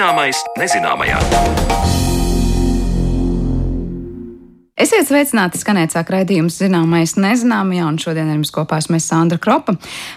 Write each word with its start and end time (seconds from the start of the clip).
Zināmais 0.00 0.38
nezināmajā. 0.56 1.18
Esiet 4.80 5.10
sveicināti, 5.10 5.58
skanēt 5.60 5.92
sāk 5.92 6.08
raidījums 6.08 6.54
zināmais 6.56 7.12
nezināmajā, 7.20 7.84
un 7.84 7.98
šodien 8.00 8.30
ar 8.30 8.38
jums 8.38 8.48
kopā 8.54 8.78
esmu 8.80 8.96
Sandra 9.04 9.36
Kropa. 9.36 9.74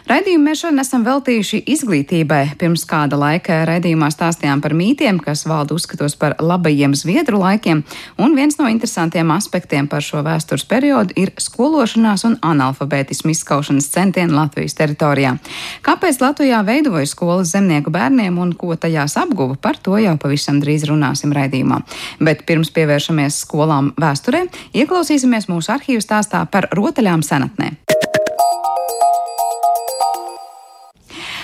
Raidījumu 0.07 0.45
mēs 0.48 0.62
šodien 0.62 0.80
esam 0.80 1.02
veltījuši 1.04 1.57
izglītībai. 1.73 2.54
Pirms 2.62 2.86
kāda 2.88 3.20
laika 3.20 3.57
raidījumā 3.68 4.07
stāstījām 4.13 4.62
par 4.63 4.71
mītiem, 4.80 5.20
kas 5.20 5.41
valda 5.52 5.76
uzskatos 5.76 6.16
par 6.16 6.38
labajiem 6.39 6.95
zviedru 6.95 7.41
laikiem, 7.41 7.81
un 8.16 8.38
viens 8.38 8.55
no 8.55 8.70
interesantiem 8.71 9.34
aspektiem 9.35 9.90
par 9.91 10.05
šo 10.05 10.21
vēstures 10.23 10.63
periodu 10.71 11.12
ir 11.20 11.34
skološanās 11.43 12.23
un 12.30 12.40
analfabētismu 12.40 13.35
izskaušanas 13.35 13.91
centieni 13.91 14.32
Latvijas 14.32 14.80
teritorijā. 14.80 15.35
Kāpēc 15.84 16.21
Latvijā 16.23 16.62
veidoja 16.63 17.04
skolas 17.12 17.52
zemnieku 17.52 17.91
bērniem 17.91 18.40
un 18.40 18.55
ko 18.55 18.80
tajās 18.80 19.20
apguva, 19.20 19.59
par 19.59 19.76
to 19.84 19.99
jau 19.99 20.16
pavisam 20.23 20.63
drīz 20.63 20.88
runāsim 20.88 21.35
raidījumā. 21.35 21.84
Bet 22.23 22.48
pirms 22.48 22.71
pievēršamies 22.71 23.43
skolām 23.43 23.91
vēsturē, 23.99 24.45
Ieklausīsimies 24.73 25.49
mūsu 25.52 25.73
arhīvu 25.75 26.03
stāstā 26.03 26.45
par 26.49 26.70
rotaļām 26.75 27.25
senatnē. 27.25 27.73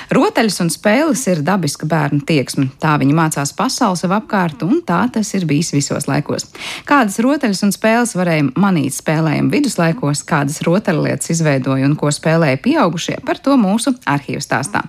Rotaļas 0.09 0.55
un 0.63 0.71
spēles 0.73 1.21
ir 1.29 1.43
dabiska 1.45 1.85
bērnu 1.89 2.23
tieksme. 2.25 2.71
Tā 2.81 2.95
viņi 2.97 3.13
mācās 3.13 3.51
pasauli 3.53 3.99
sev 3.99 4.15
apkārt, 4.17 4.63
un 4.65 4.81
tā 4.81 5.03
tas 5.13 5.29
ir 5.37 5.45
bijis 5.45 5.69
visos 5.75 6.09
laikos. 6.09 6.47
Kādas 6.89 7.19
rotaļas 7.21 7.61
un 7.67 7.75
spēles 7.75 8.15
varēja 8.17 8.49
manīt 8.57 8.97
spēlējumu 8.97 9.53
viduslaikos, 9.53 10.25
kādas 10.25 10.63
rotaļlietas 10.65 11.29
izveidoja 11.35 11.85
un 11.85 11.97
ko 11.99 12.09
spēlēja 12.09 12.57
pieaugušie, 12.65 13.19
par 13.25 13.37
to 13.37 13.53
mūsu 13.61 13.93
arhīvu 14.09 14.41
stāstā. 14.41 14.87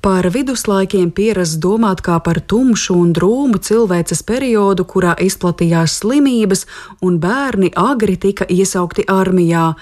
Par 0.00 0.28
viduslaikiem 0.30 1.08
pierasts 1.10 1.58
domāt 1.58 2.04
kā 2.06 2.20
par 2.22 2.38
tumšu 2.38 2.94
un 2.94 3.08
drūmu 3.16 3.58
cilvēces 3.66 4.22
periodu, 4.22 4.84
kurā 4.86 5.16
izplatījās 5.18 5.96
slimības, 6.02 6.66
un 7.02 7.16
bērni 7.18 7.72
agri 7.74 8.14
tika 8.16 8.46
iesaukti 8.46 9.08
armijā. 9.10 9.72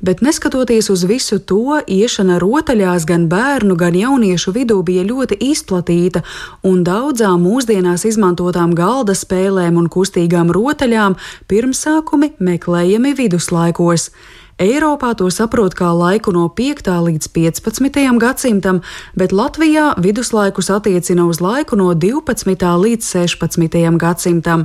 Bet 0.00 0.22
neskatoties 0.24 0.88
uz 0.92 1.04
visu 1.08 1.38
to, 1.38 1.80
iešana 1.88 2.38
rotaļās 2.40 3.04
gan 3.08 3.28
bērnu, 3.28 3.76
gan 3.76 3.96
jauniešu 3.96 4.52
vidū 4.56 4.80
bija 4.84 5.04
ļoti 5.08 5.38
izplatīta, 5.50 6.24
un 6.64 6.80
daudzām 6.84 7.44
mūsdienās 7.44 8.04
izmantotām 8.08 8.72
galda 8.76 9.16
spēlēm 9.16 9.76
un 9.80 9.88
kustīgām 9.92 10.52
rotaļām 10.56 11.16
pirmsākumi 11.52 12.32
meklējami 12.40 13.14
viduslaikos. 13.16 14.10
Eiropā 14.56 15.10
to 15.12 15.26
saprot 15.28 15.74
kā 15.76 15.90
laiku 15.92 16.32
no 16.32 16.46
5. 16.48 16.86
līdz 16.88 17.28
15. 17.28 17.98
gadsimtam, 18.16 18.78
bet 19.12 19.34
Latvijā 19.36 19.90
viduslaikus 20.00 20.70
attiecina 20.72 21.26
uz 21.28 21.42
laiku 21.44 21.76
no 21.76 21.90
12. 21.92 22.64
līdz 22.64 23.04
16. 23.04 23.76
gadsimtam. 24.00 24.64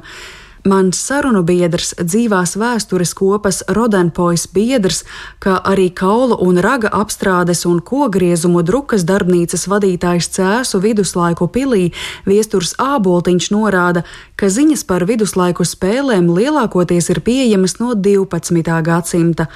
Mans 0.62 1.00
sarunu 1.02 1.40
biedrs, 1.42 1.96
dzīvās 1.98 2.52
vēstures 2.62 3.16
kopas 3.18 3.64
Rodenpojas 3.74 4.44
biedrs, 4.54 5.00
kā 5.42 5.56
arī 5.66 5.88
kaulu 5.90 6.38
un 6.46 6.60
raga 6.62 6.92
apstrādes 6.94 7.66
un 7.66 7.80
kogriezumu 7.82 8.62
drukas 8.62 9.02
darbnīcas 9.10 9.66
vadītājs 9.72 10.30
Cēsu 10.38 10.84
viduslaiku 10.84 11.50
pilī 11.50 11.90
Viesturs 12.30 12.76
Āboltiņš 12.78 13.50
norāda, 13.56 14.06
ka 14.38 14.54
ziņas 14.54 14.86
par 14.86 15.08
viduslaiku 15.10 15.66
spēlēm 15.66 16.30
lielākoties 16.30 17.10
ir 17.10 17.24
pieejamas 17.26 17.80
no 17.82 17.96
12. 17.98 18.62
gadsimta. 18.86 19.50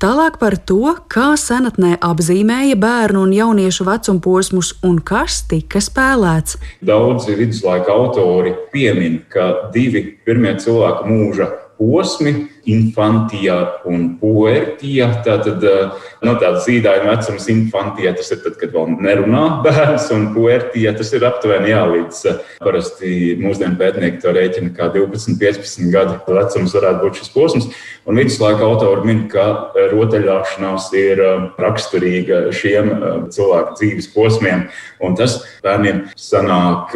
Tālāk 0.00 0.38
par 0.40 0.54
to, 0.64 0.94
kā 1.12 1.34
senatnē 1.36 1.98
apzīmēja 2.00 2.78
bērnu 2.80 3.20
un 3.26 3.34
jauniešu 3.36 3.84
vecuma 3.84 4.22
posmus 4.24 4.70
un 4.88 4.94
kas 5.04 5.42
tika 5.50 5.82
spēlēts. 5.84 6.56
Daudzi 6.80 7.36
viduslaika 7.36 7.92
autori 7.92 8.54
piemin, 8.72 9.18
ka 9.28 9.68
divi 9.74 10.06
pirmie 10.24 10.54
cilvēka 10.64 11.04
mūža 11.04 11.50
posmi, 11.76 12.32
infantija 12.68 13.56
un 13.88 14.16
puertija. 14.20 15.08
Tātad 15.24 15.64
eh, 15.64 16.08
no 16.26 16.34
tādas 16.40 16.66
zīdaiņa 16.66 17.06
vecums 17.08 17.48
infantija 17.52 18.12
tas 18.16 18.30
ir 18.34 18.42
tad, 18.44 18.56
kad 18.60 18.74
vēl 18.74 18.96
nerunā 19.00 19.44
bērns, 19.64 20.10
un 20.14 20.30
puertija 20.34 20.92
tas 20.96 21.12
ir 21.16 21.24
aptuveni 21.28 21.72
jā, 21.72 21.84
līdz 21.94 22.20
eh, 22.30 22.42
parasti 22.60 23.14
mūsdienu 23.40 23.78
pētnieki 23.80 24.20
to 24.22 24.34
rēķina 24.36 24.74
kā 24.76 24.90
12, 24.94 25.38
15 25.40 25.94
gadu 25.94 26.18
vecums 26.28 26.76
varētu 26.76 27.04
būt 27.06 27.22
šis 27.22 27.32
posms. 27.34 27.70
Un 28.08 28.16
viduslaika 28.16 28.64
autori 28.64 29.04
min, 29.06 29.24
ka 29.30 29.72
rotaļāšanās 29.92 30.90
ir 31.00 31.24
eh, 31.24 31.48
raksturīga 31.60 32.42
šiem 32.56 32.92
cilvēku 33.32 33.76
dzīves 33.78 34.10
posmiem, 34.12 34.66
un 35.04 35.16
tas 35.16 35.38
bērniem 35.64 36.02
sanāk 36.18 36.92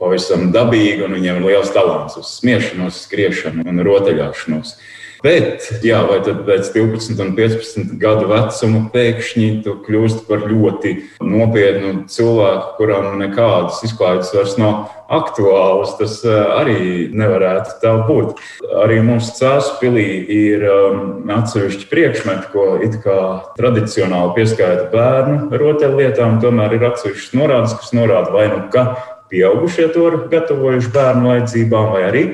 pavisam 0.00 0.48
dabīgi, 0.54 1.04
un 1.06 1.14
viņiem 1.16 1.40
ir 1.40 1.48
liels 1.50 1.72
talants 1.74 2.16
uz 2.18 2.30
smiešanos, 2.40 3.02
skriešanu 3.06 3.66
un 3.68 3.82
rotaļu 3.86 4.16
ceļošanos. 4.16 4.76
Bet, 5.26 5.64
jā, 5.82 6.04
vai 6.06 6.20
tad 6.22 6.44
pēc 6.46 6.68
12 6.70 7.18
un 7.24 7.32
15 7.34 7.96
gadu 7.98 8.28
vecuma 8.30 8.84
pēkšņi 8.92 9.46
tu 9.64 9.72
kļūsti 9.82 10.22
par 10.28 10.44
ļoti 10.46 10.92
nopietnu 11.18 12.04
cilvēku, 12.12 12.68
kuram 12.76 13.16
nekādas 13.18 13.80
izklaides 13.88 14.30
vairs 14.36 14.54
nav 14.60 14.84
aktuālas. 15.10 15.96
Tas 15.98 16.20
eh, 16.22 16.38
arī 16.60 16.78
nevarētu 17.10 17.74
tā 17.82 17.96
būt. 18.06 18.38
Arī 18.84 19.00
mūsu 19.08 19.34
cēlspīlī 19.40 20.06
ir 20.36 20.66
um, 20.70 21.04
atsevišķi 21.40 21.90
priekšmeti, 21.90 22.50
ko 22.54 22.70
it 22.86 23.00
kā 23.02 23.20
tradicionāli 23.58 24.34
pieskaita 24.38 24.90
bērnu 24.94 25.50
rotaļlietām, 25.50 26.38
tomēr 26.44 26.78
ir 26.78 26.90
atsevišķas 26.92 27.34
norādes, 27.34 27.78
kas 27.80 27.96
norāda 27.98 28.30
vai 28.36 28.46
nu 28.54 28.66
ka 28.70 28.92
pieaugušie 29.32 29.90
to 29.90 30.06
ir 30.12 30.20
gatavojuši 30.30 30.94
bērnu 30.94 31.32
vajadzībām, 31.32 31.96
vai 31.96 32.10
arī 32.12 32.28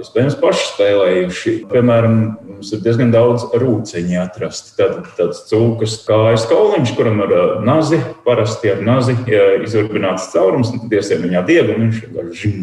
Iespējams, 0.00 0.36
paši 0.40 0.68
spēlējuši. 0.70 1.52
Piemēram, 1.70 2.14
mums 2.46 2.70
ir 2.72 2.80
diezgan 2.84 3.12
daudz 3.12 3.44
rūciņu 3.60 4.20
atrasti. 4.22 4.72
Tad 4.78 5.10
tāds 5.18 5.42
cūkas 5.50 5.98
kājas 6.06 6.46
kauliņš, 6.50 6.94
kuram 6.96 7.20
ir 7.26 7.34
nazi, 7.66 8.00
parasti 8.26 8.72
ar 8.72 8.80
nazi 8.86 9.18
izurbināts 9.66 10.30
caurums, 10.32 10.72
un 10.72 10.86
tad 10.86 10.96
iesien 10.96 11.22
viņā 11.26 11.44
dievu, 11.48 11.76
un 11.76 11.86
viņš 11.86 12.00
vienkārši 12.06 12.54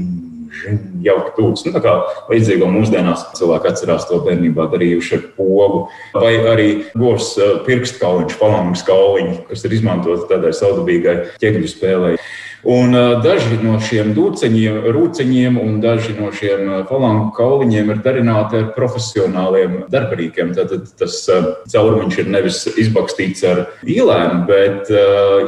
jauki 1.05 1.33
tūks. 1.37 1.65
Nu, 1.67 1.73
tā 1.75 1.81
kā 1.83 1.95
līdzīgo 2.31 2.69
mūsdienās 2.73 3.27
cilvēki 3.37 3.71
atcerās 3.71 4.07
to 4.09 4.19
bērnībā 4.25 4.65
darījuši 4.73 5.15
ar 5.19 5.25
pogu. 5.37 5.85
Vai 6.17 6.33
arī 6.49 6.69
govs 6.97 7.35
pirkstu 7.67 8.01
kauliņš, 8.01 8.37
falangas 8.41 8.85
kauliņš, 8.89 9.41
kas 9.51 9.65
ir 9.65 9.77
izmantoti 9.77 10.29
tādai 10.31 10.53
saudabīgai 10.57 11.17
ķēkļu 11.41 11.73
spēlei. 11.77 12.15
Un 12.67 12.91
daži 13.23 13.55
no 13.63 13.77
šiem 13.79 14.11
dūceņiem, 14.17 14.81
rūceņiem 14.91 15.59
un 15.61 15.77
daži 15.83 16.15
no 16.17 16.27
šiem 16.35 16.67
falangu 16.89 17.29
kauliņiem 17.37 17.93
ir 17.93 18.01
darināti 18.03 18.59
ar 18.59 18.67
profesionāliem 18.75 19.85
darbarīkiem. 19.91 20.51
Tad 20.57 20.73
tas 20.99 21.21
caurumiņš 21.71 22.19
ir 22.19 22.33
nevis 22.35 22.65
izbakstīts 22.75 23.45
ar 23.47 23.63
īlēm, 23.87 24.43
bet 24.49 24.91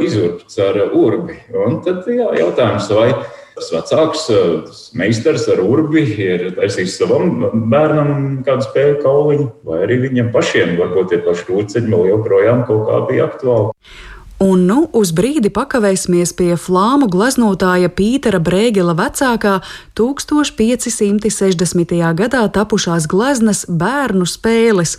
izurbts 0.07 0.55
ar 0.63 0.79
urbi. 0.88 1.35
Un 1.51 1.81
tad 1.83 2.07
jā, 2.07 2.29
jautājums, 2.39 2.88
vai 2.95 3.09
tas 3.57 3.72
vecāks 3.75 4.23
tas 4.69 4.79
meistars 4.97 5.49
ar 5.51 5.59
urbi 5.66 6.05
ir 6.16 6.45
taisījis 6.55 6.95
savam 7.01 7.66
bērnam 7.72 8.39
kādu 8.47 8.69
spēļu 8.69 9.01
kauliņu, 9.03 9.49
vai 9.67 9.81
arī 9.83 9.99
viņam 10.07 10.31
pašiem 10.31 10.78
varbūt 10.79 11.11
tie 11.11 11.19
paši 11.25 11.49
rūceņi 11.49 11.91
vēl 11.91 12.07
joprojām 12.13 12.63
kaut 12.69 12.88
kā 12.88 13.03
bija 13.11 13.28
aktuāli. 13.28 13.75
Un 14.41 14.63
nu 14.66 14.88
uz 14.97 15.12
brīdi 15.13 15.52
pakavēsimies 15.53 16.31
pie 16.34 16.56
flāmu 16.57 17.06
gleznotāja 17.13 17.91
Pītera 17.94 18.40
Brēgela 18.41 18.96
vecākā 18.97 19.59
1560. 20.00 21.93
gadā 22.17 22.41
tapušās 22.55 23.05
gleznas 23.11 23.70
bērnu 23.70 24.26
spēles. 24.26 24.96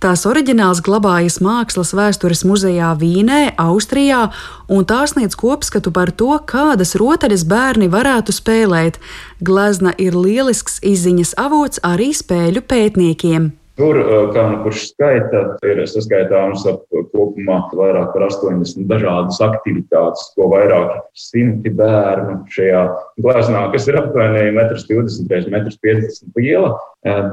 Tās 0.00 0.24
oriģināls 0.30 0.80
glabājas 0.86 1.36
Mākslas 1.44 1.92
vēstures 1.98 2.40
muzejā 2.48 2.94
Vīnē, 2.96 3.52
Austrijā, 3.60 4.30
un 4.72 4.88
tās 4.88 5.12
sniedz 5.12 5.36
kopskatu 5.36 5.92
par 5.92 6.08
to, 6.16 6.32
kādas 6.48 6.96
rotaļas 6.96 7.44
bērni 7.44 7.92
varētu 7.92 8.32
spēlēt. 8.32 8.96
Glezna 9.44 9.92
ir 10.00 10.16
lielisks 10.16 10.80
izziņas 10.80 11.36
avots 11.44 11.84
arī 11.84 12.16
spēļu 12.16 12.64
pētniekiem. 12.64 13.65
Tur, 13.76 13.98
kā 14.32 14.42
nu 14.48 14.62
kurš 14.64 14.86
skaita, 14.94 15.40
ir 15.68 15.82
saskaitāms 15.90 16.62
ap 16.70 16.86
kopumā 17.12 17.58
vairāk 17.76 18.14
par 18.14 18.24
80 18.30 18.86
dažādas 18.88 19.40
aktivitātes, 19.44 20.30
ko 20.32 20.48
vairāk 20.54 20.94
simti 21.16 21.72
bērnu 21.76 22.38
šajā 22.52 22.82
glāznā, 23.20 23.66
kas 23.74 23.88
ir 23.90 23.98
aptuveni 24.00 24.46
1,20 24.54 25.50
m, 25.52 25.58
1,50 25.60 26.24
m 26.24 26.40
liela, 26.40 26.72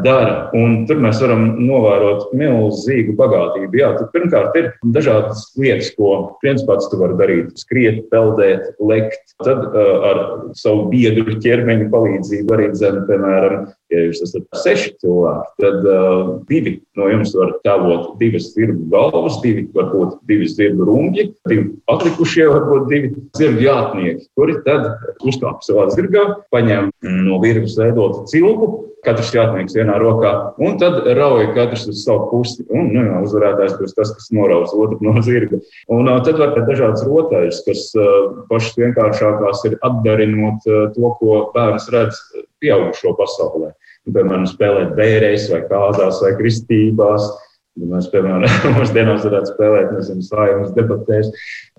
dara. 0.03 0.49
Un 0.57 0.83
tur 0.89 0.99
mēs 1.03 1.21
varam 1.23 1.45
novērot 1.63 2.33
milzīgu 2.37 3.15
bagātību. 3.17 3.79
Jā, 3.79 3.93
tur 3.97 4.09
pirmkārt 4.13 4.57
ir 4.59 4.69
dažādas 4.95 5.45
lietas, 5.59 5.93
ko 5.95 6.35
viens 6.43 6.65
pats 6.67 6.91
tu 6.91 6.99
vari 6.99 7.17
darīt. 7.19 7.53
Skriet, 7.63 8.03
peldēt, 8.11 8.73
lekt. 8.83 9.37
Tad 9.43 9.63
ar 9.73 10.21
savu 10.59 10.89
biedru 10.91 11.39
ķermeņa 11.39 11.87
palīdzību 11.93 12.57
arī 12.57 12.69
dzem, 12.75 12.99
piemēram, 13.07 13.71
Ja 13.93 14.03
jūs 14.07 14.23
esat 14.25 14.45
seši 14.63 14.93
cilvēki, 15.03 15.51
tad 15.61 15.85
uh, 15.85 16.31
divi 16.49 16.75
no 16.97 17.09
jums 17.11 17.33
var 17.37 17.51
tēlot 17.65 18.15
divas 18.21 18.49
zirgu 18.55 18.87
galvas, 18.93 19.37
divi 19.43 19.67
varbūt 19.75 20.15
divi 20.29 20.47
zirgu 20.49 20.87
rumģi, 20.89 21.27
divi 21.51 21.67
atlikušie 21.93 22.47
varbūt 22.49 22.87
divi 22.89 23.11
zirgu 23.37 23.67
jātnieki, 23.67 24.25
kuri 24.39 24.57
tad 24.65 24.89
uzkāp 25.21 25.61
savā 25.65 25.89
zirgā, 25.93 26.25
paņem 26.53 26.89
no 27.27 27.37
virves 27.43 27.77
veidotu 27.77 28.25
cilpu, 28.31 28.71
katrs 29.05 29.31
jātnieks 29.35 29.75
vienā 29.77 29.97
rokā, 30.01 30.31
un 30.63 30.77
tad 30.81 31.03
rauja 31.17 31.49
katrs 31.55 31.85
uz 31.91 32.03
savu 32.05 32.29
pusi. 32.31 32.65
Un, 32.69 32.89
nu, 32.95 33.03
jā, 33.07 33.19
uzvarētājs 33.25 33.77
būs 33.79 33.95
tas, 33.97 34.13
kas 34.17 34.31
noraus 34.35 34.73
otru 34.75 34.99
no 35.03 35.15
zirga. 35.25 35.59
Un 35.91 36.09
uh, 36.09 36.19
tad 36.25 36.39
var 36.41 36.55
būt 36.55 36.69
dažādas 36.71 37.05
rotaļas, 37.07 37.61
kas 37.67 37.85
uh, 37.99 38.43
pašas 38.49 38.77
vienkāršākās 38.79 39.63
ir 39.69 39.77
atdarinot 39.85 40.67
uh, 40.69 40.85
to, 40.95 41.13
ko 41.19 41.39
bērns 41.55 41.89
redz 41.93 42.19
pieaugušo 42.63 43.15
pasaulē. 43.19 43.73
Nu, 44.03 44.15
piemēram, 44.15 44.47
spēlēt 44.49 44.95
bērēs 44.97 45.49
vai 45.51 45.63
kādās 45.69 46.19
vai 46.23 46.33
kristībās. 46.39 47.29
Mēs, 47.73 48.05
piemēram, 48.13 48.43
mūsdienās 48.77 49.23
varētu 49.25 49.49
spēlēt, 49.49 49.93
nezinu, 49.95 50.23
sājumas 50.27 50.73
debatēs. 50.75 51.31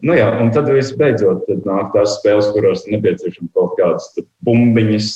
Nu, 0.03 0.17
jā, 0.19 0.27
un 0.43 0.51
tad 0.55 0.67
visbeidzot 0.73 1.45
tad 1.47 1.67
nāk 1.69 1.93
tās 1.95 2.17
spēles, 2.19 2.51
kurās 2.57 2.83
nepieciešams 2.91 3.53
kaut 3.55 3.77
kādas 3.79 4.09
bumbiņas, 4.45 5.13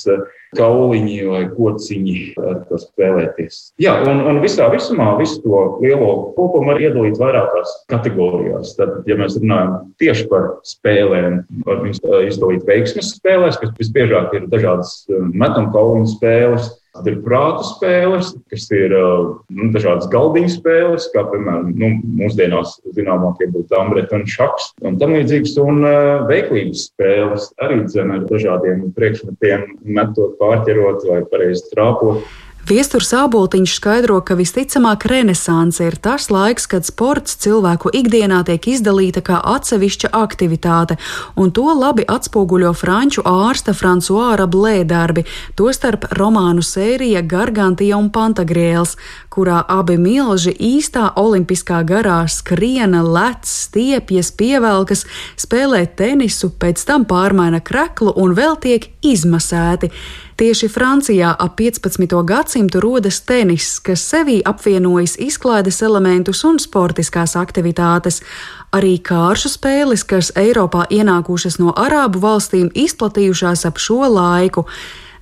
kauliņi 0.55 1.17
vai 1.29 1.41
kociņi 1.51 2.15
ar 2.39 2.61
ko 2.69 2.79
spēlēties. 2.81 3.59
Jā, 3.83 3.97
un, 4.07 4.23
un 4.31 4.39
visā 4.41 4.69
visumā 4.71 5.11
visu 5.19 5.43
to 5.43 5.65
lielo 5.83 6.31
kopumu 6.39 6.71
var 6.71 6.79
iedalīt 6.81 7.19
vairākās 7.21 7.75
kategorijās. 7.91 8.73
Tad, 8.79 9.01
ja 9.09 9.19
mēs 9.19 9.35
runājam 9.37 9.91
tieši 10.01 10.25
par 10.31 10.47
spēlēm, 10.65 11.41
var 11.67 11.83
viņus 11.83 12.01
izdalīt 12.31 12.65
veiksmes 12.69 13.13
spēlēs, 13.19 13.59
kas 13.61 13.75
visbiežāk 13.77 14.39
ir 14.39 14.47
dažādas 14.49 15.03
metam 15.35 15.73
kauliņu 15.75 16.15
spēles 16.15 16.71
Tad 16.89 17.05
ir 17.05 17.19
prāta 17.21 17.61
spēles, 17.67 18.31
kas 18.49 18.63
ir 18.73 18.93
nu, 18.95 19.67
dažādas 19.75 20.09
galdiņu 20.09 20.49
spēles, 20.55 21.05
kā 21.13 21.21
piemēram 21.29 21.69
nu, 21.77 21.91
mūsdienās 22.17 22.79
zināmākie 22.97 23.45
būtu 23.53 23.77
ambreti 23.77 24.17
un 24.17 24.25
šaks 24.29 24.71
un 24.89 24.97
tam 25.01 25.13
līdzīgas, 25.13 25.53
un 25.61 25.83
uh, 25.85 26.25
veiklības 26.29 26.87
spēles 26.89 27.51
arī 27.61 27.83
dzen 27.85 28.15
ar 28.15 28.25
dažādiem 28.31 28.87
priekšmetiem, 28.97 29.67
metot, 29.85 30.33
pārķerot 30.41 31.05
vai 31.11 31.21
pareizi 31.29 31.69
trāpot. 31.75 32.25
Viesturs 32.67 33.13
Āboltiņš 33.15 33.73
skaidro, 33.79 34.19
ka 34.21 34.35
visticamāk 34.37 35.05
renesanse 35.09 35.85
ir 35.87 35.95
tas 35.95 36.27
laiks, 36.29 36.67
kad 36.69 36.85
sports 36.85 37.37
cilvēku 37.41 37.89
ikdienā 37.95 38.41
tiek 38.45 38.67
izdalīta 38.73 39.23
kā 39.25 39.39
atsevišķa 39.55 40.11
aktivitāte, 40.19 40.99
un 41.39 41.53
to 41.55 41.65
labi 41.73 42.03
atspoguļo 42.03 42.73
franču 42.77 43.23
ārsta 43.25 43.73
Fransuāra 43.73 44.45
Blē 44.51 44.83
darbi, 44.85 45.23
tostarp 45.55 46.09
romānu 46.19 46.61
sērija 46.65 47.23
Gargantija 47.23 47.97
un 47.97 48.11
Pantagriels, 48.13 48.97
kurā 49.33 49.63
abi 49.63 49.95
milži 49.97 50.51
īstā 50.53 51.13
olimpiskā 51.17 51.81
garā 51.87 52.21
skriena, 52.29 53.01
lec, 53.07 53.47
stiepjas, 53.47 54.33
pievelkas, 54.35 55.05
spēlē 55.39 55.85
tenisu, 55.95 56.51
pēc 56.59 56.83
tam 56.85 57.07
pārmaina 57.09 57.63
kreklu 57.63 58.13
un 58.19 58.35
vēl 58.37 58.59
tiek 58.61 58.91
izmasēti. 59.01 59.93
Tieši 60.39 60.69
Francijā 60.71 61.33
ap 61.35 61.57
15. 61.59 62.23
gadsimtu 62.23 62.79
rodas 62.79 63.17
tenis, 63.27 63.73
kas 63.83 64.05
sevī 64.07 64.37
apvienojas 64.47 65.17
izklaides 65.19 65.81
elementus 65.83 66.45
un 66.47 66.61
sportiskās 66.63 67.35
aktivitātes. 67.35 68.21
Arī 68.71 68.93
kāršu 69.03 69.51
spēles, 69.51 70.07
kas 70.07 70.31
Eiropā 70.39 70.85
ienākušas 70.95 71.59
no 71.59 71.75
Arābu 71.75 72.23
valstīm, 72.23 72.71
izplatījušās 72.71 73.65
ap 73.67 73.83
šo 73.83 74.07
laiku. 74.07 74.63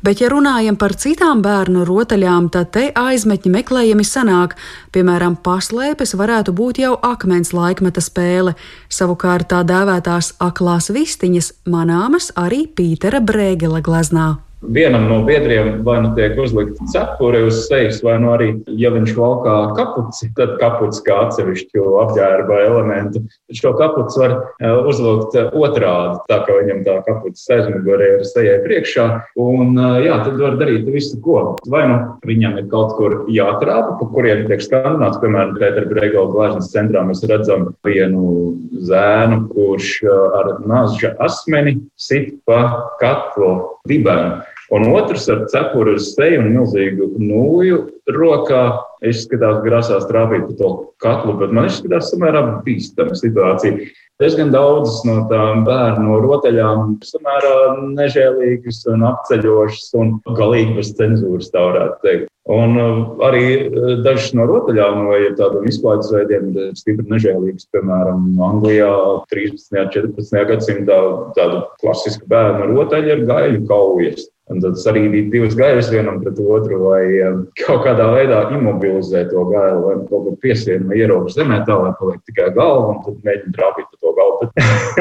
Bet, 0.06 0.22
ja 0.22 0.30
runājam 0.30 0.78
par 0.78 0.94
citām 0.94 1.42
bērnu 1.42 1.82
rotaļām, 1.90 2.54
tad 2.54 2.70
te 2.78 2.92
aizmetņi 2.94 3.58
meklējami 3.58 4.06
sanāk. 4.06 4.54
Piemēram, 4.94 5.42
paslēpes 5.42 6.14
varētu 6.14 6.54
būt 6.54 6.86
jau 6.86 6.94
akmens 7.02 7.58
laikmeta 7.58 8.06
spēle. 8.06 8.54
Savukārt 8.86 9.50
tā 9.50 9.66
dēvētās 9.66 10.36
aklās 10.38 10.94
vistiņas 10.94 11.56
manāmas 11.66 12.36
arī 12.38 12.68
Pītera 12.70 13.18
Brēgela 13.18 13.82
gleznā. 13.82 14.36
Vienam 14.62 15.06
no 15.08 15.22
biedriem 15.22 15.84
vai 15.86 16.00
nu 16.02 16.16
tiek 16.18 16.34
uzlikta 16.42 16.86
cepure 16.90 17.44
uz 17.46 17.60
sejas, 17.68 18.00
vai 18.02 18.16
nu 18.18 18.32
arī, 18.34 18.48
ja 18.82 18.90
viņš 18.90 19.12
valkā 19.14 19.54
kapuci, 19.78 20.32
tad 20.34 20.56
kapuci 20.58 21.04
kā 21.06 21.18
atsevišķu 21.28 21.84
apģērba 22.02 22.58
elementu. 22.66 23.22
Šo 23.54 23.76
kapuci 23.78 24.18
var 24.24 24.34
eh, 24.58 24.74
uzvilkt 24.90 25.38
otrādi, 25.54 26.18
tā 26.32 26.40
kā 26.48 26.56
viņam 26.58 26.82
tā 26.88 26.96
kapuci 27.06 27.46
aizmugurē 27.54 28.10
ir 28.16 28.26
sejai 28.26 28.58
priekšā. 28.66 29.06
Un, 29.46 29.78
eh, 29.78 30.08
jā, 30.08 30.18
tad 30.26 30.42
var 30.42 30.58
darīt 30.58 30.90
visu, 30.90 31.22
ko. 31.22 31.54
Vai 31.70 31.86
nu 31.94 32.02
viņam 32.26 32.58
ir 32.58 32.68
kaut 32.74 32.98
kur 32.98 33.20
jātrāpa, 33.30 34.00
pa 34.02 34.10
kuriem 34.18 34.48
tiek 34.50 34.66
skandināts, 34.66 35.22
piemēram, 35.22 35.54
Pētera 35.62 35.86
Bregala 35.94 36.34
glāzes 36.34 36.74
centrā 36.74 37.06
mēs 37.06 37.22
redzam 37.30 37.76
vienu 37.86 38.58
zēnu, 38.90 39.44
kurš 39.54 39.96
eh, 40.02 40.20
ar 40.42 40.54
nāža 40.66 41.14
asmeni 41.30 41.78
sit 41.94 42.40
pa 42.50 42.90
katlu 42.98 43.78
dibenu. 43.86 44.42
Un 44.76 44.84
otrs 44.92 45.30
ar 45.32 45.46
cepuri 45.52 45.96
uz 45.96 46.10
seju 46.12 46.42
un 46.44 46.52
milzīgu 46.52 47.14
nūju 47.24 47.80
rokā. 48.12 48.66
Izskatās, 49.08 49.62
grasās 49.62 50.08
trāpīt 50.10 50.48
pa 50.48 50.56
to 50.58 50.70
katlu, 51.04 51.36
bet 51.40 51.52
man 51.54 51.70
izskatās 51.70 52.10
samērā 52.12 52.42
bīstama 52.66 53.16
situācija. 53.16 53.92
Diezgan 54.18 54.50
daudzas 54.50 55.04
no 55.06 55.20
tām 55.30 55.62
bērnu 55.68 56.18
rotaļām 56.24 56.96
samērā 57.06 57.52
nežēlīgas 57.94 58.80
un 58.90 59.06
apceļošas 59.06 59.92
un 60.02 60.16
galīgi 60.40 60.74
bez 60.80 60.90
cenzūras, 60.98 61.52
tā 61.54 61.62
varētu 61.68 62.00
teikt. 62.02 62.32
Un 62.50 62.80
uh, 62.80 63.02
arī 63.28 63.44
uh, 63.68 63.92
dažas 64.02 64.32
no 64.40 64.48
rotaļām 64.50 65.04
vai 65.12 65.20
tādiem 65.38 65.68
izklaides 65.70 66.10
veidiem 66.16 66.50
ir 66.56 66.72
stipri 66.80 67.06
nežēlīgas. 67.12 67.68
Piemēram, 67.76 68.26
Anglijā 68.50 68.90
13. 69.30 69.84
un 69.84 69.94
14. 69.94 70.42
gadsimtā 70.50 70.98
tāda 71.38 71.62
klasiska 71.84 72.26
bērnu 72.32 72.72
rotaļa 72.74 73.14
ir 73.14 73.24
gaļu 73.30 73.64
kaujas. 73.70 74.26
Un 74.48 74.62
tad 74.64 74.78
sarīdīt 74.80 75.28
divas 75.34 75.58
gaitas 75.60 75.90
vienam 75.92 76.22
pret 76.22 76.38
otru, 76.40 76.78
vai 76.86 77.02
um, 77.28 77.42
kaut 77.60 77.82
kādā 77.84 78.06
veidā 78.14 78.46
imobilizēt 78.56 79.34
to 79.34 79.44
gailu, 79.50 79.82
vai 79.84 79.96
kaut 80.08 80.24
kur 80.24 80.38
piesienu 80.46 80.88
vai 80.88 81.02
ierobežot 81.02 81.42
zemē, 81.42 81.58
tā 81.68 81.76
lai 81.76 81.92
paliek 82.00 82.22
tikai 82.30 82.54
galva, 82.56 82.94
un 82.94 83.02
tad 83.04 83.18
mēģināt 83.28 83.58
trāpīt 83.58 83.90
to 84.00 84.14
galvu. 84.16 84.48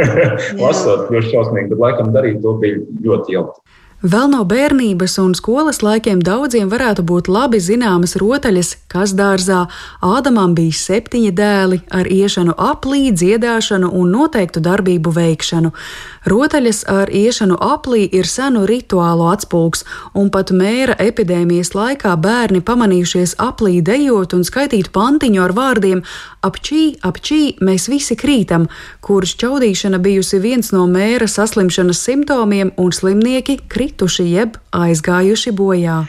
Lasot, 0.64 1.12
ļoti 1.14 1.30
šausmīgi, 1.30 1.70
bet 1.70 1.84
laikam 1.84 2.10
darīt 2.16 2.42
to 2.42 2.56
bija 2.58 2.82
ļoti 3.06 3.38
jautri. 3.38 3.62
Vēl 4.04 4.26
no 4.28 4.42
bērnības 4.44 5.14
un 5.22 5.30
skolas 5.32 5.78
laikiem 5.80 6.18
daudziem 6.20 6.68
varētu 6.68 7.00
būt 7.08 7.30
labi 7.32 7.56
zināmas 7.64 8.12
rotaļas, 8.20 8.74
kas 8.92 9.14
dārzā 9.16 9.62
Ādamam 10.04 10.52
bija 10.52 10.76
septiņi 10.76 11.30
dēli 11.32 11.78
ar 11.88 12.04
iešanu 12.04 12.52
aplī, 12.60 13.08
dziedāšanu 13.16 13.88
un 13.96 14.12
noteiktu 14.12 14.60
darbību 14.60 15.14
veikšanu. 15.16 15.72
Rotaļas 16.28 16.82
ar 16.92 17.08
iešanu 17.08 17.56
aplī 17.56 18.04
ir 18.12 18.28
senu 18.28 18.66
rituālu 18.68 19.30
atspūgs, 19.32 19.86
un 20.12 20.28
pat 20.28 20.52
mēra 20.52 20.98
epidēmijas 21.00 21.72
laikā 21.72 22.12
bērni 22.20 22.60
pamanījušies 22.60 23.38
aplī 23.40 23.80
dejot 23.80 24.36
un 24.36 24.44
skaitīt 24.44 24.92
pantiņu 24.92 25.40
ar 25.40 25.56
vārdiem 25.56 26.04
apčī, 26.44 26.98
apčī, 27.00 27.56
mēs 27.64 27.88
visi 27.88 28.18
krītam, 28.18 28.68
kurš 29.00 29.38
čaudīšana 29.40 30.02
bijusi 30.04 30.42
viens 30.44 30.68
no 30.76 30.84
mēra 30.90 31.30
saslimšanas 31.30 32.04
simptomiem, 32.10 32.74
un 32.76 32.92
slimnieki 32.92 33.62
krituši 33.86 34.24
jeb 34.26 34.56
aizgājuši 34.74 35.52
bojā. 35.54 36.00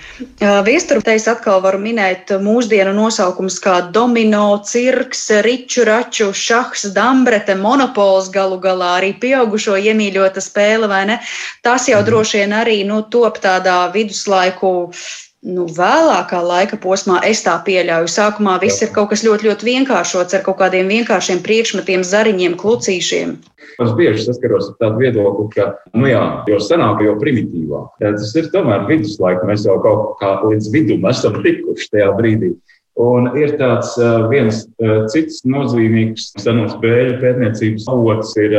Viesturteis 0.66 1.28
atkal 1.30 1.62
varu 1.62 1.80
minēt 1.82 2.34
mūsdienu 2.42 2.94
nosaukumus 2.98 3.60
kā 3.62 3.78
domino, 3.94 4.58
cirks, 4.66 5.28
riču, 5.46 5.86
raču, 5.86 6.32
šahs, 6.34 6.88
dambrete, 6.96 7.56
monopols 7.56 8.32
galu 8.34 8.58
galā 8.60 8.98
arī 8.98 9.14
pieaugušo 9.22 9.78
iemīļota 9.78 10.42
spēle, 10.42 10.90
vai 10.90 11.06
ne? 11.12 11.20
Tas 11.62 11.88
jau 11.88 12.02
mhm. 12.02 12.10
droši 12.10 12.42
vien 12.42 12.58
arī 12.58 12.82
nu, 12.88 13.04
top 13.14 13.38
tādā 13.44 13.86
viduslaiku 13.94 14.90
nu, 15.48 15.66
vēlākā 15.72 16.40
laika 16.44 16.78
posmā 16.82 17.22
es 17.28 17.42
tā 17.46 17.56
pieļauju. 17.66 18.10
Sākumā 18.12 18.58
viss 18.62 18.84
ir 18.84 18.92
kaut 18.96 19.12
kas 19.14 19.24
ļoti, 19.26 19.48
ļoti 19.50 19.68
vienkāršots 19.70 20.38
ar 20.38 20.44
kaut 20.46 20.60
kādiem 20.62 20.90
vienkāršiem 20.92 21.42
priekšmetiem, 21.46 22.04
zariņiem, 22.08 22.58
klucīšiem. 22.60 23.36
Es 23.84 23.92
bieži 23.98 24.26
saskaros 24.26 24.72
ar 24.72 24.78
tādu 24.82 25.04
viedokli, 25.04 25.48
ka, 25.54 25.68
nu 25.98 26.10
jā, 26.10 26.24
jo 26.50 26.58
senāk, 26.64 27.04
jo 27.06 27.14
primitīvāk. 27.22 27.92
Tas 28.02 28.34
ir 28.40 28.50
tomēr 28.54 28.88
viduslaika. 28.90 29.46
Mēs 29.50 29.68
jau 29.68 29.78
kaut 29.84 30.18
kā 30.22 30.40
līdz 30.44 30.72
vidum 30.74 31.06
esam 31.10 31.38
tikuši 31.44 31.92
tajā 31.94 32.10
brīdī. 32.18 32.56
Un 32.98 33.30
ir 33.38 33.54
tāds 33.60 33.94
viens 34.32 34.64
cits 35.14 35.44
nozīmīgs 35.46 36.32
senu 36.42 36.66
spēļu 36.72 37.20
pētniecības 37.22 37.86
avots, 37.94 38.34
ir 38.42 38.58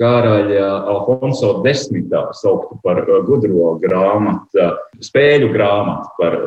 karaļa 0.00 0.66
Alfonso 0.92 1.52
desmitā 1.64 2.26
sauktu 2.36 2.78
par 2.84 3.02
uh, 3.04 3.22
gudro 3.26 3.74
grāmatu, 3.82 4.68
spēļu 5.04 5.50
grāmatu 5.54 6.12
par 6.20 6.38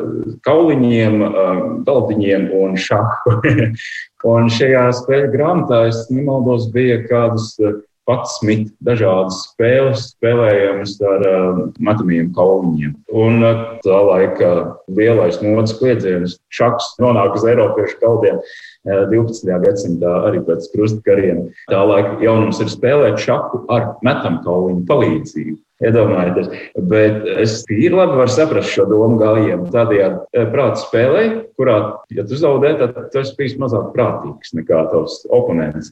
kauliņiem, 0.46 1.20
uh, 1.26 1.60
galdiņiem 1.86 2.48
un 2.60 2.78
šahu. 2.78 3.36
un 4.32 4.50
šajā 4.52 4.88
spēļu 5.02 5.30
grāmatā, 5.34 5.86
es 5.90 6.04
nemaldos, 6.12 6.70
bija 6.74 7.00
kādas 7.08 7.54
uh, 7.62 7.80
11 8.10 8.72
dažādas 8.84 9.38
spēles, 9.50 10.08
spēlējamas 10.16 10.96
ar 11.06 11.24
uh, 11.28 11.60
metamiem 11.82 12.30
kauliņiem. 12.34 12.94
Un 13.14 13.44
uh, 13.44 13.62
tā 13.84 14.00
laika 14.08 14.50
lielais 14.96 15.38
modes 15.44 15.76
kliedziens, 15.78 16.38
šaks, 16.54 16.96
nonāk 17.02 17.38
uz 17.38 17.46
Eiropiešu 17.50 18.00
kaldiem. 18.02 18.40
12. 18.88 19.48
gadsimtā 19.64 20.12
arī 20.28 20.40
pēc 20.46 20.70
krustkariem. 20.72 21.48
Tā 21.68 21.80
laika 21.84 22.14
jaunums 22.24 22.62
ir 22.64 22.70
spēlēt 22.72 23.20
šahu 23.20 23.66
ar 23.72 23.90
metamu 24.06 24.40
kauliņu 24.46 24.86
palīdzību. 24.88 25.58
Iedomājieties, 25.80 26.48
bet 26.90 27.22
es 27.40 27.54
tīri 27.64 27.94
labi 27.96 28.18
varu 28.18 28.32
saprast 28.32 28.68
šo 28.74 28.84
domu 28.90 29.16
gājienu. 29.20 29.70
Tādējādi 29.72 30.44
prāta 30.52 30.82
spēlē, 30.82 31.22
kurā, 31.56 31.76
ja 32.12 32.24
tu 32.28 32.36
zaudē, 32.36 32.74
tad 32.82 32.98
tu 33.12 33.20
esi 33.22 33.32
bijis 33.38 33.56
mazāk 33.60 33.88
prātīgs 33.94 34.52
nekā 34.58 34.82
tavs 34.92 35.22
oponents. 35.32 35.88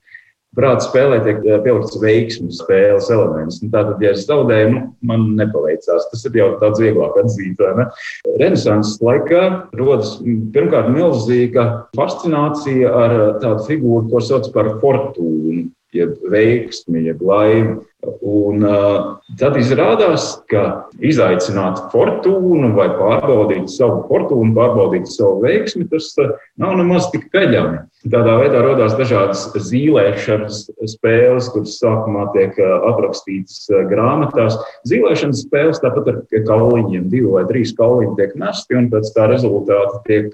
Prāta 0.56 0.80
spēlē 0.86 1.18
tiek 1.26 1.42
eh, 1.44 1.58
pielikts 1.64 1.98
veiksmu 2.00 2.48
spēles 2.56 3.10
elements. 3.12 3.58
Nu, 3.60 3.68
tātad, 3.74 4.00
ja 4.00 4.14
es 4.16 4.24
zaudēju, 4.28 4.70
nu, 4.72 4.80
man 5.04 5.26
nepaveicās. 5.36 6.06
Tas 6.08 6.24
ir 6.24 6.38
jau 6.40 6.48
tāds 6.62 6.80
vieglāk 6.80 7.18
atzīt. 7.20 7.60
Renesanses 8.40 8.96
laikā 9.04 9.42
rodas 9.76 10.16
pirmkārt 10.54 10.88
milzīga 10.94 11.66
fascinācija 11.98 12.94
ar 13.04 13.16
eh, 13.18 13.26
tādu 13.44 13.68
figūru, 13.68 14.08
ko 14.08 14.24
sauc 14.24 14.48
par 14.54 14.72
fortūnu, 14.80 15.68
jeb 15.96 16.16
veiksmi, 16.32 17.04
jeb 17.10 17.20
laimi. 17.28 17.78
Un, 17.98 18.62
tad 19.40 19.56
izrādās, 19.58 20.28
ka 20.46 20.86
izaicināt 21.02 21.80
fortūnu 21.90 22.70
vai 22.76 22.86
pārbaudīt 22.94 23.66
savu 23.74 24.04
fortūnu, 24.06 24.52
pārbaudīt 24.54 25.10
savu 25.10 25.40
veiksmi, 25.42 25.88
tas 25.90 26.12
nav 26.62 26.76
nemaz 26.78 27.08
tik 27.10 27.26
peļami. 27.34 27.82
Tādā 28.06 28.36
veidā 28.38 28.62
radās 28.62 28.94
dažādas 28.94 29.48
zīmēšanas 29.66 30.60
spēles, 30.92 31.50
kuras 31.50 31.74
sākumā 31.82 32.28
tiek 32.36 32.54
aprakstītas 32.62 33.66
grāmatās. 33.90 34.60
Zīmēšanas 34.86 35.42
spēles 35.48 35.82
tāpat 35.82 36.12
ar 36.12 36.22
kauliņiem, 36.46 37.10
divi 37.10 37.34
vai 37.34 37.48
trīs 37.50 37.74
kauliņi 37.74 38.14
tiek 38.20 38.38
nesti, 38.38 38.78
un 38.78 38.92
pēc 38.94 39.10
tā 39.16 39.26
rezultāta 39.32 40.04
tiek 40.06 40.30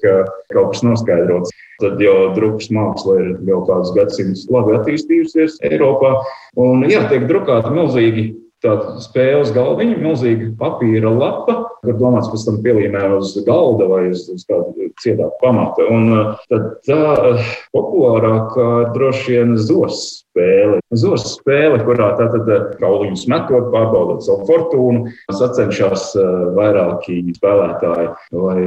kaut 0.52 0.74
kas 0.74 0.84
noskaidrots. 0.84 1.56
Tad 1.82 1.98
jau 1.98 2.28
drukas 2.36 2.68
māksla 2.70 3.16
ir 3.18 3.30
jau 3.48 3.64
kādus 3.66 3.90
gadsimtus 3.96 4.44
labi 4.52 4.76
attīstījusies 4.76 5.56
Eiropā. 5.66 6.12
Un, 6.60 6.84
jā, 6.86 7.00
tiek 7.10 7.24
drukāti 7.26 7.53
milzīgi 7.74 8.24
tāda 8.64 8.98
spēles 9.04 9.52
galdiņa, 9.54 9.98
milzīga 10.00 10.50
papīra 10.60 11.12
lapa, 11.12 11.56
kur 11.84 11.98
domāts 12.00 12.30
pēc 12.32 12.46
tam 12.48 12.60
pielīmē 12.64 13.02
uz 13.18 13.34
galda 13.46 13.88
vai 13.90 14.06
uz, 14.10 14.24
uz 14.32 14.46
kādu 14.48 14.88
ciedāku 15.02 15.36
pamata. 15.42 15.86
Un 15.92 16.36
tad 16.48 16.70
tā 16.88 17.36
populārākā 17.76 18.70
droši 18.96 19.36
vien 19.36 19.56
zos 19.60 20.23
spēle. 20.34 20.80
Zos 20.94 21.24
spēle, 21.38 21.78
kurā 21.86 22.12
tātad 22.18 22.76
kauliņus 22.80 23.24
metot, 23.30 23.70
pārbaudot 23.72 24.22
savu 24.26 24.46
fortūnu, 24.48 25.12
sacenšas 25.32 26.10
vairāki 26.56 27.20
spēlētāji 27.34 28.10
vai 28.34 28.58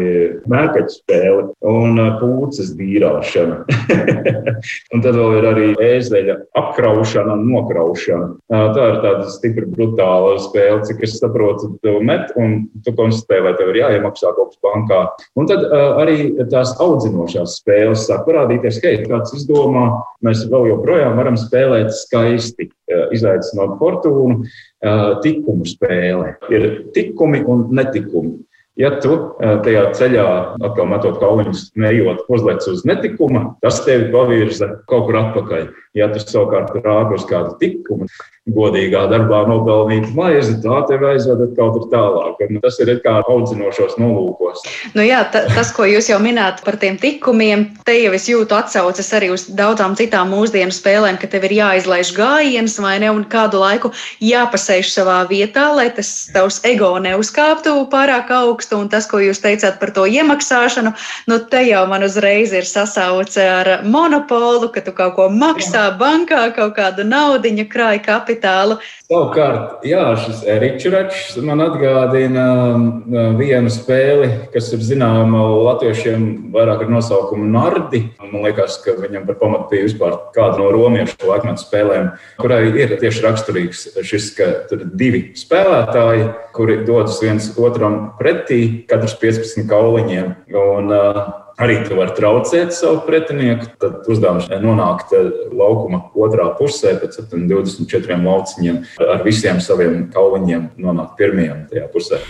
mērkaķu 0.48 0.96
spēle 0.96 1.46
un 1.68 2.02
pūces 2.22 2.74
dīrāšana. 2.80 3.62
un 4.94 5.04
tad 5.04 5.20
vēl 5.20 5.38
ir 5.40 5.50
arī 5.52 5.68
ēzeļa 5.88 6.38
apkraušana 6.58 7.36
un 7.38 7.46
nokraušana. 7.52 8.30
Tā 8.52 8.88
ir 8.92 9.00
tāda 9.04 9.32
stipri 9.32 9.68
brutāla 9.70 10.38
spēle, 10.44 10.82
cik 10.88 11.04
es 11.08 11.18
saprotu, 11.22 11.74
tev 11.84 12.00
met 12.06 12.32
un 12.40 12.60
tu 12.86 12.96
konstatē, 12.98 13.42
vai 13.46 13.56
tev 13.60 13.74
ir 13.74 13.82
jāiemaksā 13.84 14.34
kaut 14.38 14.56
kas 14.56 14.64
bankā. 14.64 15.02
Un 15.40 15.50
tad 15.50 15.64
arī 15.72 16.34
tās 16.52 16.76
audzinošās 16.84 17.60
spēles 17.62 18.08
sāk 18.08 18.26
parādīties, 18.28 18.82
hei, 18.84 19.02
kāds 19.08 19.36
izdomā, 19.38 19.90
mēs 20.26 20.46
vēl 20.52 20.72
joprojām 20.74 21.18
varam 21.20 21.38
spēlēt 21.40 21.57
spēlēt 21.58 21.94
skaisti, 21.96 22.70
eh, 22.90 23.08
izaicinot 23.12 23.78
fortūnu, 23.80 24.46
eh, 24.82 25.16
tikumu 25.24 25.66
spēle. 25.66 26.36
Ir 26.50 26.86
tikumi 26.94 27.46
un 27.46 27.70
netikumi. 27.72 28.44
Ja 28.78 28.92
tu 29.02 29.34
eh, 29.42 29.58
tajā 29.66 29.94
ceļā, 29.98 30.58
atkal 30.62 30.86
metot 30.86 31.20
kauliņus, 31.20 31.72
neejot, 31.76 32.28
uzliec 32.30 32.62
uz 32.68 32.84
netikuma, 32.86 33.58
tas 33.62 33.84
tevi 33.86 34.12
pavirza 34.12 34.84
kaut 34.88 35.08
kur 35.08 35.16
atpakaļ. 35.16 35.74
Ja 35.96 36.08
tu 36.10 36.20
savukārt 36.20 36.76
rāpi 36.84 37.18
uz 37.18 37.26
kādu 37.26 37.58
tikumu, 37.58 38.06
godīgā 38.56 39.04
darbā 39.12 39.42
nopelnīt 39.50 40.08
maizi, 40.16 40.56
tā 40.64 40.80
tev 40.88 41.04
aizvedat 41.10 41.54
kaut 41.58 41.76
kur 41.76 41.88
tālāk. 41.92 42.40
Un 42.48 42.62
tas 42.64 42.78
ir 42.84 42.94
kā 43.04 43.18
audzinošos 43.28 43.98
nolūkos. 44.00 44.64
Nu 44.96 45.04
jā, 45.04 45.20
ta, 45.34 45.44
tas, 45.52 45.74
ko 45.76 45.88
jūs 45.88 46.08
jau 46.12 46.20
minējāt 46.24 46.64
par 46.66 46.78
tiem 46.80 46.96
tikumiem, 47.02 47.68
te 47.88 47.98
jau 48.00 48.14
es 48.16 48.28
jūtu 48.32 48.56
atsauces 48.56 49.12
arī 49.18 49.32
uz 49.34 49.48
daudzām 49.58 49.98
citām 50.00 50.32
mūsdienu 50.32 50.76
spēlēm, 50.76 51.20
ka 51.20 51.30
tev 51.32 51.48
ir 51.50 51.58
jāizlaiž 51.58 52.14
gājiens 52.16 52.78
vai 52.84 52.96
ne, 53.04 53.12
un 53.12 53.26
kādu 53.28 53.60
laiku 53.62 53.92
jāpasēž 54.24 54.94
savā 54.94 55.20
vietā, 55.30 55.68
lai 55.76 55.90
tas 55.98 56.30
tavs 56.34 56.62
ego 56.68 56.94
neuzkāptu 57.04 57.76
pārāk 57.92 58.32
augstu. 58.32 58.80
Un 58.80 58.92
tas, 58.94 59.10
ko 59.12 59.20
jūs 59.24 59.44
teicāt 59.44 59.80
par 59.82 59.92
to 59.96 60.08
iemaksāšanu, 60.08 60.94
nu 61.28 61.40
te 61.52 61.66
jau 61.68 61.84
man 61.92 62.06
uzreiz 62.08 62.56
ir 62.56 62.68
sasauce 62.68 63.44
ar 63.44 63.74
monopolu, 63.84 64.72
ka 64.72 64.86
tu 64.86 64.96
kaut 64.96 65.18
ko 65.20 65.28
maksā 65.34 65.90
bankā, 66.00 66.48
kaut 66.56 66.78
kādu 66.80 67.04
naudiņu 67.08 67.68
krāj 67.72 68.00
kapitālu 68.06 68.37
kapitālu. 68.38 68.78
Savukārt, 69.08 69.86
jā, 69.88 70.04
šis 70.20 70.44
Ričuračs 70.62 71.38
man 71.46 71.62
atgādina 71.64 72.46
um, 72.76 73.38
vienu 73.38 73.70
spēli, 73.72 74.50
kas 74.54 74.72
ir 74.74 74.84
zināma 74.84 75.42
latviešiem 75.64 76.52
vairāk 76.54 76.84
ar 76.86 76.92
nosaukumu 76.92 77.48
Nardi. 77.48 78.04
Man 78.22 78.44
liekas, 78.44 78.80
ka 78.84 78.98
viņam 79.00 79.26
par 79.28 79.40
pamatu 79.40 79.70
bija 79.72 79.88
vispār 79.88 80.18
kāda 80.36 80.60
no 80.60 80.72
romiešu 80.76 81.18
laikmetu 81.28 81.64
spēlēm, 81.64 82.12
kurai 82.42 82.62
ir 82.76 82.98
tieši 83.00 83.24
raksturīgs 83.26 83.88
šis, 84.04 84.32
ka 84.38 84.52
tur 84.70 84.84
ir 84.84 84.94
divi 85.00 85.24
spēlētāji, 85.38 86.30
kuri 86.58 86.82
dodas 86.88 87.22
viens 87.24 87.52
otram 87.58 88.14
pretī, 88.20 88.86
katrs 88.90 89.18
15 89.22 89.68
kauliņiem. 89.72 90.34
Un, 90.58 90.92
uh, 90.92 91.47
Arī 91.58 91.80
tu 91.88 91.96
vari 91.98 92.14
traucēt 92.14 92.74
savu 92.78 93.00
pretinieku. 93.08 93.72
Tad 93.82 94.06
uzdevums 94.12 94.46
ir 94.52 94.62
nonākt 94.62 95.14
eh, 95.18 95.32
laukuma 95.58 96.04
otrā 96.14 96.52
pusē, 96.60 96.94
pēc 97.02 97.18
24 97.34 98.20
lauciņiem, 98.22 98.84
ar 99.02 99.24
visiem 99.26 99.62
saviem 99.64 100.04
kauliņiem 100.14 100.70
nonākt 100.78 101.18
pirmajam 101.18 101.66
tajā 101.72 101.88
pusē. 101.94 102.22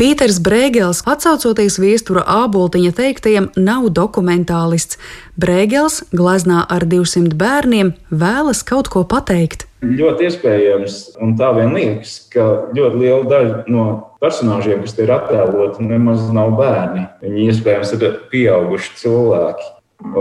Pīters 0.00 0.38
Brēgels, 0.40 1.02
atcaucoties 1.04 1.76
viestura 1.78 2.24
āboltiņa 2.24 2.94
teiktajam, 2.96 3.50
nav 3.60 3.90
dokumentālists. 3.92 4.96
Brēgels, 5.36 6.00
gleznā 6.16 6.64
ar 6.64 6.88
200 6.88 7.36
bērniem, 7.36 7.92
vēlas 8.08 8.64
kaut 8.64 8.88
ko 8.90 9.04
pateikt. 9.04 9.68
Ļoti 9.82 10.28
iespējams, 10.28 10.96
un 11.22 11.32
tā 11.38 11.48
vien 11.56 11.72
liekas, 11.74 12.14
ka 12.30 12.44
ļoti 12.70 13.00
liela 13.00 13.24
daļa 13.26 13.56
no 13.72 13.86
personāžiem, 14.22 14.84
kas 14.84 14.94
te 14.94 15.02
ir 15.02 15.10
attēloti, 15.10 15.82
nemaz 15.82 16.28
nav 16.34 16.54
bērni. 16.58 17.08
Viņi 17.24 17.48
iespējams 17.50 17.96
ir 17.96 18.20
pieauguši 18.30 18.94
cilvēki. 19.00 19.66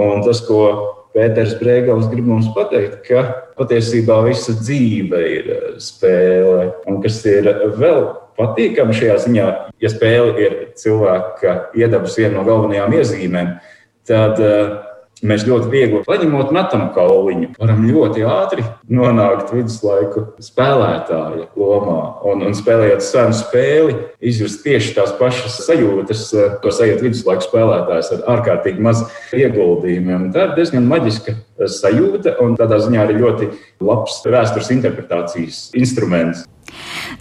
Un 0.02 0.26
tas, 0.26 0.42
ko 0.48 0.64
Pēters 1.14 1.58
Brīsīs 1.60 2.10
grib 2.10 2.30
mums 2.32 2.50
pateikt, 2.56 3.02
ka 3.06 3.24
patiesībā 3.60 4.22
visa 4.26 4.56
dzīve 4.58 5.22
ir 5.28 5.50
eh, 5.54 5.64
spēle. 5.84 6.72
Un 6.90 7.02
kas 7.04 7.20
ir 7.30 7.50
vēl 7.78 8.06
patīkami 8.40 8.96
šajā 8.98 9.18
ziņā, 9.28 9.48
ja 9.84 9.92
spēle 9.92 10.34
ir 10.42 10.56
cilvēka 10.80 11.58
iedabas 11.78 12.16
viena 12.18 12.40
no 12.40 12.46
galvenajām 12.48 12.96
iezīmēm, 12.98 13.52
tad 14.08 14.40
uh, 14.42 14.80
Mēs 15.22 15.44
ļoti 15.46 15.70
viegli 15.70 16.00
paņemot 16.02 16.50
metam 16.56 16.88
kauliņu, 16.96 17.52
varam 17.60 17.84
ļoti 17.86 18.24
ātri 18.26 18.64
nonākt 18.90 19.52
viduslaiku 19.54 20.24
spēlētāja 20.42 21.46
lomā 21.54 21.98
un, 22.26 22.42
un 22.48 22.56
spēlējot 22.58 23.06
senu 23.06 23.38
spēli, 23.38 23.98
izjust 24.32 24.64
tieši 24.66 24.96
tās 24.98 25.14
pašas 25.20 25.60
sajūtas, 25.68 26.24
ko 26.64 26.74
sajūt 26.74 27.06
viduslaiku 27.06 27.46
spēlētājs 27.46 28.10
ar 28.16 28.24
ārkārtīgi 28.34 28.82
maz 28.82 29.04
ieguldījumiem. 29.38 30.32
Tā 30.34 30.48
ir 30.48 30.56
diezgan 30.58 30.90
maģiska 30.90 31.38
sajūta 31.70 32.40
un 32.42 32.58
tādā 32.58 32.82
ziņā 32.82 33.06
arī 33.06 33.20
ļoti 33.22 33.52
labs 33.86 34.24
vēstures 34.26 34.74
interpretācijas 34.74 35.68
instruments. 35.78 36.48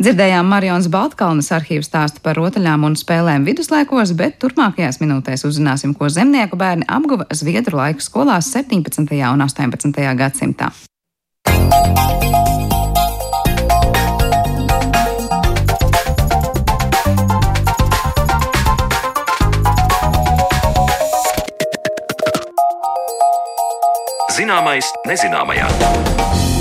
Dzirdējām 0.00 0.48
Marijas 0.48 0.88
Baltkalnes 0.92 1.50
arhīvu 1.52 1.84
stāstu 1.84 2.22
par 2.24 2.38
rotaļām 2.40 2.86
un 2.88 2.96
spēlēm 2.96 3.44
viduslaikos, 3.48 4.14
bet 4.16 4.38
turpmākajās 4.42 5.00
minūtēs 5.02 5.44
uzzināsim, 5.48 5.92
ko 5.96 6.08
zemnieku 6.08 6.56
bērni 6.60 6.88
apguva 6.88 7.28
Zviedru 7.34 7.80
laiku 7.80 8.04
skolās 8.04 8.52
17. 8.54 9.04
un 9.32 9.44
18. 9.44 10.06
gadsimtā. 10.20 10.72
Zināmais 24.40 24.88
nezināmajā. 25.04 26.59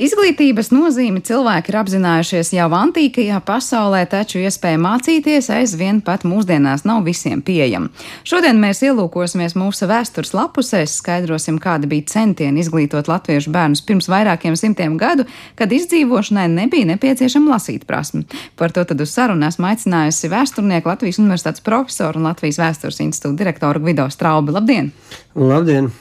Izglītības 0.00 0.70
nozīmi 0.72 1.20
cilvēki 1.28 1.68
ir 1.68 1.76
apzinājušies 1.76 2.54
jau 2.54 2.70
antīkajā 2.72 3.36
pasaulē, 3.44 3.98
taču 4.08 4.38
iespēja 4.40 4.78
mācīties 4.80 5.50
aizvien 5.52 5.98
pat 6.00 6.24
mūsdienās 6.24 6.86
nav 6.88 7.02
visiem 7.04 7.42
pieejama. 7.44 7.90
Šodien 8.24 8.56
mēs 8.62 8.80
ielūkosimies 8.86 9.58
mūsu 9.60 9.90
vēstures 9.90 10.32
lapusēs, 10.32 10.96
skaidrosim, 11.02 11.60
kāda 11.60 11.90
bija 11.90 12.08
centieni 12.14 12.64
izglītot 12.64 13.12
latviešu 13.12 13.52
bērnus 13.52 13.84
pirms 13.84 14.08
vairākiem 14.08 14.56
simtiem 14.56 14.96
gadu, 14.96 15.28
kad 15.60 15.68
izdzīvošanai 15.68 16.48
nebija 16.56 16.94
nepieciešama 16.94 17.58
lasīt 17.58 17.84
prasme. 17.84 18.24
Par 18.56 18.72
to 18.72 18.88
tad 18.88 19.04
uz 19.04 19.12
sarunu 19.12 19.50
esmu 19.52 19.68
aicinājusi 19.68 20.32
vēsturnieku 20.32 20.94
Latvijas 20.94 21.20
Universitātes 21.20 21.60
profesoru 21.60 22.24
un 22.24 22.32
Latvijas 22.32 22.64
vēstures 22.64 23.04
institūta 23.04 23.44
direktoru 23.44 23.84
Gvido 23.84 24.08
Straubi. 24.08 24.56
Labdien! 24.56 24.94
Labdien! 25.36 25.92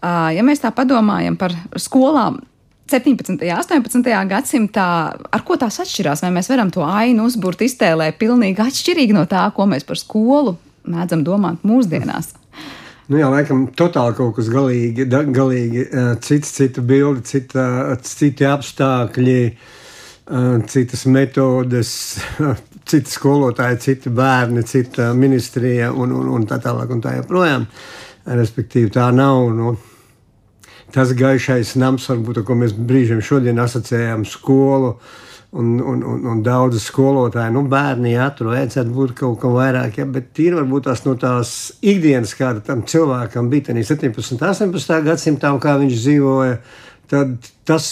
Ja 0.00 0.40
mēs 0.46 0.64
tā 0.64 0.72
padomājam 0.72 1.36
par 1.36 1.52
skolām, 1.76 2.40
17. 2.88 3.36
un 3.36 3.40
18. 3.58 4.08
gadsimtā, 4.30 4.88
ar 5.32 5.44
ko 5.44 5.58
tās 5.60 5.76
atšķirās? 5.82 6.22
Vai 6.24 6.32
mēs 6.38 6.48
varam 6.48 6.70
to 6.72 6.84
ainu 6.86 7.26
uzbūrt 7.28 7.60
iztēlē 7.66 8.10
pilnīgi 8.16 8.64
atšķirīgi 8.64 9.16
no 9.16 9.26
tā, 9.28 9.44
ko 9.54 9.68
mēs 9.68 9.84
par 9.88 10.00
skolu 10.00 10.56
mēdzam 10.88 11.24
domāt 11.26 11.66
mūsdienās? 11.68 12.32
Nu 13.08 13.20
jā, 13.20 13.28
laikam, 13.32 13.66
totāli 13.76 14.16
kaut 14.18 14.34
kas 14.36 14.48
galīgi, 14.52 15.06
galīgi 15.08 15.84
cits, 16.24 16.50
cita 16.58 16.84
bilde, 16.84 17.24
cita, 17.28 17.64
citi 18.04 18.44
apstākļi, 18.48 19.38
citas 20.68 21.04
metodes, 21.08 21.92
citi 22.90 23.12
skolotāji, 23.12 23.80
citi 23.84 24.12
bērni, 24.12 24.64
cita 24.68 25.12
ministrija 25.16 25.92
un, 25.92 26.12
un, 26.16 26.28
un 26.36 26.48
tā 26.48 26.60
tālāk 26.64 26.92
un 26.92 27.04
tā 27.04 27.16
joprojām. 27.20 27.68
Respektīvi, 28.28 28.92
tā 28.92 29.06
nav. 29.16 29.46
Nu, 29.56 29.72
tas 30.94 31.14
gaišais 31.16 31.76
nams, 31.80 32.08
varbūt, 32.10 32.42
ko 32.46 32.56
mēs 32.58 32.74
brīžiem 32.76 33.22
šodien 33.24 33.58
asociējam 33.62 34.26
skolu. 34.28 34.96
Un, 35.48 35.78
un, 35.80 36.02
un, 36.04 36.24
un 36.28 36.40
daudzi 36.44 36.76
skolotāji, 36.84 37.54
nu, 37.54 37.62
bērni, 37.72 38.10
tur 38.36 38.50
vajadzētu 38.50 38.92
būt 38.92 39.14
kaut 39.16 39.38
kam 39.40 39.54
vairāk, 39.56 39.96
ja, 39.96 40.04
bet 40.04 40.26
tīri 40.36 40.58
varbūt 40.58 40.84
tās 40.90 41.00
no 41.06 41.14
tās 41.16 41.52
ikdienas, 41.80 42.34
kāda 42.36 42.60
tam 42.66 42.82
cilvēkam 42.84 43.48
bija 43.48 43.72
17. 43.72 44.36
un 44.36 44.44
18. 44.44 44.98
gadsimtā, 45.06 45.54
kā 45.64 45.78
viņš 45.80 45.96
dzīvoja, 46.02 46.58
tad 47.08 47.48
tas 47.64 47.88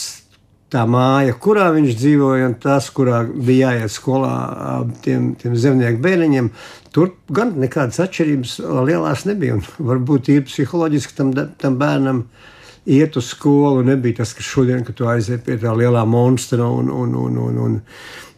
tā 0.72 0.82
māja, 0.90 1.34
kurā 1.38 1.68
viņš 1.74 1.94
dzīvoja, 2.00 2.50
un 2.50 2.56
tas, 2.62 2.88
kurā 2.94 3.22
bija 3.24 3.72
jāiet 3.72 3.94
skolā 3.94 4.34
tiem, 5.04 5.30
tiem 5.38 5.54
zemnieku 5.58 6.02
bērniņiem, 6.02 6.50
tur 6.94 7.12
gan 7.34 7.54
nekādas 7.60 8.00
atšķirības 8.02 8.58
lielās 8.88 9.26
nebija. 9.28 9.60
Varbūt 9.90 10.32
ir 10.34 10.46
psiholoģiski 10.48 11.16
tam, 11.18 11.32
tam 11.60 11.78
bērnam 11.80 12.24
iet 12.86 13.16
uz 13.16 13.32
skolu. 13.32 13.82
Nebija 13.86 14.22
tas, 14.22 14.34
ka 14.36 14.44
šodien, 14.44 14.84
kad 14.86 14.96
tu 14.98 15.08
aiziet 15.10 15.44
pie 15.46 15.58
tā 15.60 15.74
lielā 15.76 16.04
monstra 16.08 16.68
un, 16.70 16.90
un, 16.90 17.14
un, 17.18 17.38
un, 17.42 17.58
un, 17.66 17.80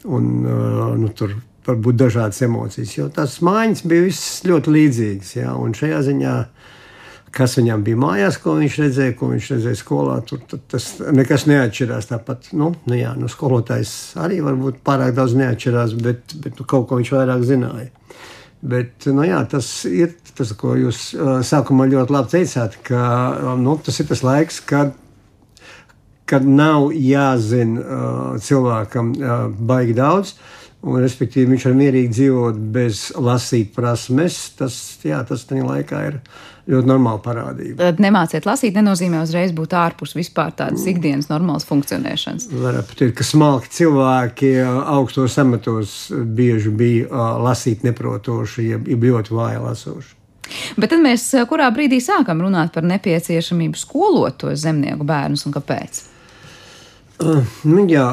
un 0.09 0.33
uh, 0.47 0.97
nu, 0.99 1.13
tur 1.17 1.37
var 1.69 1.79
būt 1.85 1.99
dažādas 2.01 2.41
emocijas. 2.47 2.95
Jo 2.97 3.09
tās 3.13 3.39
mājas 3.45 3.85
bija 3.89 4.07
visas 4.07 4.41
ļoti 4.49 4.73
līdzīgas. 4.75 5.35
Ja? 5.37 5.53
Un 5.61 5.77
šajā 5.77 6.01
ziņā, 6.07 6.35
kas 7.37 7.59
viņam 7.61 7.85
bija 7.85 8.01
mājās, 8.01 8.41
ko 8.41 8.57
viņš 8.59 8.79
redzēja, 8.85 9.17
ko 9.19 9.29
viņš 9.35 9.51
redzēja 9.55 9.81
skolā, 9.83 10.17
tur 10.29 10.41
tas 10.73 10.89
nekas 11.13 11.45
neatšķirās. 11.51 12.09
Tāpat, 12.15 12.51
nu, 12.57 12.73
nu, 12.89 12.97
jā, 12.97 13.13
nu, 13.21 13.29
skolotājs 13.33 13.95
arī 14.25 14.41
varbūt 14.45 14.81
pārāk 14.87 15.15
daudz 15.19 15.37
neatšķirās, 15.39 15.97
bet, 16.01 16.39
bet 16.41 16.61
nu, 16.61 16.69
kaut 16.69 16.89
ko 16.89 17.01
viņš 17.03 17.15
vairāk 17.19 17.45
zināja. 17.49 17.91
Bet 18.59 19.07
nu, 19.07 19.23
jā, 19.23 19.39
tas 19.47 19.67
ir 19.87 20.17
tas, 20.35 20.51
ko 20.59 20.75
jūs 20.75 21.13
uh, 21.15 21.39
sākumā 21.47 21.87
ļoti 21.93 22.15
labi 22.15 22.33
teicāt, 22.33 22.79
ka 22.87 23.03
um, 23.53 23.63
nu, 23.63 23.77
tas 23.79 24.01
ir 24.03 24.09
tas 24.09 24.25
laiks, 24.27 24.59
kad, 24.67 24.97
kad 26.27 26.47
nav 26.47 26.91
jāzina 26.91 27.85
uh, 27.85 28.33
cilvēkam 28.43 29.13
uh, 29.15 29.37
baigi 29.55 29.95
daudz. 29.99 30.35
Un, 30.79 31.01
respektīvi, 31.03 31.57
viņš 31.57 31.65
var 31.67 31.75
mierīgi 31.75 32.13
dzīvot 32.15 32.59
bez 32.75 33.09
lasīt 33.19 33.73
prasmes. 33.75 34.37
Tas, 34.59 34.77
jā, 35.03 35.19
tas 35.27 35.43
tajā 35.49 35.65
laikā 35.67 36.03
ir 36.07 36.19
ļoti 36.71 36.87
normāla 36.87 37.19
parādība. 37.25 37.81
Tad 37.81 38.03
nemāciet 38.03 38.47
lasīt, 38.47 38.77
nenozīmē 38.77 39.25
uzreiz 39.25 39.55
būt 39.57 39.75
ārpus 39.75 40.15
vispār 40.15 40.53
tādas 40.55 40.85
mm. 40.85 40.93
ikdienas 40.93 41.31
normālas 41.33 41.67
funkcionēšanas. 41.67 42.47
Varētu 42.53 42.99
teikt, 43.01 43.17
ka 43.19 43.27
smalki 43.27 43.73
cilvēki 43.75 44.53
augstos 44.69 45.39
amatos 45.43 45.97
bieži 46.13 46.71
bija 46.71 47.33
lasīt 47.43 47.83
neprotoši, 47.89 48.69
ja, 48.69 48.79
ja 48.79 49.01
ļoti 49.09 49.35
vāji 49.35 49.65
lasoši. 49.65 50.15
Bet 50.79 50.93
tad 50.95 51.03
mēs 51.05 51.27
kurā 51.49 51.67
brīdī 51.75 51.99
sākam 52.01 52.41
runāt 52.45 52.71
par 52.73 52.87
nepieciešamību 52.89 53.77
skolot 53.77 54.39
tos 54.45 54.63
zemnieku 54.63 55.05
bērnus 55.09 55.45
un 55.49 55.57
kāpēc? 55.59 56.05
Nu, 57.19 57.83
jā, 57.91 58.05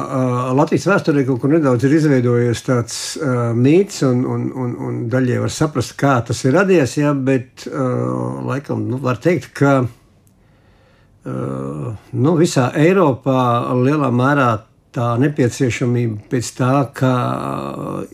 Latvijas 0.58 0.88
vēsturē 0.90 1.22
kaut 1.28 1.38
kur 1.44 1.50
nedaudz 1.52 1.84
ir 1.86 1.92
izveidojies 1.94 2.62
tāds 2.66 2.96
uh, 3.20 3.54
mīts, 3.54 4.00
un, 4.06 4.24
un, 4.26 4.48
un, 4.50 4.72
un 4.82 4.96
daļai 5.12 5.38
var 5.44 5.52
saprast, 5.54 5.94
kā 6.00 6.16
tas 6.26 6.40
ir 6.42 6.56
radies. 6.58 6.96
Jā, 6.98 7.12
bet 7.14 7.68
uh, 7.70 8.42
laikam 8.48 8.82
nu, 8.90 8.98
var 9.02 9.16
teikt, 9.22 9.52
ka 9.54 9.72
uh, 9.86 9.90
nu, 11.94 12.34
visā 12.40 12.72
Eiropā 12.82 13.44
lielā 13.78 14.10
mērā 14.10 14.50
tā 14.96 15.12
nepieciešamība 15.22 16.26
pēc 16.32 16.46
tā, 16.58 16.74
ka 16.96 17.14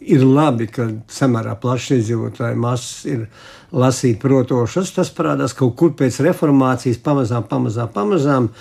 ir 0.02 0.28
labi, 0.28 0.66
ka 0.68 0.90
samērā 1.09 1.57
plašs 1.62 1.96
iedzīvotāju 1.96 2.57
masas 2.61 3.05
ir 3.09 3.20
lasīt 3.72 4.20
protošas, 4.20 4.92
tas 4.98 5.09
parādās 5.16 5.57
kaut 5.57 5.72
kur 5.78 5.96
pēc 5.96 6.20
reformācijas, 6.26 7.00
pamazām, 7.00 7.48
pamazām. 7.48 7.88
pamazām 7.94 8.52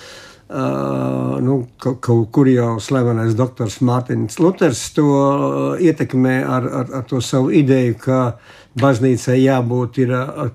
Uh, 0.51 1.37
nu, 1.39 1.61
kaut 1.79 2.25
kur 2.35 2.47
jau 2.51 2.73
slavenais 2.83 3.37
doktors 3.39 3.77
Mārtiņš 3.87 4.35
Luters 4.43 4.81
to 4.91 5.05
uh, 5.07 5.79
ietekmē 5.79 6.41
ar, 6.43 6.67
ar, 6.81 6.89
ar 6.99 7.05
to 7.07 7.21
savu 7.23 7.53
ideju, 7.55 7.95
ka 8.01 8.17
baznīcai 8.75 9.37
jābūt 9.39 10.01
ir, 10.03 10.11
uh, 10.11 10.51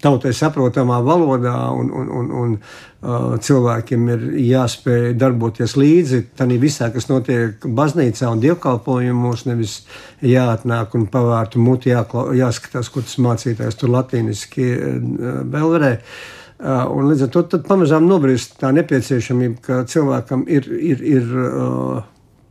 tautai 0.00 0.32
saprotamā 0.32 1.02
valodā, 1.04 1.54
un, 1.76 1.92
un, 1.92 2.08
un, 2.08 2.32
un 2.40 2.56
uh, 2.56 3.36
cilvēkiem 3.36 4.08
ir 4.14 4.26
jāspēj 4.48 5.12
darboties 5.20 5.76
līdzi 5.76 6.24
tam 6.38 6.56
visā, 6.62 6.88
kas 6.94 7.10
notiek 7.12 7.68
baznīcā 7.68 8.32
un 8.32 8.40
dievkalpojumos. 8.42 9.44
Nevis 9.52 9.82
jāatnāk 10.24 10.96
un 10.96 11.04
pavērtu 11.12 11.60
muti, 11.60 11.92
jāskatās, 11.92 12.88
ko 12.88 13.04
tas 13.04 13.20
mācītājs 13.20 13.76
tur 13.76 13.92
latīniski 13.92 14.70
uh, 14.72 15.42
belverē. 15.44 15.98
Uh, 16.00 16.38
un 16.62 17.08
līdz 17.10 17.26
ar 17.26 17.30
to 17.34 17.60
pamazām 17.66 18.06
nobrīst 18.06 18.58
tā 18.60 18.70
nepieciešamība, 18.76 19.60
ka 19.62 19.78
cilvēkam 19.90 20.44
ir, 20.46 20.68
ir, 20.70 21.02
ir 21.02 21.32
uh, 21.42 22.02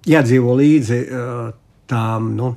jādzīvo 0.07 0.55
līdzi 0.59 1.01
uh, 1.07 1.43
tām 1.91 2.33
nu, 2.35 2.53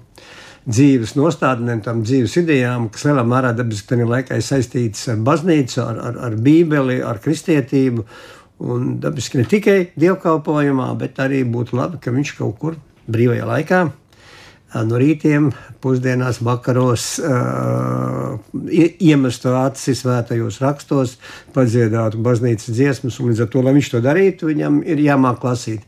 dzīves 0.64 1.14
nostādnēm, 1.18 1.82
tām 1.84 2.02
dzīves 2.06 2.38
idejām, 2.40 2.88
kas 2.92 3.04
lielā 3.08 3.24
mērā 3.28 3.52
dabiski 3.56 4.00
laikā 4.00 4.38
ir 4.38 4.46
saistītas 4.46 5.08
ar 5.12 5.20
baznīcu, 5.26 5.82
ar, 5.84 6.00
ar, 6.08 6.22
ar 6.30 6.38
bībeli, 6.40 7.02
ar 7.04 7.20
kristietību. 7.24 8.06
Un 8.64 8.94
dabiski 9.02 9.40
ne 9.40 9.48
tikai 9.50 9.78
dievkalpojumā, 9.98 10.88
bet 10.98 11.18
arī 11.20 11.42
būtu 11.44 11.76
labi, 11.76 11.98
ka 12.00 12.14
viņš 12.14 12.36
kaut 12.38 12.58
kur 12.62 12.78
brīvajā 13.10 13.46
laikā 13.50 13.80
no 14.82 14.98
rītiem, 14.98 15.50
pusdienās, 15.84 16.40
vakaros 16.42 17.06
iemestu 18.64 19.54
acis 19.60 20.02
svētajos 20.02 20.58
rakstos, 20.64 21.16
padziedātu 21.54 22.22
baznīcas 22.24 22.74
dziesmas, 22.74 23.20
un 23.20 23.30
līdz 23.30 23.44
ar 23.44 23.52
to, 23.52 23.62
lai 23.62 23.76
viņš 23.76 23.92
to 23.92 24.02
darītu, 24.04 24.50
viņam 24.50 24.80
ir 24.82 25.04
jāmāk 25.04 25.44
lasīt. 25.46 25.86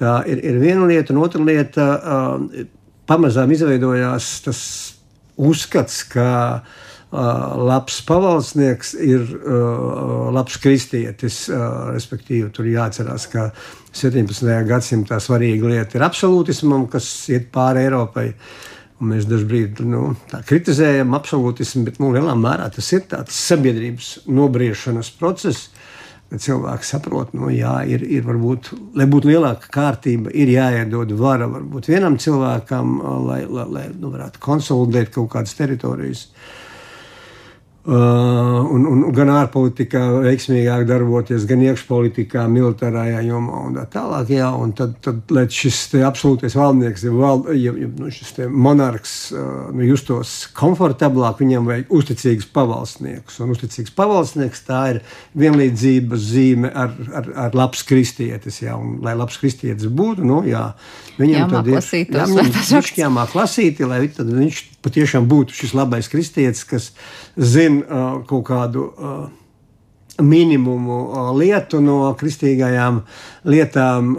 Tā 0.00 0.22
ir, 0.26 0.42
ir 0.42 0.58
viena 0.58 0.88
lieta, 0.90 1.14
un 1.14 1.22
otra 1.22 1.44
lieta 1.44 1.86
pamazām 3.06 3.52
izveidojās 3.54 4.32
tas 4.48 4.64
uzskats, 5.36 6.02
ka 6.10 6.26
labs 7.14 8.00
pavalsnieks 8.06 8.94
ir 8.98 9.24
labs 10.34 10.58
kristietis. 10.62 11.44
Respektīvi, 11.94 12.50
tur 12.54 12.68
jāatcerās, 12.68 13.28
ka 13.30 13.48
17. 13.94 14.50
gadsimtā 14.68 15.20
svarīga 15.22 15.70
lieta 15.70 15.98
ir 15.98 16.06
absolūtismam, 16.06 16.88
kas 16.90 17.08
iet 17.32 17.50
pāri 17.54 17.86
Eiropai. 17.86 18.30
Un 19.02 19.10
mēs 19.10 19.26
dažkārt 19.26 19.82
nu, 19.84 20.12
kritizējam 20.46 21.16
absolūtismu, 21.18 21.82
bet 21.88 21.98
nu, 22.00 22.12
lielā 22.14 22.34
mērā 22.38 22.68
tas 22.72 22.92
ir 22.94 23.02
tāds 23.10 23.36
sabiedrības 23.50 24.12
nobriešanas 24.30 25.10
process. 25.18 25.70
Cilvēks 26.34 26.88
saprot, 26.94 27.30
ka 27.30 27.38
nu, 27.38 27.50
jā, 27.52 27.74
ir, 27.90 28.02
ir 28.10 28.24
varbūt, 28.26 28.72
lai 28.98 29.04
būtu 29.10 29.28
lielāka 29.30 29.68
kārtība, 29.74 30.32
ir 30.34 30.50
jāiedod 30.50 31.12
vara 31.18 31.46
varbūt 31.50 31.90
vienam 31.92 32.16
cilvēkam, 32.18 32.96
lai, 33.28 33.42
lai, 33.46 33.66
lai 33.76 33.84
nu, 33.92 34.10
varētu 34.14 34.42
konsolidēt 34.42 35.12
kaut 35.14 35.30
kādas 35.34 35.54
teritorijas. 35.58 36.24
Uh, 36.24 36.54
Uh, 36.54 36.73
un, 37.84 38.86
un 38.88 39.02
gan 39.12 39.28
ārpolitikā 39.28 40.00
veiksmīgāk 40.24 40.86
darboties, 40.88 41.44
gan 41.48 41.60
iekšpolitikā, 41.66 42.46
militārajā 42.48 43.20
jomā 43.26 43.60
un 43.68 43.76
tā 43.76 43.84
tālāk. 43.92 44.30
Jā, 44.32 44.48
un 44.56 44.72
tad, 44.76 44.94
tad 45.04 45.34
lai 45.34 45.44
šis 45.52 45.82
absolūtais 46.00 46.56
valdnieks, 46.56 47.04
ja, 47.04 47.12
val, 47.12 47.44
ja, 47.52 47.74
ja 47.76 47.90
nu, 48.00 48.08
šis 48.14 48.38
monarhs 48.48 49.14
uh, 49.36 49.68
nu, 49.74 49.84
justos 49.84 50.32
komfortablāk, 50.56 51.42
viņam 51.44 51.68
vajag 51.68 51.92
uzticīgus 52.00 52.48
pavalsniekus. 52.56 53.40
Un 53.44 53.52
uzticīgs 53.52 53.92
pavalsnieks 53.96 54.64
tā 54.64 54.82
ir 54.94 55.02
vienlīdzības 55.44 56.28
zīme 56.30 56.72
ar, 56.72 56.96
ar, 57.12 57.32
ar 57.48 57.58
labs 57.58 57.84
kristietis. 57.84 58.62
Jā, 58.64 58.78
un, 58.80 58.96
lai 59.04 59.12
labs 59.18 59.36
kristietis 59.42 59.92
būtu, 59.92 60.24
nu, 60.24 60.40
jā, 60.48 60.70
viņam 61.18 61.38
jāmāk 61.38 61.54
tad 61.54 61.70
ir 61.70 61.78
jāmāk, 61.78 62.90
jāmāk 62.98 63.36
lasīt, 63.38 63.80
lai 63.86 64.02
viņš 64.08 64.60
patiešām 64.84 65.28
būtu 65.30 65.56
šis 65.56 65.74
labais 65.76 66.10
kristietis, 66.12 66.64
kas 66.68 66.90
zina 67.36 67.82
uh, 67.84 68.20
kaut 68.28 68.46
kādu. 68.50 68.90
Uh, 68.94 69.43
minimumu 70.22 70.98
lietu 71.38 71.80
no 71.82 71.98
kristīgajām 72.18 73.00
lietām, 73.50 74.12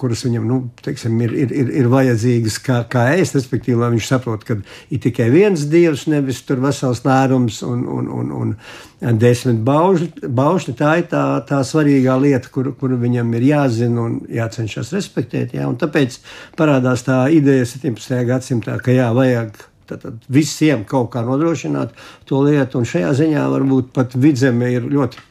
kuras 0.00 0.24
viņam 0.26 0.46
nu, 0.48 0.58
teiksim, 0.82 1.18
ir, 1.22 1.34
ir, 1.44 1.52
ir, 1.62 1.72
ir 1.82 1.90
vajadzīgas 1.92 2.56
kā, 2.64 2.78
kā 2.90 3.04
ēst. 3.16 3.36
Respektīvi, 3.38 3.78
lai 3.78 3.92
viņš 3.94 4.08
saprotu, 4.08 4.48
ka 4.48 4.56
ir 4.92 5.02
tikai 5.04 5.28
viens 5.34 5.66
dievs, 5.70 6.06
nevis 6.10 6.42
tur 6.48 6.62
vesels 6.64 7.04
lērums 7.06 7.60
un, 7.66 7.84
un, 7.86 8.08
un, 8.08 8.54
un 9.02 9.18
desmit 9.20 9.60
baušļi. 9.66 10.76
Tā 10.78 10.94
ir 11.02 11.10
tā, 11.12 11.24
tā 11.48 11.60
svarīgā 11.66 12.16
lieta, 12.22 12.50
kur, 12.52 12.72
kur 12.78 12.96
viņam 12.98 13.34
ir 13.38 13.48
jāzina 13.52 14.06
un 14.06 14.22
jācenšas 14.32 14.94
respektēt. 14.96 15.56
Jā, 15.58 15.68
tāpēc 15.82 16.18
parādās 16.58 17.04
tā 17.06 17.26
ideja 17.34 17.68
17. 17.68 18.16
gadsimtā, 18.32 18.80
ka 18.82 18.96
jā, 18.96 19.12
vajag 19.16 19.60
Tad 19.90 20.06
visiem 20.32 20.86
kaut 20.88 21.10
kā 21.12 21.24
nodrošināt 21.26 21.96
to 22.28 22.40
lietu, 22.46 22.78
un 22.80 22.88
šajā 22.88 23.12
ziņā 23.18 23.44
varbūt 23.50 23.92
pat 23.96 24.14
vidzeme 24.18 24.70
ir 24.72 24.86
ļoti 24.88 25.28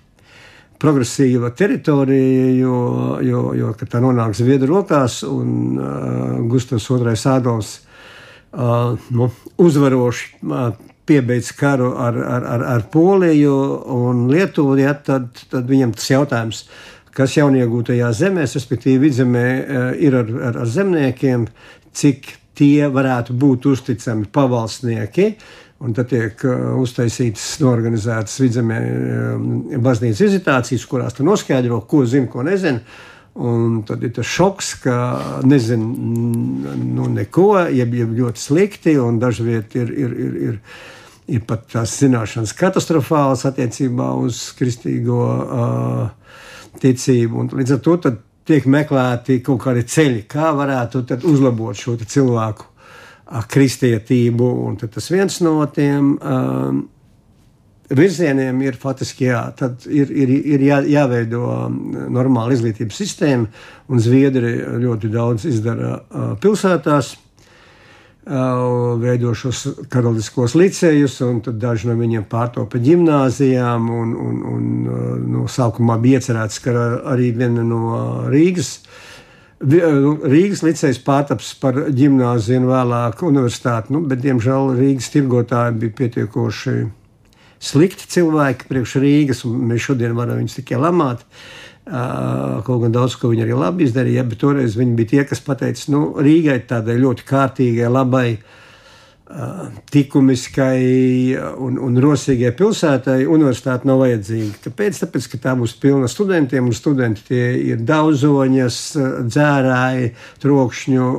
progresīva 0.81 1.51
teritorija, 1.53 2.45
jo, 2.57 2.77
jo, 3.25 3.41
jo 3.57 3.73
tā 3.81 4.01
nonāk 4.01 4.33
Zviedru 4.37 4.79
rokās, 4.79 5.21
un 5.27 5.77
uh, 5.77 6.39
Gustavs 6.49 6.87
II 6.89 7.13
Ādams 7.35 7.73
uh, 7.77 8.97
nu, 9.13 9.29
uzvaroši 9.61 10.31
uh, 10.41 10.71
piebeidz 11.09 11.51
karu 11.57 11.91
ar, 12.01 12.17
ar, 12.17 12.47
ar, 12.55 12.65
ar 12.75 12.87
Poliju 12.93 13.53
un 13.93 14.25
Lietuvu, 14.31 14.79
ja, 14.81 14.95
tad, 14.97 15.29
tad 15.53 15.69
viņam 15.69 15.93
tas 15.97 16.09
jautājums, 16.09 16.65
kas 17.13 17.37
jauniegūtajā 17.37 18.09
zemē, 18.17 18.47
respektīvi 18.49 19.05
vidzemē, 19.05 19.47
uh, 19.61 19.87
ir 20.01 20.17
ar, 20.17 20.35
ar, 20.49 20.61
ar 20.65 20.75
zemniekiem, 20.79 21.45
cik 21.93 22.40
tie 22.57 22.87
varētu 22.91 23.35
būt 23.37 23.67
uzticami 23.71 24.29
pavalsnieki. 24.33 25.27
Un 25.81 25.95
tad 25.97 26.11
tiek 26.11 26.43
uh, 26.45 26.75
uztaisītas, 26.77 27.55
norganizētas 27.63 28.35
vidzemē 28.43 28.81
um, 28.81 29.47
baznīcas 29.81 30.27
vizitācijas, 30.27 30.85
kurās 30.85 31.17
tu 31.17 31.25
noskaidro, 31.25 31.79
ko 31.89 32.03
zina, 32.05 32.29
ko 32.29 32.45
nezina. 32.45 32.83
Un 33.41 33.79
tad 33.87 34.03
ir 34.03 34.11
tas 34.13 34.27
šoks, 34.27 34.73
ka 34.83 34.95
nezinu 35.47 35.87
nu, 36.75 37.07
neko, 37.15 37.53
jeb, 37.71 37.93
jeb 37.95 38.11
ļoti 38.17 38.43
slikti, 38.43 38.97
un 38.99 39.21
dažviet 39.21 39.77
ir, 39.79 39.93
ir, 40.03 40.15
ir, 40.25 40.35
ir, 40.49 40.57
ir 41.31 41.45
pat 41.47 41.63
tās 41.71 41.95
zināšanas 42.03 42.51
katastrofālas 42.59 43.47
attiecībā 43.47 44.11
uz 44.19 44.49
kristīgo 44.59 45.21
uh, 45.23 46.35
ticību. 46.83 47.39
Un 47.45 47.53
līdz 47.61 47.77
ar 47.77 47.81
to 47.87 47.97
tiek 48.47 48.65
meklēti 48.65 49.39
kaut 49.45 49.61
kādi 49.65 49.85
ceļi, 49.87 50.25
kā 50.29 50.51
varētu 50.57 51.05
uzlabot 51.29 51.77
šo 51.77 51.97
cilvēku 52.01 52.69
kristietību. 53.51 54.47
Un 54.67 54.79
tas 54.81 55.07
viens 55.13 55.37
no 55.45 55.55
tiem 55.71 56.15
um, 56.17 56.81
virzieniem 57.91 58.61
ir 58.65 58.77
faktiski 58.79 59.29
jā, 59.29 59.43
ir, 59.87 60.11
ir, 60.11 60.33
ir 60.55 60.65
jā, 60.67 60.81
jāveido 60.97 61.69
normāla 62.11 62.55
izglītības 62.55 63.01
sistēma, 63.03 63.49
un 63.91 64.03
Zviedri 64.03 64.55
ļoti 64.83 65.11
daudz 65.11 65.47
izdara 65.49 65.97
uh, 65.99 66.31
pilsētās 66.41 67.15
veido 68.25 69.33
šos 69.33 69.63
karaliskos 69.89 70.53
licējus, 70.53 71.21
un 71.25 71.41
daži 71.41 71.89
no 71.89 71.95
viņiem 71.97 72.27
pārtopa 72.29 72.77
ģimnāzijām. 72.77 73.89
Un, 73.89 74.13
un, 74.13 74.41
un, 74.45 74.67
nu, 75.31 75.45
sākumā 75.49 75.97
bija 76.01 76.19
iecerēts, 76.19 76.59
ka 76.61 76.75
arī 77.13 77.31
viena 77.33 77.65
no 77.65 78.27
Rīgas. 78.29 78.79
Rīgas 79.61 80.63
licējs 80.65 81.01
pārtaps 81.05 81.53
par 81.61 81.77
gimnāziju 81.93 82.63
un 82.63 82.69
vēlāk 82.69 83.21
universitāti, 83.25 83.93
nu, 83.93 84.01
bet, 84.09 84.21
diemžēl, 84.23 84.75
Rīgas 84.77 85.11
tirgotāji 85.13 85.77
bija 85.83 85.97
pietiekoši 85.99 86.77
slikti 87.61 88.07
cilvēki 88.09 88.69
priekš 88.69 88.95
Rīgas, 89.01 89.43
un 89.45 89.67
mēs 89.69 89.85
šodien 89.85 90.17
varam 90.17 90.41
viņus 90.41 90.61
tikai 90.61 90.81
lamāt. 90.81 91.21
Uh, 91.21 91.70
Kaut 91.91 92.85
gan 92.85 92.93
daudz 92.95 93.17
ko 93.19 93.33
viņi 93.33 93.43
arī 93.43 93.55
labi 93.57 93.83
izdarīja, 93.83 94.23
bet 94.29 94.39
toreiz 94.39 94.77
viņi 94.79 94.95
bija 94.95 95.09
tie, 95.09 95.23
kas 95.27 95.43
teica, 95.43 95.85
nu, 95.91 96.01
Rīgai 96.23 96.61
tādai 96.69 96.95
ļoti 97.01 97.25
kārtīgai, 97.27 97.89
labai 97.91 98.27
uh, 98.37 98.60
likumiskai 99.91 101.35
un, 101.61 101.77
un 101.81 101.97
rosīgai 102.01 102.51
pilsētai 102.57 103.23
universitāte 103.29 103.87
nav 103.89 104.01
vajadzīga. 104.03 104.59
Kāpēc? 104.65 105.01
Tāpēc, 105.03 105.27
ka 105.31 105.39
tā 105.45 105.53
būs 105.59 105.75
pilna 105.81 106.09
studentiem, 106.11 106.67
un 106.67 106.75
studenti 106.75 107.25
tie 107.29 107.43
ir 107.71 107.83
daudzoņas, 107.87 108.79
dzērāji, 109.27 110.11
trokšņu 110.43 111.09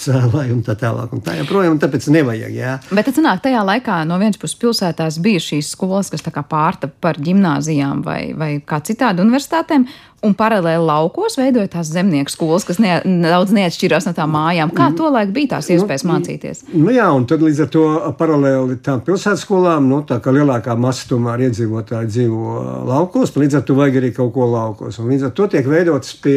cēlāji 0.00 0.54
un 0.56 0.62
tā 0.66 0.76
tālāk. 0.80 1.14
Un 1.16 1.24
tā 1.24 1.36
joprojām, 1.40 1.76
un 1.76 1.82
tāpēc 1.82 2.10
nevajag. 2.14 2.54
Jā. 2.56 2.76
Bet 2.90 3.08
tad 3.08 3.18
sanāk, 3.18 3.42
tajā 3.46 3.64
laikā 3.66 4.02
no 4.08 4.20
vienas 4.22 4.40
puses 4.40 4.58
pilsētās 4.60 5.20
bija 5.22 5.42
šīs 5.42 5.72
skolas, 5.74 6.12
kas 6.12 6.24
tā 6.26 6.34
kā 6.34 6.44
pārta 6.46 6.90
par 6.90 7.20
ģimnāzijām 7.20 8.04
vai, 8.06 8.20
vai 8.36 8.52
kā 8.66 8.82
citādi 8.86 9.24
universitātēm, 9.24 9.88
Un 10.20 10.34
paralēli 10.36 10.84
laukos 10.84 11.38
veidoja 11.40 11.70
tās 11.78 11.88
zemnieku 11.94 12.32
skolas, 12.32 12.66
kas 12.68 12.76
ne, 12.82 12.98
daudz 13.24 13.54
neatšķirās 13.56 14.04
no 14.04 14.12
tām 14.16 14.34
mājām. 14.36 14.72
Kā 14.76 14.90
to 14.96 15.08
laiku 15.08 15.32
bija 15.38 15.54
tās 15.54 15.70
iespējas 15.72 16.04
nu, 16.04 16.10
mācīties? 16.12 16.59
Nu 16.68 16.92
jā, 16.92 17.06
un 17.16 17.24
tad 17.26 17.40
līdz 17.40 17.62
ar 17.64 17.68
to 17.72 17.82
paralēli 18.18 18.76
tam 18.84 19.00
pilsētas 19.02 19.46
skolām, 19.46 19.86
nu, 19.88 20.02
tā 20.06 20.18
kā 20.22 20.32
lielākā 20.34 20.76
masa 20.78 21.08
tomēr 21.08 21.46
iedzīvotāji 21.46 22.10
dzīvo 22.12 22.56
laukos, 22.86 23.32
līdz 23.40 23.56
ar 23.58 23.64
to 23.66 23.76
vajag 23.78 23.96
arī 24.02 24.10
kaut 24.14 24.34
ko 24.34 24.46
laukos. 24.50 25.00
Un 25.00 25.08
līdz 25.10 25.30
ar 25.30 25.32
to 25.38 25.48
tiek 25.50 25.66
veidots 25.66 26.12
pie, 26.20 26.36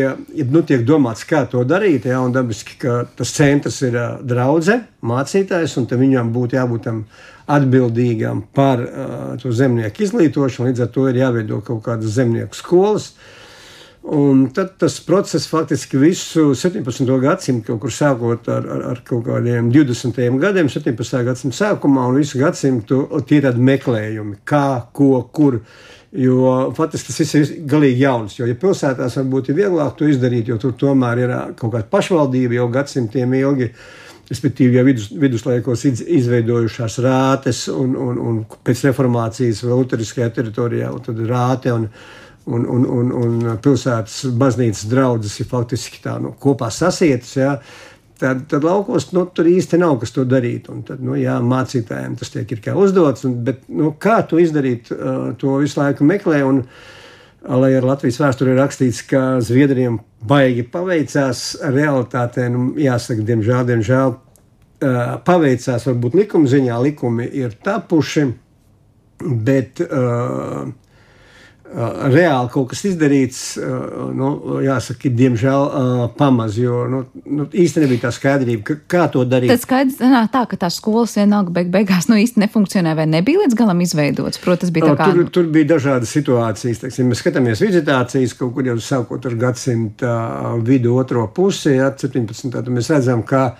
nu 0.49 0.63
tiek 0.63 0.87
domāts, 0.87 1.25
kā 1.27 1.43
to 1.51 1.65
darīt, 1.67 2.07
jā, 2.09 2.21
un 2.23 2.33
dabiski, 2.33 2.79
ka 2.81 3.03
tas 3.19 3.35
centrs 3.35 3.81
ir 3.83 3.99
draudze, 4.23 4.79
mācītājs, 5.03 5.75
un 5.81 5.91
viņam 5.91 6.33
būtu 6.33 6.57
jābūt 6.57 6.87
tam 6.87 7.05
atbildīgam 7.53 8.45
par 8.55 8.81
uh, 8.81 9.13
to 9.41 9.51
zemnieku 9.51 10.07
izglītošanu, 10.07 10.71
līdz 10.71 10.87
ar 10.87 10.91
to 10.95 11.09
ir 11.11 11.19
jāveido 11.19 11.59
kaut 11.67 11.83
kādas 11.85 12.15
zemnieku 12.15 12.55
skolas. 12.55 13.11
Uh, 13.11 13.42
Un 14.03 14.49
tad 14.51 14.73
tas 14.77 14.97
process 14.99 15.47
faktiski 15.47 15.97
visu 15.97 16.49
17. 16.55 17.07
gadsimtu, 17.23 17.69
kaut 17.69 17.85
kur 17.85 17.91
sākot 17.95 18.49
ar, 18.51 18.65
ar, 18.67 18.81
ar 18.89 18.99
kaut 19.07 19.23
kādiem 19.29 19.69
20. 19.71 20.17
gadiem, 20.41 20.67
17. 20.67 21.21
gadsimta 21.23 21.55
sākumā 21.55 22.09
un 22.11 22.17
visu 22.19 22.41
gadsimtu, 22.41 23.05
tie 23.23 23.39
ir 23.39 23.45
tādi 23.47 23.63
meklējumi, 23.63 24.41
kā, 24.43 24.65
ko, 24.91 25.21
kur. 25.31 25.61
Jo 26.13 26.73
faktiski 26.77 27.09
tas 27.09 27.21
viss 27.23 27.35
ir 27.39 27.63
galīgi 27.65 28.03
jauns. 28.03 28.35
Jo, 28.37 28.45
ja 28.45 28.57
pilsētās 28.59 29.15
varbūt 29.17 29.49
ir 29.49 29.61
vieglāk 29.61 29.95
to 29.97 30.05
izdarīt, 30.11 30.51
jo 30.51 30.59
tur 30.61 30.75
tomēr 30.77 31.21
ir 31.23 31.31
kaut 31.57 31.71
kāda 31.71 31.87
pašvaldība 31.89 32.59
jau 32.59 32.67
gadsimtiem 32.75 33.37
ilgi. 33.39 33.69
Respektīvi, 34.27 34.77
jau 34.77 34.83
vidus, 34.87 35.07
viduslaikos 35.19 35.81
izveidojušās 35.89 36.99
rātes, 37.03 37.63
un, 37.71 37.95
un, 37.99 38.19
un 38.19 38.37
pēc 38.65 38.85
reformācijas 38.87 39.63
vēl 39.65 39.81
Lutheriskajā 39.81 40.29
teritorijā, 40.37 40.91
un 40.93 41.03
tad 41.07 41.19
rāte. 41.27 41.73
Un, 41.75 41.89
un, 42.45 42.65
un, 42.67 42.85
un, 42.85 43.11
un 43.15 43.57
pilsētas 43.63 44.23
baznīcas 44.39 44.87
draugs 44.91 45.39
ir 45.39 45.49
faktiski 45.49 46.01
tā 46.03 46.17
nu, 46.23 46.33
kopā 46.39 46.69
sasietas. 46.73 47.35
Ja, 47.39 47.53
tad, 48.19 48.45
tad 48.51 48.65
laukos 48.67 49.09
nu, 49.15 49.25
tur 49.35 49.47
īsti 49.51 49.79
nav 49.81 49.99
kas 50.01 50.15
to 50.15 50.25
darīt. 50.27 50.69
Un 50.71 50.83
tad, 50.87 51.03
nu, 51.03 51.15
jā, 51.19 51.37
mācītājiem 51.43 52.17
tas 52.19 52.33
tiek 52.33 52.51
uzdots, 52.73 53.27
un, 53.27 53.39
bet 53.45 53.63
nu, 53.69 53.93
kā 53.99 54.21
to 54.27 54.41
izdarīt, 54.43 54.91
uh, 54.91 55.31
to 55.39 55.57
visu 55.63 55.81
laiku 55.81 56.07
meklē. 56.07 56.43
Un, 56.47 56.65
Lai 57.43 57.73
ar 57.75 57.83
Latvijas 57.83 58.21
vēsturē 58.21 58.53
rakstīts, 58.55 59.01
ka 59.03 59.41
Zviedriem 59.43 59.97
baigi 60.23 60.63
paveicās, 60.63 61.41
realitātē, 61.59 62.45
nu, 62.47 62.69
jāsaka, 62.79 63.25
diemžēl, 63.27 63.65
diemžēl 63.67 64.13
uh, 64.13 65.01
paveicās, 65.27 65.83
varbūt 65.89 66.15
likuma 66.21 66.47
ziņā 66.47 66.77
likumi 66.85 67.27
ir 67.27 67.57
tapuši, 67.67 68.23
bet 69.43 69.83
uh, 69.83 70.71
reāli 71.73 72.51
kaut 72.53 72.69
kas 72.71 72.83
izdarīts, 72.87 73.41
nu, 74.13 74.29
jāsaka, 74.63 75.09
diemžēl 75.17 75.65
pamaz, 76.19 76.57
jo 76.61 76.83
nu, 76.89 77.01
nu, 77.25 77.47
īsti 77.49 77.83
nebija 77.83 78.05
tā 78.05 78.11
skaidrība, 78.13 78.77
kā 78.89 79.07
to 79.13 79.23
darīt. 79.29 79.51
Tad 79.53 79.63
skaidrs 79.63 79.99
nāk 80.03 80.29
tā, 80.33 80.43
ka 80.49 80.59
tās 80.65 80.77
skolas 80.81 81.15
vienalga 81.17 81.53
beig 81.55 81.71
beigās 81.73 82.09
nu 82.11 82.19
īsti 82.21 82.43
nefunkcionē 82.45 82.95
vai 82.99 83.07
nebija 83.09 83.43
līdz 83.43 83.57
galam 83.57 83.81
izveidots. 83.85 84.41
Protams, 84.43 84.73
bija 84.75 84.91
tā 84.91 84.97
kā. 85.01 85.09
Tur, 85.11 85.29
tur 85.39 85.51
bija 85.53 85.73
dažādas 85.73 86.13
situācijas, 86.13 86.83
teiksim, 86.85 87.09
mēs 87.09 87.23
skatāmies 87.23 87.63
vizitācijas 87.63 88.37
kaut 88.37 88.53
kur 88.57 88.69
jau 88.69 88.77
sākot 88.83 89.29
ar 89.29 89.37
gadsimta 89.47 90.17
vidu 90.65 90.97
otro 91.01 91.25
pusi, 91.33 91.77
ja, 91.79 91.89
17. 91.97 92.51
tad 92.53 92.69
mēs 92.73 92.91
redzam, 92.93 93.25
ka 93.25 93.53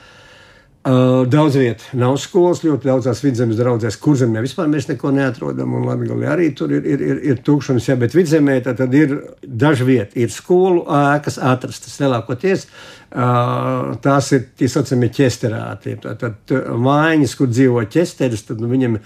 Uh, 0.84 1.22
daudz 1.32 1.56
vietu 1.56 1.86
nav 1.96 2.17
skolas, 2.19 2.60
ļoti 2.60 2.89
daudzās 2.89 3.22
vidzemes 3.24 3.56
draudzēs, 3.56 3.96
kur 4.04 4.17
zemē 4.19 4.41
vispār 4.43 4.67
mēs 4.67 4.89
neko 4.89 5.13
neatrodam. 5.15 5.78
Un 5.78 5.86
Latvijā 5.88 6.34
arī 6.34 6.50
tur 6.60 6.74
ir, 6.76 6.84
ir, 6.84 7.00
ir, 7.00 7.22
ir 7.32 7.38
tukšums, 7.39 7.86
jā, 7.88 7.96
bet 8.02 8.12
vidzemē 8.12 8.58
tad, 8.65 8.82
tad 8.82 8.98
ir 9.00 9.13
daži 9.48 9.88
vieti, 9.88 10.26
ir 10.26 10.34
skolu 10.36 10.82
ēkas 10.91 11.39
atrastas 11.39 11.96
lielākoties. 12.04 12.65
Uh, 13.13 13.93
tās 14.04 14.34
ir 14.36 14.50
tie 14.60 14.67
saucamie 14.74 15.08
ķesterāti. 15.15 15.96
Tad, 16.04 16.19
tad 16.19 16.52
mājiņas, 16.84 17.36
kur 17.39 17.54
dzīvo 17.54 17.86
ķesteris, 17.93 18.43
tad 18.50 18.60
nu, 18.60 18.67
viņam 18.74 18.98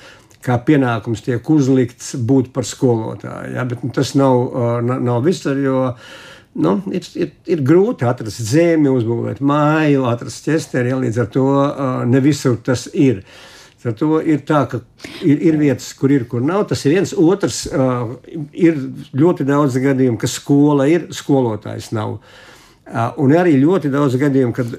kā 0.47 0.57
pienākums 0.65 1.21
tiek 1.27 1.53
uzlikts 1.53 2.15
būt 2.17 2.49
par 2.57 2.65
skolotāju. 2.65 3.53
Ja? 3.53 3.67
Bet 3.69 3.85
nu, 3.85 3.91
tas 3.93 4.15
nav, 4.17 4.41
uh, 4.47 4.81
nav 4.81 5.21
visur, 5.29 5.61
jo 5.61 5.83
uh, 5.91 6.17
nu, 6.57 6.77
ir, 6.93 7.05
ir, 7.17 7.33
ir 7.49 7.61
grūti 7.65 8.07
atrast 8.07 8.41
zemi, 8.49 8.89
uzbūvēt 8.89 9.41
māju, 9.45 10.07
atrast 10.09 10.47
ķesteri. 10.47 10.91
Ja, 10.93 10.97
līdz 11.01 11.21
ar 11.23 11.29
to 11.33 11.45
ne 12.09 12.23
visur 12.23 12.57
tas 12.65 12.87
ir. 12.93 13.23
Ar 13.87 13.93
to 13.95 14.17
ir 14.19 14.41
tā, 14.43 14.65
ka 14.67 14.81
ir, 15.23 15.37
ir 15.47 15.55
vietas, 15.61 15.93
kur 15.95 16.11
ir, 16.11 16.25
kur 16.27 16.41
nav. 16.43 16.65
Tas 16.67 16.81
ir 16.83 16.97
viens. 16.97 17.13
Otrs, 17.15 17.61
uh, 17.69 18.17
ir 18.51 18.81
ļoti 19.15 19.45
daudz 19.47 19.77
gadījumu, 19.79 20.19
ka 20.19 20.27
skola 20.27 20.89
ir, 20.91 21.07
skolotājs 21.15 21.93
nav. 21.95 22.17
Uh, 22.87 23.13
un 23.23 23.35
arī 23.37 23.53
ļoti 23.61 23.91
daudz 23.93 24.17
gadījumu, 24.19 24.55
kad 24.57 24.73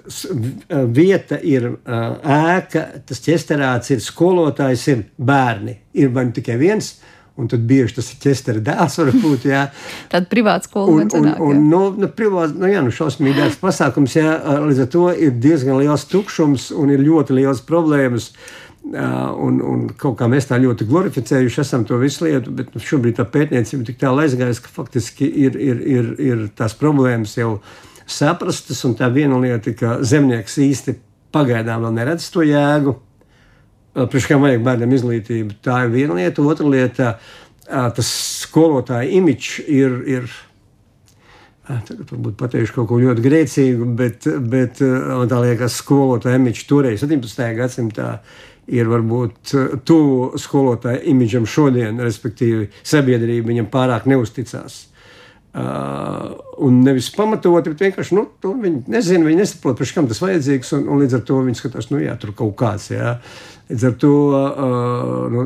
vieta 0.92 1.38
ir 1.40 1.70
uh, 1.70 2.18
ēka, 2.20 2.84
tas 3.08 3.24
ķesterāts 3.24 3.94
ir 3.94 4.04
skolotājs, 4.04 4.84
ir 4.92 5.06
bērni. 5.16 5.78
Ir 5.96 6.12
vai 6.12 6.26
nu 6.28 6.36
tikai 6.36 6.58
viens, 6.60 6.96
uh, 6.98 7.17
Un 7.38 7.46
tad 7.46 7.62
bieži 7.70 7.94
tas 8.00 8.08
ir 8.10 8.18
ķestera 8.22 8.60
dēls, 8.66 8.96
varbūt. 8.98 9.44
Jā. 9.46 9.68
Tad 10.12 10.26
privāta 10.30 10.66
skola 10.66 10.90
un, 10.90 11.10
un, 11.14 11.28
un, 11.46 11.60
nu, 11.70 11.82
nu, 11.94 12.08
privāt, 12.10 12.56
nu, 12.58 12.66
jā, 12.66 12.82
nu, 12.82 12.90
šausmīgāks 12.94 13.60
pasākums, 13.62 14.16
jā, 14.18 14.32
līdz 14.64 14.82
ar 14.82 14.88
to 14.90 15.04
ir 15.14 15.36
diezgan 15.38 15.78
liels 15.78 16.08
tukšums 16.10 16.72
un 16.74 16.90
ir 16.94 17.04
ļoti 17.06 17.38
liels 17.38 17.62
problēmas. 17.68 18.32
Un, 18.88 19.58
un 19.60 19.82
kaut 20.00 20.16
kā 20.18 20.26
mēs 20.30 20.46
tā 20.48 20.56
ļoti 20.62 20.86
glorificējuši 20.88 21.60
esam 21.60 21.82
to 21.84 21.98
visu 22.00 22.24
lietu, 22.24 22.54
bet 22.56 22.70
nu, 22.72 22.82
šobrīd 22.82 23.18
tā 23.18 23.26
pētniecība 23.28 23.84
tik 23.84 23.98
tālu 24.00 24.22
aizgājusi, 24.24 24.62
ka 24.64 24.72
faktiski 24.72 25.28
ir, 25.44 25.58
ir, 25.60 25.82
ir, 25.98 26.14
ir 26.24 26.46
tās 26.56 26.74
problēmas 26.78 27.36
jau 27.36 27.58
saprastas. 28.08 28.80
Un 28.88 28.96
tā 28.98 29.10
viena 29.12 29.38
lieta, 29.42 29.74
ka 29.76 29.98
zemnieks 30.00 30.56
īsti 30.64 30.96
pagaidām 31.34 31.84
vēl 31.84 32.00
neredz 32.00 32.30
to 32.32 32.46
jēgu 32.46 32.96
Priekš 33.98 34.28
kā 34.30 34.38
vajag 34.38 34.64
bērnam 34.66 34.92
izglītību, 34.94 35.58
tā 35.64 35.82
ir 35.86 35.94
viena 35.94 36.18
lieta. 36.18 36.44
Otra 36.44 36.68
lieta, 36.68 37.14
tas 37.66 38.12
skolotāja 38.44 39.08
imidžs 39.18 39.64
ir. 39.66 39.96
ir 40.18 40.36
Tagad 41.68 42.08
varbūt 42.08 42.36
pateikšu 42.40 42.78
kaut 42.78 42.86
ko 42.88 42.96
ļoti 42.96 43.20
grēcīgu, 43.26 43.86
bet, 43.98 44.24
bet 44.48 44.78
man 44.80 45.28
tā 45.28 45.42
liekas, 45.42 45.74
ka 45.74 45.82
skolotāja 45.82 46.38
imidžs 46.40 46.64
toreiz, 46.64 47.02
17. 47.04 47.42
gadsimtā, 47.58 48.06
ir 48.72 48.88
varbūt 48.88 49.52
tuvu 49.88 50.38
skolotāja 50.40 51.02
imidžam 51.12 51.44
šodien, 51.48 52.00
respektīvi, 52.04 52.70
sabiedrība 52.86 53.52
viņam 53.52 53.68
pārāk 53.72 54.08
neusticās. 54.08 54.86
Uh, 55.58 56.36
un 56.62 56.82
nevis 56.84 57.08
pamatoti, 57.16 57.72
bet 57.72 57.80
vienkārši 57.86 58.14
nu, 58.14 58.26
viņi 58.44 58.82
nezina, 58.92 59.24
viņi 59.26 59.40
nesaprot, 59.40 59.80
kam 59.96 60.06
tas 60.10 60.20
vajadzīgs. 60.22 60.74
Un, 60.76 60.84
un 60.92 61.00
līdz 61.02 61.16
ar 61.18 61.22
to 61.26 61.38
viņi 61.46 61.58
skatās, 61.58 61.88
nu, 61.90 62.02
jā, 62.04 62.14
tur 62.20 62.34
kaut 62.36 62.52
kāds. 62.60 62.90
Jā. 62.92 63.16
Līdz 63.68 63.84
ar 63.84 63.96
to 64.00 64.12
uh, 64.32 65.24
nu, 65.32 65.42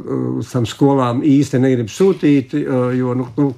tam 0.46 0.66
skolām 0.68 1.24
īsti 1.26 1.58
negrib 1.58 1.90
sūtīt, 1.90 2.54
uh, 2.60 2.92
jo 2.94 3.16
nu, 3.18 3.26
nu, 3.38 3.48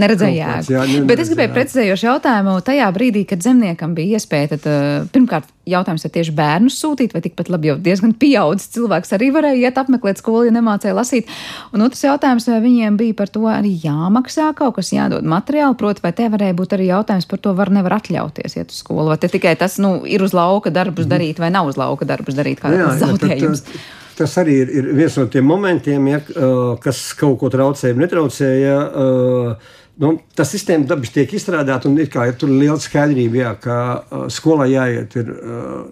Neredzēju 0.00 0.36
jēgu. 0.36 0.74
Jā, 0.74 0.84
ne, 0.88 1.00
Bet 1.08 1.22
es 1.22 1.30
gribēju 1.30 1.52
precizējošu 1.54 2.06
jautājumu. 2.08 2.56
Tajā 2.66 2.88
brīdī, 2.94 3.24
kad 3.28 3.44
zemniekam 3.44 3.94
bija 3.96 4.18
iespēja, 4.18 4.54
tad 4.54 4.68
uh, 4.70 5.08
pirmkārt 5.14 5.50
jautājums 5.70 6.04
ir 6.06 6.12
tieši 6.14 6.34
bērnus 6.36 6.78
sūtīt, 6.80 7.14
vai 7.14 7.22
tikpat 7.24 7.50
labi 7.52 7.70
jau 7.70 7.76
diezgan 7.80 8.14
pieaudzis 8.18 8.72
cilvēks 8.74 9.14
arī 9.16 9.30
varēja 9.34 9.68
iet 9.68 9.78
apmeklēt 9.80 10.22
skolu, 10.22 10.48
ja 10.48 10.56
nemācēja 10.56 10.96
lasīt. 10.96 11.30
Un 11.76 11.84
otrs 11.86 12.02
jautājums, 12.06 12.48
vai 12.50 12.58
viņiem 12.64 12.98
bija 13.00 13.18
par 13.20 13.30
to 13.32 13.44
arī 13.50 13.76
jāmaksā 13.84 14.50
kaut 14.58 14.78
kas, 14.80 14.92
jādod 14.96 15.26
materiāli, 15.28 15.78
proti, 15.80 16.04
vai 16.04 16.14
te 16.16 16.26
varēja 16.32 16.58
būt 16.58 16.76
arī 16.78 16.90
jautājums 16.90 17.30
par 17.30 17.44
to, 17.44 17.54
var 17.58 17.72
nevar 17.74 17.98
atļauties 18.00 18.58
iet 18.58 18.74
uz 18.74 18.82
skolu, 18.82 19.10
vai 19.12 19.20
te 19.22 19.30
tikai 19.30 19.54
tas, 19.60 19.78
nu, 19.82 20.00
ir 20.08 20.24
uz 20.26 20.36
lauka 20.36 20.72
darbus 20.74 21.06
mhm. 21.06 21.14
darīt 21.14 21.42
vai 21.42 21.54
nav 21.54 21.70
uz 21.70 21.80
lauka 21.80 22.08
darbus 22.08 22.38
darīt, 22.38 22.62
kā 22.62 22.74
jā, 22.74 22.92
zaudējums. 23.04 23.64
Jā, 23.66 23.78
tad, 23.78 23.96
Tas 24.20 24.34
arī 24.36 24.58
ir, 24.60 24.70
ir 24.76 24.88
viens 24.92 25.14
no 25.16 25.22
tiem 25.32 25.46
momentiem, 25.48 26.08
ja, 26.10 26.18
kas 26.84 26.98
kaut 27.16 27.38
ko 27.40 27.48
traucēja, 27.48 27.96
netraucēja. 27.96 28.74
Uh, 28.76 29.78
Nu, 30.00 30.14
tā 30.32 30.46
sistēma 30.48 30.88
dabiski 30.88 31.18
tiek 31.18 31.34
izstrādāta, 31.36 31.90
un 31.90 31.98
ir, 32.00 32.08
kā, 32.12 32.30
ir 32.30 32.46
liela 32.48 32.78
skaidrība, 32.80 33.42
jā, 33.42 33.50
ka 33.60 33.74
uh, 34.00 34.22
skolā 34.32 34.64
jāiet 34.70 35.16
ir, 35.20 35.34
uh, 35.36 35.82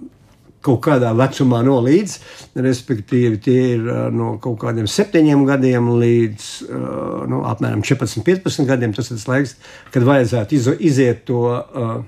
kaut 0.64 0.80
kādā 0.86 1.10
vecumā 1.16 1.60
no 1.66 1.78
līdz. 1.84 2.14
Respektīvi, 2.56 3.40
tie 3.44 3.58
ir 3.74 3.84
uh, 3.84 4.06
no 4.14 4.36
kaut 4.42 4.58
kādiem 4.64 4.88
septiņiem 4.88 5.44
gadiem 5.48 5.92
līdz 6.00 6.46
uh, 6.64 6.84
nu, 7.28 7.42
apmēram 7.50 7.84
14, 7.84 8.24
15 8.24 8.68
gadiem. 8.68 8.96
Tas 8.96 9.12
ir 9.12 9.20
tas 9.20 9.28
laiks, 9.28 9.56
kad 9.94 10.08
vajadzētu 10.08 10.56
iz, 10.56 10.70
iziet 10.92 11.26
to. 11.28 11.42
Uh, 11.48 11.98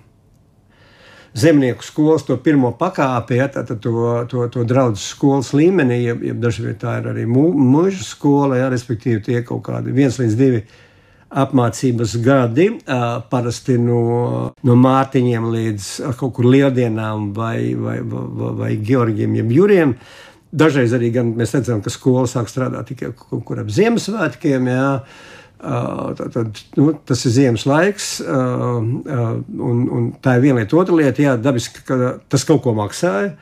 zemnieku 1.31 1.85
skolas, 1.87 2.25
to 2.27 2.35
pirmo 2.43 2.73
pakāpi, 2.75 3.37
ja, 3.39 3.45
tā, 3.47 3.63
tā, 3.63 3.77
to, 3.79 3.93
to, 4.27 4.49
to 4.51 4.65
draugu 4.67 4.99
skolas 4.99 5.53
līmenī, 5.55 6.01
ja, 6.03 6.17
ja 6.27 6.35
dažkārt 6.35 6.81
tā 6.83 6.97
ir 6.99 7.07
arī 7.13 7.27
mūža 7.31 8.03
skola, 8.03 8.59
ja, 8.59 8.67
respektīvi 8.73 9.23
tie 9.29 9.43
kaut 9.47 9.63
kādi 9.69 9.95
viens 9.95 10.19
līdz 10.19 10.35
divi 10.35 10.65
apmācības 11.31 12.17
gadi, 12.25 12.67
parasti 13.31 13.77
no, 13.79 14.01
no 14.67 14.77
mārciņiem 14.79 15.47
līdz 15.55 15.91
kaut 16.19 16.35
kur 16.39 16.49
lieldienām 16.51 17.31
vai, 17.37 17.75
vai, 17.79 18.01
vai, 18.03 18.51
vai 18.59 18.71
Georgiem, 18.83 19.37
jeb 19.39 19.53
Juriem. 19.55 19.95
Dažreiz 20.51 20.95
arī 20.97 21.13
mēs 21.23 21.55
redzam, 21.55 21.83
ka 21.85 21.93
skola 21.95 22.27
sāk 22.31 22.51
strādāt 22.51 22.91
tikai 22.91 23.13
kaut 23.15 23.45
kur 23.47 23.63
ap 23.63 23.71
Ziemassvētkiem. 23.71 24.67
Jā. 24.73 24.89
Tad, 25.61 26.23
tad, 26.33 26.59
nu, 26.81 26.95
tas 27.05 27.21
ir 27.29 27.35
ziemas 27.35 27.67
laiks, 27.69 28.07
un, 28.25 29.83
un 29.93 30.07
tā 30.25 30.39
ir 30.39 30.47
viena 30.47 30.63
lieta. 30.63 30.79
Otra 30.81 30.97
lieta, 30.97 31.21
jā, 31.21 31.35
dabiski, 31.37 31.85
ka 31.87 32.15
tas 32.33 32.47
kaut 32.49 32.63
ko 32.65 32.73
maksāja. 32.79 33.35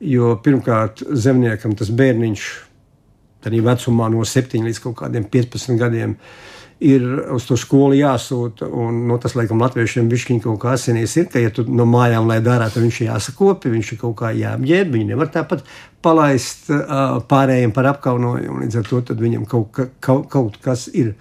Jo 0.00 0.36
pirmkārt, 0.42 1.02
zemniekam 1.12 1.74
tas 1.76 1.90
bērniņš, 1.94 2.46
tādā 3.44 3.60
vecumā 3.66 4.08
no 4.14 4.24
7 4.26 4.64
līdz 4.66 4.80
kaut 4.86 4.96
kādiem 5.02 5.26
15 5.28 5.78
gadiem, 5.78 6.16
ir 6.80 7.04
uz 7.34 7.46
to 7.48 7.56
skolu 7.58 7.96
jāsūta. 7.98 8.68
Un, 8.70 9.02
nu, 9.08 9.18
tas, 9.22 9.34
laikam, 9.38 9.60
latviešiem 9.62 10.08
bišķiņ 10.10 10.40
kaut 10.44 10.60
kā 10.62 10.74
asinīs 10.76 11.16
ir, 11.18 11.28
ka, 11.32 11.42
ja 11.42 11.50
tu 11.54 11.64
no 11.66 11.86
mājām 11.88 12.28
lai 12.30 12.38
dara, 12.44 12.68
tad 12.70 12.84
viņš 12.84 13.00
ir 13.00 13.08
jāsakopi, 13.10 13.72
viņš 13.74 13.92
ir 13.94 14.00
kaut 14.02 14.16
kā 14.20 14.32
jāapģērb, 14.36 14.92
viņi 14.94 15.08
nevar 15.10 15.30
tāpat 15.34 15.64
palaist 16.04 16.68
uh, 16.70 17.18
pārējiem 17.30 17.74
par 17.74 17.90
apkaunojumu. 17.94 18.62
Līdz 18.62 18.78
ar 18.78 18.90
to 18.90 19.18
viņam 19.24 19.48
kaut, 19.50 19.72
ka, 19.74 19.88
kaut, 20.04 20.28
kaut 20.30 20.60
kas 20.62 20.86
ir 20.92 21.16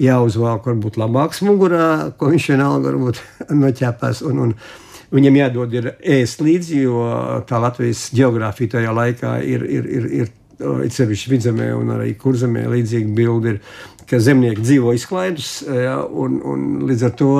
jāuzvalk, 0.00 0.66
varbūt 0.66 0.98
labāks 1.00 1.44
mugurā, 1.46 2.10
ko 2.18 2.32
viņš 2.32 2.50
vienalga 2.54 2.90
varbūt 2.90 3.22
noķēpās. 3.62 4.24
Un, 4.26 4.42
un, 4.48 4.58
Viņam 5.06 5.36
jādod 5.38 5.70
ir 5.70 5.84
ēst 6.02 6.40
līdzi, 6.42 6.80
jo 6.82 7.02
tā 7.46 7.60
Latvijas 7.62 8.08
geogrāfija 8.10 8.72
tajā 8.72 8.90
laikā 8.90 9.36
ir, 9.46 9.62
ir, 9.62 9.84
ir, 9.86 10.08
ir 10.18 10.32
it 10.56 10.94
sevišķi 10.96 11.32
vidzemē 11.34 11.68
un 11.76 11.92
arī 11.96 12.14
kurzemē 12.18 12.64
līdzīga 12.72 13.12
bilde 13.16 13.54
ir 13.54 13.58
ka 14.06 14.20
zemnieki 14.22 14.62
dzīvo 14.62 14.94
izklaidus, 14.96 15.50
ja, 15.66 15.98
un, 16.06 16.38
un 16.46 16.66
līdz 16.86 17.08
ar 17.08 17.16
to 17.18 17.30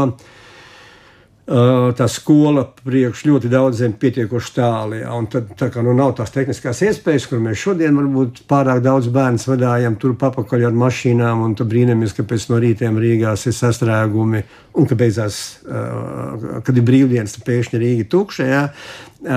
tā 1.46 2.08
skola 2.10 2.64
priekš 2.82 3.20
ļoti 3.28 3.50
daudziem 3.50 3.92
pietiekoši 4.00 4.52
tālu. 4.56 4.96
Ja, 4.98 5.14
tad 5.30 5.52
tā 5.58 5.68
kā 5.70 5.82
nu, 5.86 5.92
nav 5.94 6.16
tās 6.18 6.32
tehniskās 6.34 6.82
iespējas, 6.82 7.28
kur 7.30 7.38
mēs 7.42 7.60
šodien 7.60 7.94
varbūt 7.94 8.40
pārāk 8.50 8.82
daudz 8.82 9.06
bērnu 9.14 9.38
vadājam 9.46 9.94
tur 10.00 10.16
papakaļ 10.18 10.66
ar 10.66 10.74
mašīnām, 10.74 11.44
un 11.46 11.54
tu 11.54 11.66
brīnamies, 11.68 12.16
ka 12.16 12.26
pēc 12.26 12.48
no 12.50 12.58
rītiem 12.62 12.98
Rīgās 12.98 13.46
ir 13.46 13.54
sastrēgumi, 13.54 14.42
un 14.74 14.90
ka 14.90 14.98
beidzās, 14.98 15.38
kad 15.66 16.74
ir 16.74 16.88
brīvdienas, 16.90 17.38
tad 17.38 17.46
pēkšņi 17.46 17.82
Rīga 17.84 18.08
tukša. 18.10 18.50
Ja. 18.50 18.66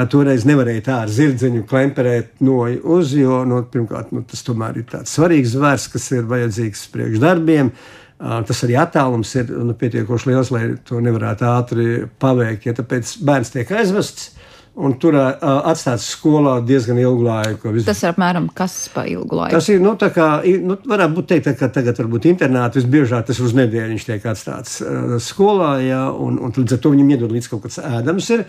Toreiz 0.09 0.43
nevarēja 0.49 0.85
tā 0.89 0.97
ar 1.05 1.13
zirdziņu 1.13 1.63
klemperēt 1.69 2.41
no 2.45 2.65
uz, 2.65 3.13
jo 3.17 3.43
nu, 3.47 3.61
pirmkārt 3.69 4.11
nu, 4.13 4.25
tas 4.27 4.41
tomēr 4.45 4.81
ir 4.81 4.89
tāds 4.89 5.13
svarīgs 5.13 5.53
zvērs, 5.53 5.87
kas 5.93 6.11
ir 6.17 6.27
vajadzīgs 6.29 6.87
priekš 6.93 7.21
darbiem. 7.21 7.71
Tas 8.19 8.65
arī 8.65 8.75
attālums 8.75 9.29
ir 9.39 9.51
nu, 9.63 9.73
pietiekoši 9.79 10.27
liels, 10.27 10.49
lai 10.51 10.65
to 10.83 10.99
nevarētu 11.03 11.45
ātri 11.47 11.85
paveikt. 12.19 12.67
Ja 12.67 12.75
tāpēc 12.75 13.13
bērns 13.23 13.53
tiek 13.53 13.71
aizvests. 13.71 14.33
Un 14.79 14.93
tur 15.01 15.15
uh, 15.17 15.31
atstāts 15.67 16.05
skolā 16.13 16.59
diezgan 16.63 16.99
ilgu 17.01 17.25
laiku. 17.25 17.71
Tas 17.83 17.99
ir 18.03 18.11
apmēram 18.13 18.45
kas 18.55 18.75
pa 18.93 19.03
ilgu 19.09 19.35
laiku? 19.35 19.55
Tas 19.57 19.67
ir, 19.73 19.79
nu, 19.83 19.95
tā 19.99 20.07
kā, 20.15 20.27
nu, 20.63 20.77
varētu 20.87 21.17
būt 21.17 21.27
teikt, 21.33 21.49
ka 21.59 21.67
tagad 21.73 21.99
varbūt 21.99 22.29
internāti 22.29 22.79
visbiežāk 22.79 23.25
tas 23.27 23.41
uz 23.43 23.55
nedēļu 23.57 23.95
viņš 23.95 24.05
tiek 24.07 24.27
atstāts 24.31 24.77
uh, 24.85 25.17
skolā, 25.23 25.73
jā, 25.83 26.03
un, 26.13 26.37
un 26.39 26.55
līdz 26.55 26.77
ar 26.77 26.83
to 26.85 26.93
viņam 26.93 27.11
iedod 27.15 27.33
līdz 27.35 27.49
kaut 27.51 27.65
kāds 27.65 27.81
ēdams 27.81 28.29
ir. 28.37 28.45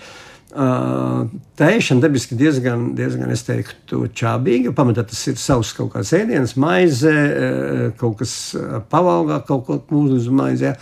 Tēšana 0.50 2.02
dabiski 2.02 2.34
diezgan, 2.38 2.90
diezgan 2.98 3.30
es 3.30 3.44
teiktu, 3.46 4.02
čābīga. 4.18 4.74
Pamatā 4.74 5.04
tas 5.06 5.20
ir 5.30 5.38
savs 5.38 5.70
kaut 5.76 5.92
kāds 5.94 6.10
ēdiens, 6.16 6.56
maize, 6.58 7.14
kaut 8.00 8.18
kas 8.18 8.34
pavalgā, 8.90 9.40
kaut 9.46 9.66
ko 9.68 9.78
mūsu 9.92 10.18
uz 10.18 10.28
maizi. 10.34 10.70
Ja. 10.70 10.74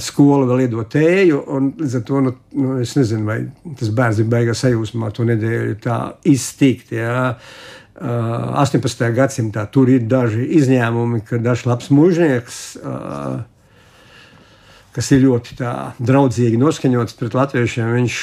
skola 0.00 0.46
vēl 0.48 0.62
iedod 0.64 0.88
tēju, 0.88 1.42
līdz 1.76 1.96
ar 1.98 2.04
to, 2.08 2.20
nu, 2.24 2.30
nu, 2.56 2.78
es 2.80 2.94
nezinu, 2.96 3.26
vai 3.28 3.42
tas 3.76 3.90
bērns 3.92 4.22
ir 4.22 4.30
beigās 4.32 4.62
sajūsmā 4.64 5.10
to 5.12 5.26
nedēļu 5.28 5.74
tā 5.84 5.98
iztikt, 6.24 6.94
jā. 6.96 7.34
18. 8.00 9.04
gadsimtā 9.12 9.66
tur 9.74 9.90
ir 9.92 10.06
daži 10.08 10.46
izņēmumi, 10.56 11.20
kad 11.28 11.44
dažs 11.44 11.66
labs 11.68 11.90
mūžnieks, 11.92 12.78
kas 14.94 15.10
ir 15.14 15.24
ļoti 15.26 15.58
tā, 15.58 15.72
draudzīgi 16.02 16.58
noskaņots 16.60 17.18
pret 17.18 17.36
latviešiem, 17.36 17.90
viņš 17.98 18.20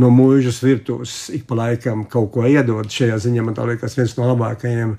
no 0.00 0.12
mūžas 0.14 0.62
virtuves 0.64 1.16
ik 1.34 1.48
pa 1.48 1.58
laikam 1.64 2.06
kaut 2.10 2.30
ko 2.34 2.46
iedod. 2.48 2.88
Šajā 2.92 3.18
ziņā 3.26 3.44
man 3.44 3.58
liekas 3.72 3.98
viens 3.98 4.14
no 4.16 4.30
labākajiem 4.30 4.94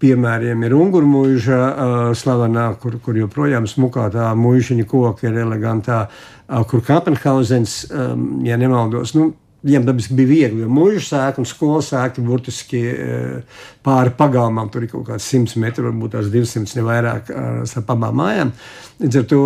piemēriem 0.00 0.64
ir 0.64 0.74
ungurmuīža 0.76 1.58
uh, 1.60 1.98
slavenā, 2.16 2.70
kur, 2.80 2.96
kur 3.04 3.18
joprojām 3.20 3.66
smukā 3.68 4.08
tā 4.14 4.30
mūžiņa 4.38 4.86
koka 4.88 5.28
ir 5.28 5.42
elegantā, 5.42 6.06
uh, 6.08 6.62
kur 6.68 6.80
Kapenhausens, 6.86 7.82
um, 7.92 8.40
ja 8.46 8.56
nemaldos, 8.60 9.12
nu, 9.18 9.30
Viņiem 9.60 9.84
dabiski 9.84 10.16
bija 10.16 10.30
viegli, 10.30 10.62
jo 10.64 10.68
mūža 10.72 11.02
sēkla 11.04 11.42
un 11.42 11.48
skolas 11.48 11.90
sēkla 11.92 12.24
burtiski 12.24 12.80
pāri 13.84 14.14
pagalmām. 14.16 14.70
Tur 14.72 14.86
ir 14.86 14.92
kaut 14.92 15.04
kāds 15.10 15.26
100 15.28 15.60
metri, 15.60 15.84
varbūt 15.84 16.14
tās 16.16 16.30
200 16.32 16.78
ne 16.78 16.84
vairāk 16.86 17.32
starp 17.68 17.92
abām 17.92 18.16
mājām. 18.22 18.52
Līdz 19.04 19.20
ar 19.20 19.26
to 19.28 19.42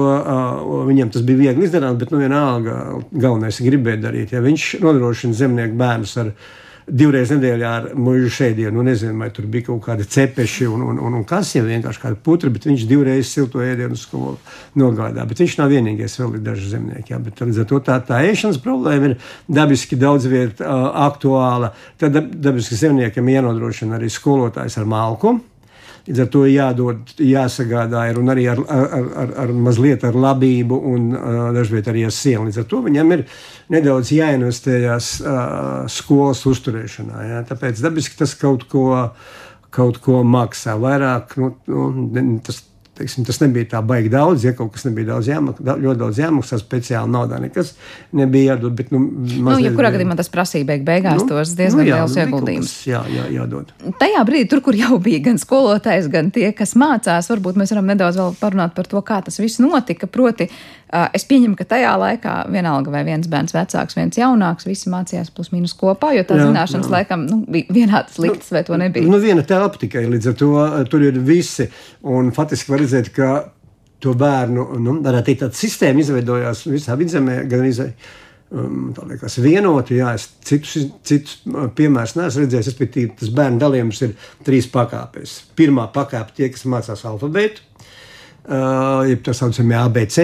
viņiem 0.90 1.10
tas 1.14 1.26
bija 1.26 1.48
viegli 1.48 1.66
izdarīt, 1.66 1.98
bet 1.98 2.14
nu 2.14 2.22
vienalga 2.22 2.76
galvenais 3.10 3.58
ir 3.58 3.72
gribēt 3.72 4.04
darīt. 4.06 4.36
Ja 4.36 4.44
viņš 4.44 4.76
nodrošina 4.84 5.40
zemnieku 5.40 5.74
bērnus 5.82 6.14
ar 6.22 6.30
viņu 6.30 6.62
divreiz 6.86 7.30
nedēļā 7.32 7.70
ar 7.78 7.86
mūžu 7.96 8.30
šēdienu. 8.38 8.74
Nu, 8.76 8.84
nezinu, 8.86 9.16
vai 9.20 9.30
tur 9.34 9.46
bija 9.50 9.68
kaut 9.70 9.82
kādi 9.86 10.06
cepeši 10.08 10.68
un, 10.68 10.82
un, 10.84 10.98
un, 11.00 11.16
un 11.20 11.24
kas, 11.28 11.54
ja 11.56 11.64
vienkārši 11.64 12.02
kāda 12.02 12.18
putra, 12.26 12.50
bet 12.52 12.66
viņš 12.68 12.84
divreiz 12.90 13.30
silto 13.30 13.62
ēdienu 13.64 13.96
skolu 13.98 14.36
nogādā. 14.80 15.24
Bet 15.28 15.40
viņš 15.44 15.56
nav 15.60 15.72
vienīgais, 15.72 16.18
vēl 16.20 16.36
ir 16.38 16.44
daži 16.44 16.74
zemnieki. 16.74 17.14
Jā, 17.14 17.22
bet 17.24 17.40
līdz 17.44 17.62
ar 17.64 17.70
to 17.70 17.80
tā, 17.86 17.98
tā 18.04 18.20
ēšanas 18.28 18.60
problēma 18.64 19.12
ir 19.12 19.16
dabiski 19.48 19.98
daudz 20.00 20.28
viet 20.30 20.60
uh, 20.60 20.90
aktuāla. 21.06 21.72
Tad 22.00 22.20
dabiski 22.34 22.78
zemniekiem 22.78 23.32
jānodrošina 23.32 23.98
arī 23.98 24.12
skolotājs 24.12 24.78
ar 24.80 24.88
malku. 24.88 25.38
Līdz 26.04 26.20
ar 26.20 26.26
to 26.28 26.42
jādod, 26.44 27.14
jāsagādā 27.16 28.02
ir 28.10 28.18
arī 28.28 28.42
ar, 28.52 28.58
ar, 28.68 29.06
ar, 29.22 29.30
ar 29.44 29.52
mazliet 29.56 30.02
ar 30.04 30.18
labību 30.20 30.76
un 30.90 31.06
uh, 31.16 31.38
dažviet 31.56 31.88
arī 31.88 32.02
ar 32.04 32.12
sienu. 32.12 32.44
Līdz 32.50 32.60
ar 32.60 32.66
to 32.68 32.82
viņam 32.84 33.14
ir 33.16 33.22
nedaudz 33.72 34.12
jāinvestējas 34.12 35.08
uh, 35.22 35.38
skolas 35.88 36.44
uzturēšanā. 36.50 37.24
Jā. 37.30 37.40
Tāpēc 37.48 37.80
dabiski 37.80 38.20
tas 38.20 38.36
kaut 38.36 38.66
ko, 38.68 38.84
kaut 39.72 40.02
ko 40.04 40.20
maksā. 40.28 40.76
Vairāk 40.80 41.38
nu, 41.40 41.54
nu, 41.72 42.26
tas 42.44 42.60
teiksim, 42.98 43.24
tas 43.26 43.40
nebija 43.42 43.66
tā 43.74 43.80
baigi 43.86 44.10
daudz, 44.12 44.44
ja 44.46 44.52
kaut 44.56 44.72
kas 44.74 44.86
nebija 44.86 45.12
daudz 45.12 45.28
jāmaksā, 45.30 45.76
ļoti 45.82 46.00
daudz 46.00 46.20
jāmaksā, 46.22 46.58
speciāli 46.62 47.10
naudā 47.10 47.40
nekas 47.42 47.72
nebija 48.14 48.54
jādod. 48.54 48.76
Bet, 48.78 48.92
nu, 48.94 49.00
nu, 49.02 49.56
ja 49.62 49.72
kurā 49.74 49.90
gadījumā 49.94 50.16
tas 50.18 50.30
prasīja 50.32 50.68
beig 50.68 50.84
beigās 50.86 51.22
nu, 51.22 51.26
tos 51.30 51.56
diezgan 51.58 51.82
nu, 51.82 51.88
jā, 51.90 51.98
liels 52.00 52.14
nu, 52.14 52.22
ieguldījums. 52.22 52.74
Jā, 52.88 53.02
jā, 53.10 53.26
jādod. 53.34 53.74
Tajā 54.00 54.22
brīdī, 54.28 54.48
tur, 54.52 54.62
kur 54.64 54.78
jau 54.78 55.00
bija 55.02 55.24
gan 55.26 55.40
skolotājs, 55.42 56.08
gan 56.12 56.30
tie, 56.34 56.46
kas 56.56 56.76
mācās, 56.78 57.30
varbūt 57.32 57.58
mēs 57.60 57.74
varam 57.74 57.90
nedaudz 57.90 58.20
vēl 58.20 58.38
parunāt 58.40 58.76
par 58.78 58.90
to, 58.90 59.02
kā 59.06 59.20
tas 59.26 59.40
viss 59.42 59.62
notika. 59.62 60.10
Proti, 60.10 60.50
Es 61.16 61.24
pieņemu, 61.26 61.56
ka 61.58 61.64
tajā 61.66 61.94
laikā 61.98 62.34
vienalga 62.52 62.92
vai 62.92 63.00
viens 63.06 63.26
bērns 63.30 63.54
vecāks, 63.56 63.96
viens 63.98 64.18
jaunāks, 64.20 64.66
visi 64.68 64.92
mācījās 64.92 65.32
plus 65.34 65.50
mīnus 65.54 65.74
kopā, 65.78 66.12
jo 66.14 66.22
tā 66.28 66.36
jā, 66.38 66.44
zināšanas 66.50 66.86
jā. 66.86 66.92
laikam 66.92 67.24
nu, 67.26 67.40
bija 67.50 67.74
vienādas 67.74 68.20
liktas, 68.22 68.52
nu, 68.52 68.58
vai 68.58 68.62
to 68.68 68.78
nebija. 68.78 69.10
Nu, 69.10 69.18
viena 69.22 69.42
telpa 69.48 69.80
tikai 69.80 70.04
līdz 70.12 70.30
ar 70.30 70.36
to 70.38 70.50
tur 70.92 71.06
ir 71.08 71.18
visi. 71.24 71.66
Un 72.14 72.30
faktiski 72.36 72.74
var 72.74 72.84
redzēt, 72.84 73.10
ka 73.16 73.30
to 74.04 74.12
bērnu, 74.20 74.68
nu, 74.84 74.98
teikt, 75.02 75.40
tāda 75.42 75.56
sistēma 75.56 76.04
izveidojās 76.04 76.66
visā 76.68 76.94
vidzemē, 77.00 77.40
gan 77.48 77.64
arī 77.64 77.72
um, 78.52 78.90
tā 78.94 79.06
liekas 79.08 79.38
vienoti. 79.42 79.98
Jā, 79.98 80.14
es 80.18 80.28
citus, 80.46 80.88
citus 81.06 81.40
piemērus 81.76 82.16
neesmu 82.18 82.44
redzējis. 82.44 82.70
Respektīvi, 82.72 83.14
tas 83.20 83.32
bērnu 83.34 83.62
dalījums 83.62 84.02
ir 84.06 84.16
trīs 84.46 84.68
pakāpēs. 84.72 85.38
Pirmā 85.58 85.88
pakāpe 85.94 86.36
tie, 86.36 86.50
kas 86.52 86.66
mācās 86.70 87.06
alfabētu. 87.08 87.64
Uh, 88.44 89.06
ja 89.08 89.16
tā 89.24 89.32
saucamie 89.32 89.76
ABC 89.80 90.18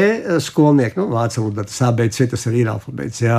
skolnieki, 0.45 0.99
nu, 1.01 1.07
vācu 1.09 1.41
valodā 1.41 1.63
tas 1.65 1.79
ABC, 1.87 2.27
tas 2.29 2.43
arī 2.51 2.59
ir 2.67 2.69
alfabēts, 2.69 3.23
jā, 3.25 3.39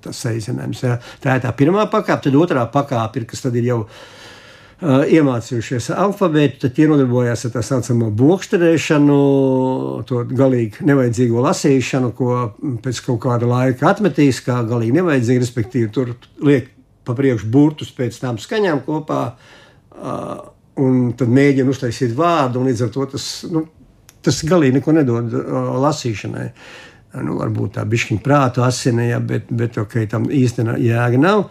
tas 0.00 0.22
saīsinājums. 0.24 0.80
Jā. 0.86 0.94
Tā 1.20 1.34
ir 1.36 1.42
tā 1.44 1.50
pirmā 1.58 1.84
pakāpe, 1.92 2.24
tad 2.24 2.38
otrā 2.40 2.62
pakāpe 2.72 3.20
ir, 3.20 3.26
kas 3.28 3.44
tad 3.44 3.58
ir 3.60 3.66
jau 3.68 3.76
uh, 3.84 5.02
iemācījušies 5.04 5.90
alfabētu, 5.92 6.62
tad 6.62 6.72
tie 6.78 6.86
nodarbojās 6.88 7.44
ar 7.44 7.52
tā 7.58 7.64
saucamo 7.68 8.08
bokšterēšanu, 8.16 9.18
to 10.08 10.22
galīgi 10.40 10.88
nevajadzīgo 10.88 11.44
lasīšanu, 11.50 12.14
ko 12.16 12.38
pēc 12.86 13.02
kaut 13.10 13.20
kāda 13.26 13.50
laika 13.50 13.90
atmetīs, 13.92 14.40
kā 14.48 14.62
galīgi 14.72 14.96
nevajadzīgi, 15.02 15.44
respektīvi 15.44 15.92
tur 15.92 16.14
liek 16.40 16.72
pa 17.04 17.12
priekšu 17.18 17.52
burtus 17.52 17.92
pēc 17.92 18.16
tām 18.24 18.40
skaņām 18.40 18.80
kopā. 18.88 19.20
Uh, 19.92 20.34
un 20.80 21.12
tad 21.18 21.28
mēģina 21.28 21.68
uztaisīt 21.68 22.16
vārdu, 22.16 22.62
un 22.62 22.72
līdz 22.72 22.86
ar 22.86 22.92
to 22.94 23.06
tas 23.12 23.28
nu, 23.52 23.66
tas 24.24 24.42
galīgi 24.48 24.78
neko 24.78 24.96
nedod 24.96 25.36
uh, 25.38 25.60
lasīšanai. 25.82 26.48
Nu, 27.22 27.36
varbūt 27.36 27.74
tā 27.76 27.84
bišķiņa 27.84 28.22
prāta 28.24 28.64
asinē, 28.64 29.10
ja, 29.10 29.18
bet, 29.20 29.50
bet 29.52 29.76
okay, 29.82 30.06
tam 30.08 30.30
īstenībā 30.32 30.78
jēga 30.80 31.20
nav. 31.20 31.42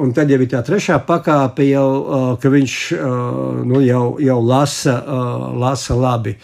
Un 0.00 0.14
tad 0.16 0.30
jau 0.32 0.40
ir 0.40 0.48
tā 0.50 0.62
trešā 0.64 0.96
pakāpe, 1.06 1.66
jau, 1.68 1.88
uh, 1.88 2.28
ka 2.40 2.50
viņš 2.50 2.76
uh, 2.96 3.64
nu, 3.68 3.82
jau, 3.84 4.04
jau 4.22 4.38
lasa, 4.42 4.96
uh, 5.02 5.50
lasa 5.60 5.98
labi. 5.98 6.38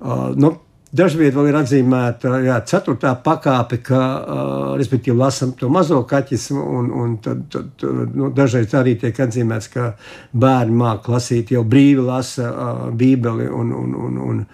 Uh, 0.00 0.32
nu, 0.34 0.56
Dažviet 0.96 1.34
vēl 1.34 1.50
ir 1.50 1.56
atzīmēta 1.58 2.38
jā, 2.44 2.56
ceturtā 2.70 3.10
pakāpe, 3.20 3.80
ka 3.84 4.00
uh, 4.78 5.12
lasām 5.18 5.52
to 5.58 5.68
mazo 5.68 5.98
kaķismu, 6.08 6.62
un, 6.78 6.90
un 7.02 7.16
tad, 7.20 7.42
tad 7.52 7.84
nu, 8.14 8.30
dažreiz 8.32 8.72
arī 8.78 8.94
tiek 9.00 9.18
atzīmēts, 9.26 9.68
ka 9.74 9.90
bērni 10.32 10.78
māca 10.78 11.12
lasīt, 11.16 11.52
jau 11.52 11.64
brīvi 11.66 12.06
lasa 12.06 12.48
uh, 12.48 12.86
Bībeli 12.94 13.48
un, 13.50 13.72
un, 13.72 13.94
un, 13.94 14.16
un, 14.16 14.24
Un, 14.36 14.44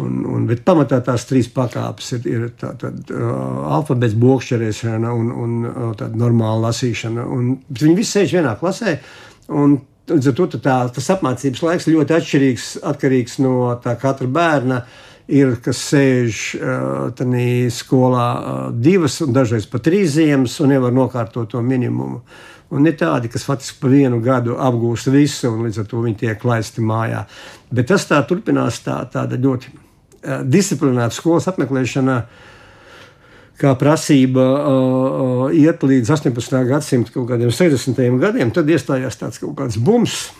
un, 0.00 0.46
bet 0.48 0.62
pamatā 0.66 1.00
tās 1.04 1.26
trīs 1.28 1.50
pakāpes 1.52 2.14
ir, 2.16 2.26
ir 2.30 2.48
tā, 2.60 2.72
tā, 2.80 2.92
uh, 3.14 3.66
alfabēts, 3.78 4.16
bokšķerēšana 4.20 5.12
un, 5.16 5.30
un 5.30 5.54
uh, 5.68 5.78
tāda 5.98 6.18
normāla 6.20 6.68
lasīšana. 6.68 7.26
Un, 7.36 7.54
viņi 7.68 7.96
visi 7.98 8.18
sēž 8.18 8.36
vienā 8.38 8.56
klasē. 8.60 8.98
Un, 9.50 9.78
ar 10.10 10.34
to 10.36 10.48
tā, 10.56 10.78
tas 10.94 11.10
apmācības 11.14 11.62
laiks 11.66 11.88
ļoti 11.90 12.16
atšķirīgs, 12.16 12.70
atkarīgs 12.90 13.38
no 13.44 13.54
katra 13.84 14.28
bērna. 14.30 14.84
Ir 15.30 15.52
kas 15.62 15.78
sēž 15.92 16.38
uh, 16.58 17.26
skolā 17.70 18.28
uh, 18.34 18.62
divas, 18.74 19.20
un 19.22 19.36
dažreiz 19.36 19.68
pat 19.70 19.84
trīs 19.86 20.16
ziemas, 20.16 20.56
un 20.58 20.74
nevar 20.74 20.90
nokārtot 20.90 21.52
to 21.52 21.62
minimumu. 21.62 22.24
Un 22.70 22.86
ir 22.86 22.94
tādi, 22.98 23.30
kas 23.30 23.44
faktiski 23.46 23.80
pa 23.82 23.90
vienu 23.90 24.20
gadu 24.22 24.56
apgūst 24.62 25.10
visu, 25.10 25.50
un 25.50 25.64
līdz 25.66 25.82
ar 25.82 25.86
to 25.90 26.02
viņi 26.04 26.18
tiek 26.22 26.44
laisti 26.46 26.82
mājā. 26.86 27.24
Bet 27.70 27.90
tas 27.90 28.06
tā 28.06 28.20
turpinās, 28.26 28.78
tā, 28.84 29.00
tāda 29.10 29.38
ļoti 29.42 29.72
disciplinēta 30.22 31.16
skolas 31.16 31.48
apmeklēšana. 31.50 32.20
Kā 33.60 33.74
prasība 33.76 34.44
uh, 34.56 35.42
iet 35.52 35.82
līdz 35.84 36.14
18. 36.16 36.62
gadsimta 36.68 37.12
kaut 37.12 37.26
kādiem 37.28 37.50
60. 37.52 37.98
gadiem, 38.22 38.52
tad 38.56 38.70
iestājās 38.72 39.20
tāds 39.20 39.42
kaut 39.42 39.52
kāds 39.58 39.76
bums, 39.76 40.30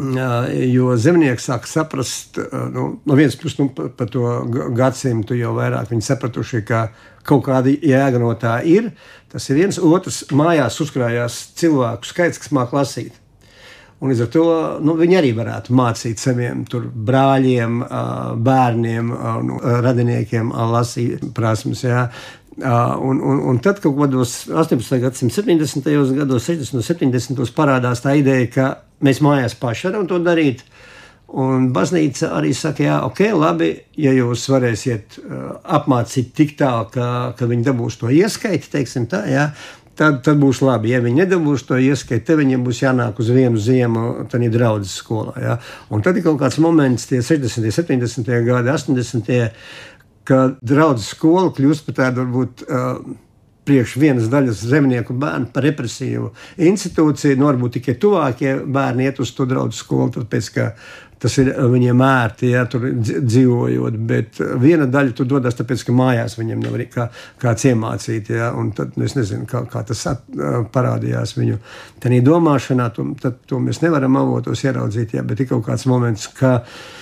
Jo 0.00 0.94
zemnieki 0.96 1.42
sāk 1.42 1.66
saprast, 1.68 2.38
nu, 2.72 2.84
no 3.04 3.16
vienas 3.18 3.36
puses, 3.36 3.58
nu, 3.60 3.68
par 3.74 3.90
pa 3.96 4.06
to 4.08 4.22
gadsimtu 4.76 5.36
jau 5.36 5.52
vairāk 5.58 5.90
viņi 5.90 6.06
sapratuši, 6.06 6.62
ka 6.64 6.86
kaut 7.26 7.44
kāda 7.48 7.72
jēga 7.74 8.20
no 8.22 8.30
tā 8.40 8.60
ir. 8.64 8.90
Tas 9.30 9.48
ir 9.50 9.60
viens, 9.60 9.76
otrs, 9.76 10.22
mājās 10.32 10.80
uzkrājās 10.80 11.40
cilvēku 11.60 12.08
skaits, 12.08 12.40
kas 12.40 12.54
māca 12.56 12.80
lasīt. 12.80 13.19
Un 14.00 14.08
līdz 14.08 14.22
ar 14.24 14.28
to 14.32 14.44
nu, 14.80 14.94
viņi 14.96 15.16
arī 15.18 15.30
varētu 15.36 15.74
mācīt 15.76 16.20
saviem 16.22 16.62
brāļiem, 17.08 17.80
bērniem, 18.40 19.10
nu, 19.44 19.58
radiniekiem 19.84 20.54
lasīt 20.72 21.26
prasmes. 21.36 21.84
Jā. 21.84 22.06
Un, 22.60 23.20
un, 23.20 23.42
un 23.52 23.58
tad 23.62 23.80
kaut 23.84 23.98
kādos 23.98 24.38
18. 24.48 25.00
gadsimta 25.04 25.42
70. 25.42 25.90
gados, 26.16 26.48
60. 26.48 26.80
un 26.80 26.86
70. 26.86 27.52
parādās 27.56 28.00
tā 28.04 28.16
ideja, 28.20 28.48
ka 28.54 28.70
mēs 29.04 29.20
mājās 29.24 29.56
paši 29.60 29.90
varam 29.90 30.08
to 30.08 30.20
darīt. 30.24 30.64
Un 31.30 31.68
baznīca 31.70 32.32
arī 32.40 32.50
saka, 32.58 32.82
jā, 32.82 32.96
ok, 33.06 33.20
labi, 33.38 33.68
ja 34.02 34.10
jūs 34.16 34.48
varēsiet 34.50 35.20
uh, 35.20 35.44
apmācīt 35.76 36.32
tik 36.34 36.56
tālu, 36.58 36.88
ka, 36.90 37.04
ka 37.38 37.46
viņi 37.46 37.68
dabūs 37.68 38.00
to 38.00 38.10
ieskaiti, 38.10 38.66
teiksim 38.72 39.06
tā, 39.10 39.22
jā, 39.30 39.44
tad, 40.00 40.22
tad 40.24 40.40
būs 40.40 40.62
labi. 40.64 40.94
Ja 40.94 41.02
viņi 41.04 41.24
nedabūs 41.24 41.66
to 41.68 41.78
ieskaiti, 41.80 42.24
tad 42.30 42.40
viņiem 42.40 42.64
būs 42.66 42.82
jānāk 42.82 43.20
uz 43.20 43.30
vienu 43.34 43.60
ziemu, 43.60 44.26
tad 44.32 44.44
ir 44.46 44.54
draudzes 44.54 44.96
skolā. 45.02 45.36
Jā. 45.40 45.56
Un 45.92 46.04
tad 46.06 46.18
ir 46.18 46.24
kaut 46.26 46.40
kāds 46.40 46.60
moments, 46.62 47.08
tie 47.10 47.20
60, 47.22 47.68
70, 47.76 48.30
gadi, 48.48 48.72
80 48.72 49.50
ka 50.30 50.44
draudzes 50.62 51.10
skola 51.14 51.50
kļūst 51.54 51.88
par 51.88 51.98
tādu 52.04 52.24
varbūt. 52.24 52.64
Uh, 52.68 53.18
priekš 53.70 53.94
vienas 54.02 54.30
daļas 54.30 54.64
zemnieku 54.66 55.14
bērnu 55.14 55.52
par 55.54 55.68
represīvu 55.68 56.32
institūciju. 56.70 57.38
Nu, 57.38 57.46
varbūt 57.50 57.78
tikai 57.78 57.94
tuvākie 58.02 58.56
bērni 58.66 59.06
iet 59.06 59.22
uz 59.22 59.30
to 59.36 59.46
draugu 59.46 59.76
skolu, 59.76 60.10
tāpēc 60.18 60.50
ka 60.56 60.66
tas 61.20 61.34
ir 61.36 61.50
viņiem 61.52 62.00
ērti, 62.00 62.48
ja 62.54 62.64
tur 62.70 62.86
dzīvojot. 62.96 63.98
Bet 64.08 64.40
viena 64.62 64.88
daļa 64.90 65.12
tur 65.16 65.28
dodas, 65.28 65.58
tāpēc 65.58 65.84
ka 65.86 65.94
mājās 65.94 66.38
viņiem 66.40 66.62
nav 66.64 66.78
kā, 66.90 67.10
kāds 67.42 67.66
iemācīt. 67.70 68.32
Ja, 68.34 68.50
tad 68.76 68.96
nu, 68.96 69.04
es 69.06 69.14
nezinu, 69.18 69.44
kā, 69.50 69.62
kā 69.70 69.84
tas 69.86 70.06
at, 70.10 70.24
parādījās 70.72 71.36
viņu 71.36 71.60
domāšanā. 72.26 72.88
To, 72.96 73.10
tad, 73.20 73.42
to 73.46 73.60
mēs 73.62 73.84
nevaram 73.84 74.16
avotos 74.18 74.64
ieraudzīt, 74.64 75.14
ja, 75.18 75.26
bet 75.26 75.44
ir 75.44 75.52
kaut 75.52 75.68
kāds 75.68 75.86
moments, 75.90 76.26
ka 76.40 76.58
Uh, 76.60 76.99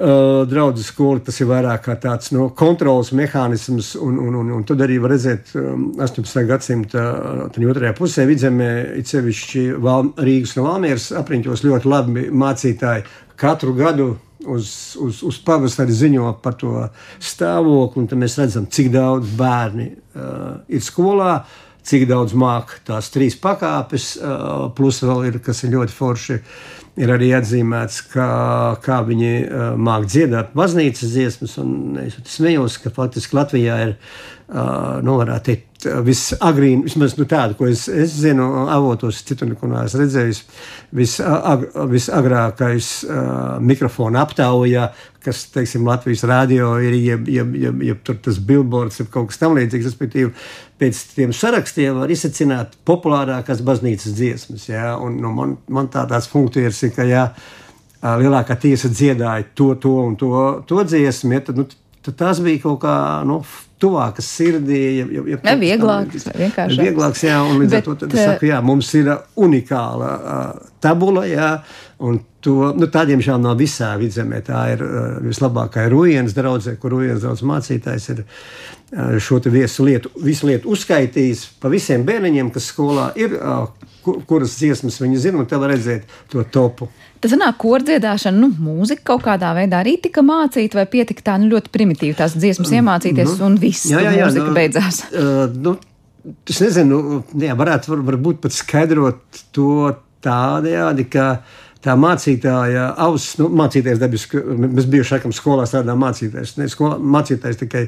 draudzes 0.00 0.88
skola 0.88 1.20
tas 1.24 1.36
ir 1.42 1.48
vairāk 1.50 1.82
kā 1.84 1.96
tāds 2.00 2.30
no, 2.32 2.48
kontrols 2.56 3.10
mehānisms, 3.16 3.92
un, 4.00 4.16
un, 4.22 4.38
un, 4.40 4.52
un 4.56 4.64
tad 4.64 4.80
arī 4.84 4.96
var 5.02 5.12
redzēt, 5.12 5.52
um, 5.60 5.90
18. 6.00 6.40
gadsimta 6.48 7.04
otrajā 7.50 7.92
pusē 7.98 8.24
vidzemē, 8.30 8.70
it 9.00 9.10
sevišķi 9.12 9.66
Val, 9.82 10.08
Rīgas 10.16 10.56
un 10.56 10.68
Valmieras 10.70 11.10
apriņķos 11.20 11.64
ļoti 11.66 11.92
labi 11.92 12.26
mācītāji 12.32 13.04
katru 13.40 13.76
gadu 13.76 14.10
uz, 14.48 14.72
uz, 15.00 15.22
uz 15.26 15.40
pavasari 15.44 15.92
ziņo 15.92 16.32
par 16.40 16.56
to 16.60 16.86
stāvokli, 17.20 18.04
un 18.04 18.08
tad 18.08 18.24
mēs 18.24 18.38
redzam, 18.40 18.70
cik 18.72 18.92
daudz 18.96 19.36
bērni 19.36 19.90
uh, 19.92 20.62
ir 20.68 20.84
skolā. 20.84 21.42
Cik 21.80 22.02
daudz 22.10 22.34
māca 22.36 22.76
tās 22.84 23.06
trīs 23.08 23.38
pakāpes, 23.40 24.10
uh, 24.20 24.66
plus 24.76 24.98
vēl 25.00 25.30
ir, 25.30 25.38
kas 25.40 25.62
ir 25.64 25.72
ļoti 25.72 25.94
forši, 25.96 26.36
uh, 26.36 26.79
ir 26.98 27.12
arī 27.14 27.30
atzīmēts, 27.38 28.00
ka, 28.12 28.26
kā 28.84 29.00
viņi 29.06 29.32
uh, 29.44 29.64
māca 29.78 30.10
dziedāt 30.10 30.54
baznīcas 30.58 31.14
dziesmas. 31.14 31.56
Es 32.04 32.18
smējos, 32.34 32.80
ka 32.82 32.92
faktiski 32.94 33.38
Latvijā 33.38 33.80
ir 33.86 33.96
uh, 33.96 34.98
nu, 35.06 35.20
teikt, 35.46 35.69
visagrīn, 36.06 36.82
vismaz 36.86 37.14
nu, 37.18 37.26
tādu, 37.28 37.56
ko 37.58 37.68
es, 37.70 37.86
es 37.88 38.14
zinu, 38.22 38.46
avotos, 38.70 39.20
citur 39.26 39.48
neko 39.50 39.68
neesmu 39.70 40.00
redzējis, 40.02 40.40
vis, 40.96 41.14
ag, 41.24 41.66
visagrākais 41.90 42.90
uh, 43.06 43.22
mikrofona 43.64 44.24
aptaujā, 44.26 44.88
kas, 45.24 45.44
teiksim, 45.54 45.86
Latvijas 45.88 46.24
rādio 46.28 46.72
ir, 46.82 46.96
jeb, 46.96 47.28
jeb, 47.30 47.54
jeb, 47.60 47.84
jeb 47.90 48.02
tur 48.06 48.18
tas 48.24 48.40
billboards, 48.50 49.00
jeb 49.02 49.10
kaut 49.12 49.30
kas 49.30 49.40
tam 49.40 49.56
līdzīgs, 49.58 49.88
respektīvi, 49.90 50.34
pēc 50.80 51.00
tiem 51.14 51.32
sarakstiem 51.36 52.00
var 52.00 52.12
izsacināt 52.12 52.76
populārākās 52.88 53.64
baznīcas 53.66 54.16
dziesmas. 54.16 54.68
Ja? 54.70 54.94
Un, 55.00 55.20
nu, 55.20 55.32
man, 55.36 55.56
man 55.68 55.90
tā 55.92 56.06
tāds 56.10 56.30
funkcijas 56.32 56.80
ir, 56.86 56.94
ka 56.96 57.08
ja, 57.08 57.26
lielākā 58.00 58.56
tiesa 58.60 58.88
dziedāja 58.92 59.50
to, 59.54 59.74
to 59.80 59.96
un 60.04 60.16
to, 60.20 60.32
to 60.68 60.84
dziesmu, 60.88 61.36
ja, 61.36 61.44
tad, 61.44 61.60
nu, 61.60 61.66
tad 62.04 62.16
tas 62.20 62.40
bija 62.44 62.64
kaut 62.64 62.80
kā 62.84 62.94
nu, 63.28 63.42
tuvākas 63.80 64.28
sirdī. 64.38 64.80
Ja, 65.00 65.06
ja, 65.06 65.24
ja, 65.34 65.38
ja 65.50 65.56
vieglāks, 65.60 66.28
vienkārši. 66.36 66.80
Vieglāks, 66.84 67.24
jā, 67.26 67.38
un 67.44 67.62
līdz 67.62 67.76
Bet, 67.76 67.88
ar 67.88 68.00
to 68.02 68.10
es 68.10 68.28
saku, 68.30 68.50
jā, 68.50 68.60
mums 68.64 68.90
ir 68.98 69.12
unikāla 69.40 70.10
uh, 70.18 70.69
tabula, 70.82 71.26
jā, 71.28 71.52
un 72.00 72.22
To, 72.40 72.70
nu, 72.72 72.88
tā, 72.88 73.02
diemžēl, 73.08 73.36
nav 73.42 73.58
visā 73.60 73.90
vidzemē. 74.00 74.40
Tā 74.46 74.62
ir 74.72 74.82
uh, 74.84 75.00
vislabākā 75.26 75.84
Rujienas 75.92 76.32
draudzē, 76.36 76.78
kur 76.80 76.94
Rujienas 76.94 77.20
draugs 77.20 77.42
mācītājs 77.44 78.08
ir 78.14 78.22
uh, 78.24 79.18
šo 79.20 79.42
viesu 79.52 79.84
lietu, 79.84 80.12
visu 80.24 80.48
lietu 80.48 80.72
uzskaitījis 80.72 81.44
pa 81.60 81.68
visiem 81.72 82.06
bērniņiem, 82.08 82.48
kas 82.54 82.70
skolā 82.72 83.10
ir, 83.20 83.36
uh, 83.36 83.68
kur, 84.06 84.22
kuras 84.28 84.56
dziesmas 84.56 84.96
viņi 85.02 85.20
zina, 85.26 85.42
un 85.42 85.50
te 85.50 85.60
var 85.60 85.74
redzēt 85.74 86.08
to 86.32 86.46
topu. 86.48 86.88
Tas 87.20 87.36
nāk, 87.36 87.60
kordziedāšana, 87.60 88.40
nu, 88.40 88.48
mūzika 88.56 89.10
kaut 89.12 89.26
kādā 89.28 89.52
veidā 89.58 89.84
arī 89.84 89.98
tika 90.00 90.24
mācīta, 90.24 90.80
vai 90.80 90.88
pietika 90.88 91.28
tā 91.28 91.36
nu, 91.42 91.52
ļoti 91.52 91.76
primitīvi 91.76 92.16
tās 92.16 92.40
dziesmas 92.40 92.72
iemācīties, 92.72 93.34
mm, 93.36 93.44
un 93.44 93.60
viss 93.60 93.90
jā, 93.92 94.00
jā, 94.00 94.16
jā, 94.16 94.30
mūzika 94.30 94.48
nu, 94.48 94.56
beidzās. 94.56 95.04
Uh, 95.12 95.44
nu, 95.60 95.76
es 96.48 96.64
nezinu, 96.64 97.04
nu, 97.04 97.24
jā, 97.44 97.52
varētu 97.60 97.92
var, 97.92 98.06
varbūt 98.14 98.46
pat 98.46 98.56
skaidrot 98.56 99.44
to 99.52 99.74
tādējādi, 100.24 101.06
ka 101.12 101.26
tā 101.84 101.96
mācītāja 101.96 102.90
auss, 103.00 103.38
nu, 103.40 103.48
mācīties 103.60 104.00
dabiski, 104.00 104.40
mēs 104.60 104.88
bieži 104.90 105.14
sakām, 105.14 105.34
skolā 105.36 105.66
strādājam 105.68 106.02
mācīties. 106.04 106.56
Ne, 106.60 106.68
skolā, 106.72 106.98
mācīties 107.00 107.62
tikai 107.62 107.86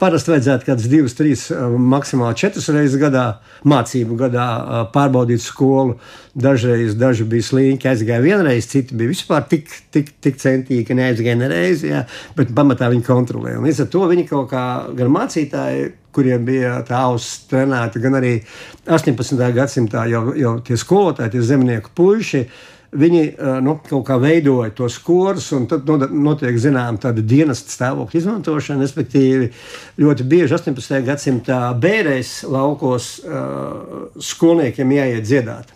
parasti 0.00 0.32
vajadzētu 0.32 0.66
kādas 0.68 0.88
divas, 0.90 1.14
trīs, 1.16 1.46
maksimāli 1.78 2.38
četras 2.40 2.68
reizes 2.74 2.98
gadā, 3.00 3.24
mācību 3.68 4.18
gadā 4.18 4.46
pārbaudīt 4.94 5.42
skolu. 5.44 5.98
Dažreiz 6.34 6.96
daži 6.98 7.26
bija 7.30 7.46
slinki, 7.46 7.88
aizgāja 7.90 8.22
vienreiz, 8.24 8.66
citi 8.70 8.96
bija 8.98 9.12
vispār 9.12 9.44
tik, 9.50 9.70
tik, 9.94 10.10
tik 10.24 10.40
centīgi, 10.42 10.86
ka 10.88 10.96
neaizgāja 10.98 11.38
nereizi, 11.38 11.92
jā, 11.92 12.02
bet 12.34 12.50
pamatā 12.56 12.90
viņi 12.90 13.06
kontrolēja. 13.06 13.62
Līdz 13.62 13.84
ar 13.84 13.92
to 13.92 14.08
viņi 14.10 14.26
kaut 14.32 14.50
kā 14.50 14.64
gan 14.98 15.12
mācītāji, 15.14 15.92
kuriem 16.14 16.44
bija 16.46 16.76
tā 16.86 17.00
auss 17.08 17.44
trenēta, 17.50 18.02
gan 18.02 18.18
arī 18.18 18.36
18. 18.86 19.40
gadsimtā 19.54 20.06
jau, 20.10 20.28
jau 20.38 20.56
tie 20.66 20.78
skolotāji, 20.78 21.36
tie 21.36 21.42
zemnieku 21.46 21.94
puiši 21.94 22.44
Viņi 22.94 23.22
nu, 23.66 23.76
kaut 23.88 24.04
kā 24.06 24.18
veidoja 24.22 24.70
tos 24.76 25.00
korus, 25.02 25.48
un 25.56 25.66
tad 25.70 25.88
notiek 26.14 26.54
zināma 26.62 27.00
tāda 27.02 27.24
dienas 27.26 27.64
stāvokļa 27.74 28.20
izmantošana. 28.20 28.86
Respektīvi, 28.86 29.50
ļoti 29.98 30.26
bieži 30.30 30.54
18. 30.54 31.00
gadsimtā 31.08 31.60
bērēs 31.82 32.44
laukos 32.46 33.16
skolniekiem 34.32 34.94
jāiet 34.94 35.26
dziedāt. 35.26 35.73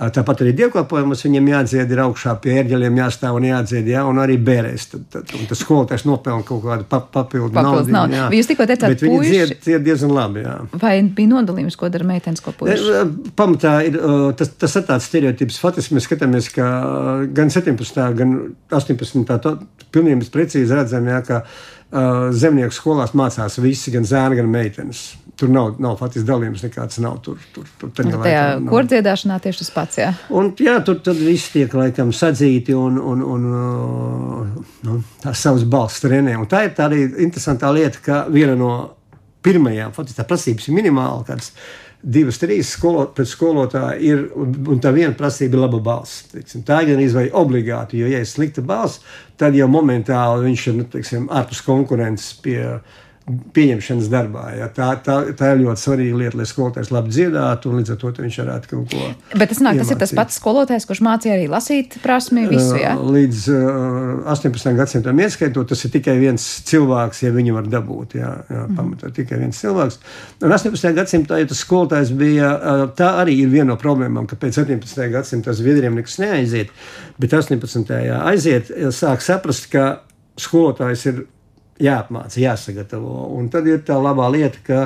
Tāpat 0.00 0.40
arī 0.40 0.54
dievkalpojumos 0.56 1.20
viņam 1.26 1.48
jādzied, 1.50 1.90
ir 1.92 2.00
augšā 2.00 2.32
pie 2.40 2.54
ērģeļiem 2.62 3.00
jāstāv 3.02 3.36
un 3.36 3.46
jādzied, 3.50 3.88
jā, 3.92 4.00
un 4.08 4.20
arī 4.22 4.38
bērēs. 4.40 4.86
Tad, 4.94 5.02
tad, 5.12 5.34
un 5.36 5.48
tas 5.50 5.60
skolotājs 5.60 6.06
nopelna 6.08 6.46
kaut 6.48 6.62
kādu 6.64 6.86
pap, 6.88 7.10
papildu 7.12 7.52
naudu. 7.52 7.92
naudu. 7.92 8.16
Jā. 8.16 8.28
Jūs 8.38 8.48
tikko 8.48 8.64
teicāt, 8.70 8.94
ka 8.94 9.04
viņi 9.04 9.18
dzied, 9.26 9.52
dzied 9.66 9.84
diezgan 9.84 10.14
labi. 10.16 10.44
Jā. 10.46 10.54
Vai 10.80 10.94
bija 11.04 11.32
nodalījums, 11.34 11.76
ko 11.76 11.90
dara 11.92 12.08
meitenes, 12.08 12.40
ko 12.44 12.54
puiši? 12.56 13.02
Pamatā 13.36 13.74
ir 13.90 13.98
tas, 14.40 14.54
tas 14.64 14.78
ir 14.80 14.86
tāds 14.88 15.10
stereotips. 15.10 15.60
Faktiski 15.60 15.98
mēs 15.98 16.08
skatāmies, 16.08 16.48
ka 16.54 16.70
gan 17.36 17.52
17. 17.52 18.00
gan 18.22 18.38
18. 18.72 19.28
tā 19.28 19.54
pilnīgi 19.92 20.32
precīzi 20.32 20.80
redzam, 20.80 21.12
jā, 21.12 21.20
ka 21.28 21.42
zemnieku 21.90 22.74
skolās 22.74 23.14
mācās 23.18 23.58
visi, 23.58 23.90
gan 23.94 24.06
zēni, 24.06 24.38
gan 24.38 24.50
meitenes. 24.50 25.02
Tur 25.40 25.48
nav, 25.50 25.72
nav 25.80 25.96
faktiski 25.96 26.28
dalījums, 26.28 26.62
nekāds 26.66 27.00
nav. 27.00 27.16
Tur, 27.24 27.40
tur, 27.54 27.66
tur 27.80 27.90
tajā 27.96 28.18
laikā, 28.20 28.42
kordziedāšanā 28.68 29.38
tieši 29.42 29.62
tas 29.62 29.72
pats. 29.74 29.98
Jā, 29.98 30.10
un, 30.36 30.52
jā 30.60 30.76
tur 30.84 31.00
viss 31.16 31.50
tiek 31.54 31.72
laikam 31.74 32.12
sadzīti 32.14 32.76
un, 32.76 33.00
un, 33.00 33.24
un 33.24 33.46
nu, 34.86 34.98
tās 35.24 35.42
savas 35.42 35.64
balss 35.64 36.04
trenē. 36.04 36.36
Un 36.38 36.48
tā 36.50 36.66
ir 36.68 36.74
tā 36.76 36.90
arī 36.90 37.06
interesantā 37.26 37.72
lieta, 37.74 38.04
ka 38.04 38.24
viena 38.30 38.54
no 38.58 38.74
pirmajām, 39.42 39.94
faktiski 39.96 40.20
tā 40.20 40.28
prasības 40.28 40.68
ir 40.68 40.76
minimāla. 40.76 41.24
Kāds, 41.26 41.54
divas, 42.02 42.38
trīs 42.40 42.72
skolot, 42.76 43.12
pret 43.16 43.28
skolotāju 43.28 44.00
ir, 44.00 44.22
un, 44.36 44.80
tā 44.82 44.92
viena 44.96 45.12
prasība 45.16 45.58
ir 45.58 45.64
laba 45.64 45.80
balss. 45.84 46.24
Teiksim, 46.32 46.64
tā 46.66 46.80
ir 46.82 46.94
gan 46.94 47.04
izvēle 47.04 47.34
obligāti, 47.36 48.00
jo, 48.00 48.08
ja 48.10 48.22
ir 48.22 48.28
slikta 48.28 48.64
balss, 48.64 49.02
tad 49.40 49.56
jau 49.58 49.68
momentāli 49.70 50.48
viņš 50.48 50.66
ir 50.70 50.78
nu, 50.78 50.88
teiksim, 50.92 51.28
ārpus 51.32 51.62
konkurences 51.66 52.32
pie 52.44 52.62
pieņemšanas 53.54 54.08
darbā. 54.10 54.44
Ja. 54.58 54.68
Tā, 54.74 54.90
tā, 55.04 55.16
tā 55.36 55.52
ir 55.54 55.62
ļoti 55.64 55.82
svarīga 55.82 56.18
lieta, 56.20 56.38
lai 56.38 56.46
skolotājs 56.48 56.90
labi 56.94 57.12
dziedātu, 57.14 57.70
un 57.70 57.80
līdz 57.80 57.94
ar 57.94 57.98
to 58.00 58.12
viņš 58.16 58.38
varētu 58.42 58.70
kaut 58.72 58.92
ko. 58.92 59.06
Bet 59.34 59.52
tas, 59.52 59.62
nāk, 59.64 59.80
tas 59.80 59.92
ir 59.92 60.00
tas 60.00 60.14
pats 60.16 60.38
skolotājs, 60.40 60.86
kurš 60.88 61.02
mācīja 61.06 61.36
arī 61.36 61.46
lasīt 61.52 61.96
prasmi 62.04 62.46
visu. 62.50 62.76
Ja? 62.80 62.96
Līdz 62.98 63.46
uh, 63.54 64.28
18. 64.34 64.70
gadsimtam 64.78 65.22
ieskaitot, 65.24 65.70
tas 65.72 65.84
ir 65.86 65.94
tikai 65.94 66.16
viens 66.20 66.46
cilvēks, 66.70 67.24
ja 67.26 67.32
viņu 67.34 67.56
var 67.58 67.70
dabūt. 67.72 68.18
Jā, 68.20 68.34
jā, 68.50 68.66
mm. 68.66 68.78
pamatā 68.78 69.12
tikai 69.16 69.40
viens 69.42 69.62
cilvēks. 69.62 70.00
Un 70.44 70.56
18. 70.58 70.92
gadsimtā, 70.98 71.40
ja 71.42 71.50
tas 71.50 71.64
skolotājs 71.64 72.14
bija, 72.20 72.52
uh, 72.56 72.84
tā 72.96 73.14
arī 73.22 73.40
ir 73.44 73.52
viena 73.52 73.72
no 73.72 73.80
problēmām, 73.80 74.28
ka 74.30 74.38
pēc 74.40 74.62
17. 74.62 75.02
gadsimta 75.12 75.54
Zviedriem 75.56 75.98
nekas 75.98 76.18
neaiziet, 76.22 76.72
bet 77.20 77.34
18. 77.36 77.92
aiziet, 78.20 78.72
sāk 78.96 79.22
saprast, 79.24 79.68
ka 79.72 79.90
skolotājs 80.40 81.06
ir 81.10 81.22
jāapmāca, 81.80 82.40
jāsagatavo. 82.42 83.26
Un 83.36 83.50
tad 83.52 83.68
ir 83.70 83.82
tā 83.86 83.98
labā 84.00 84.28
lieta, 84.32 84.62
ka 84.66 84.80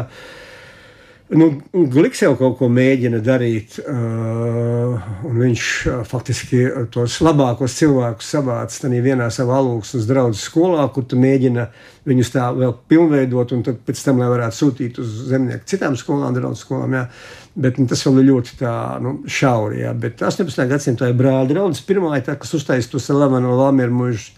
nu, 1.35 1.49
Gliks 1.91 2.23
jau 2.23 2.35
kaut 2.39 2.59
ko 2.59 2.69
mēģina 2.73 3.21
darīt, 3.25 3.79
uh, 3.83 5.07
un 5.27 5.41
viņš 5.41 5.69
uh, 5.89 6.03
faktiski 6.09 6.63
tos 6.95 7.17
labākos 7.25 7.77
cilvēkus 7.81 8.31
savāca 8.37 8.85
tajā 8.85 9.03
vienā 9.05 9.31
savā 9.35 9.59
alūksnes 9.63 10.09
draugu 10.11 10.39
skolā, 10.39 10.87
kur 10.95 11.07
tu 11.09 11.19
mēģina 11.21 11.69
viņus 12.09 12.35
tā 12.35 12.51
vēl 12.55 12.77
pilnveidot, 12.91 13.55
un 13.57 13.65
tad 13.67 13.81
pēc 13.87 14.03
tam, 14.05 14.21
lai 14.21 14.29
varētu 14.33 14.61
sūtīt 14.61 15.01
uz 15.03 15.15
zemnieku 15.31 15.67
citām 15.71 15.97
skolām, 15.99 16.37
draugu 16.37 16.61
skolām. 16.61 16.99
Jā. 17.01 17.07
Bet 17.55 17.79
nu, 17.79 17.87
tas 17.91 18.03
vēl 18.03 18.21
ir 18.21 18.29
ļoti 18.33 18.59
tā, 18.61 18.75
nu, 19.03 19.21
šauri. 19.31 19.85
Jā. 19.85 19.95
Bet 19.97 20.23
18. 20.27 20.67
gadsimtā 20.71 21.09
ir 21.11 21.17
brāļa 21.19 21.47
draugs. 21.53 21.85
Pirmā 21.87 22.19
ir 22.19 22.27
tā, 22.27 22.35
kas 22.41 22.53
uztaisīja 22.59 22.97
to 22.97 23.03
Salamanu 23.03 23.55
Lamieru 23.57 23.95
mužu 23.95 24.35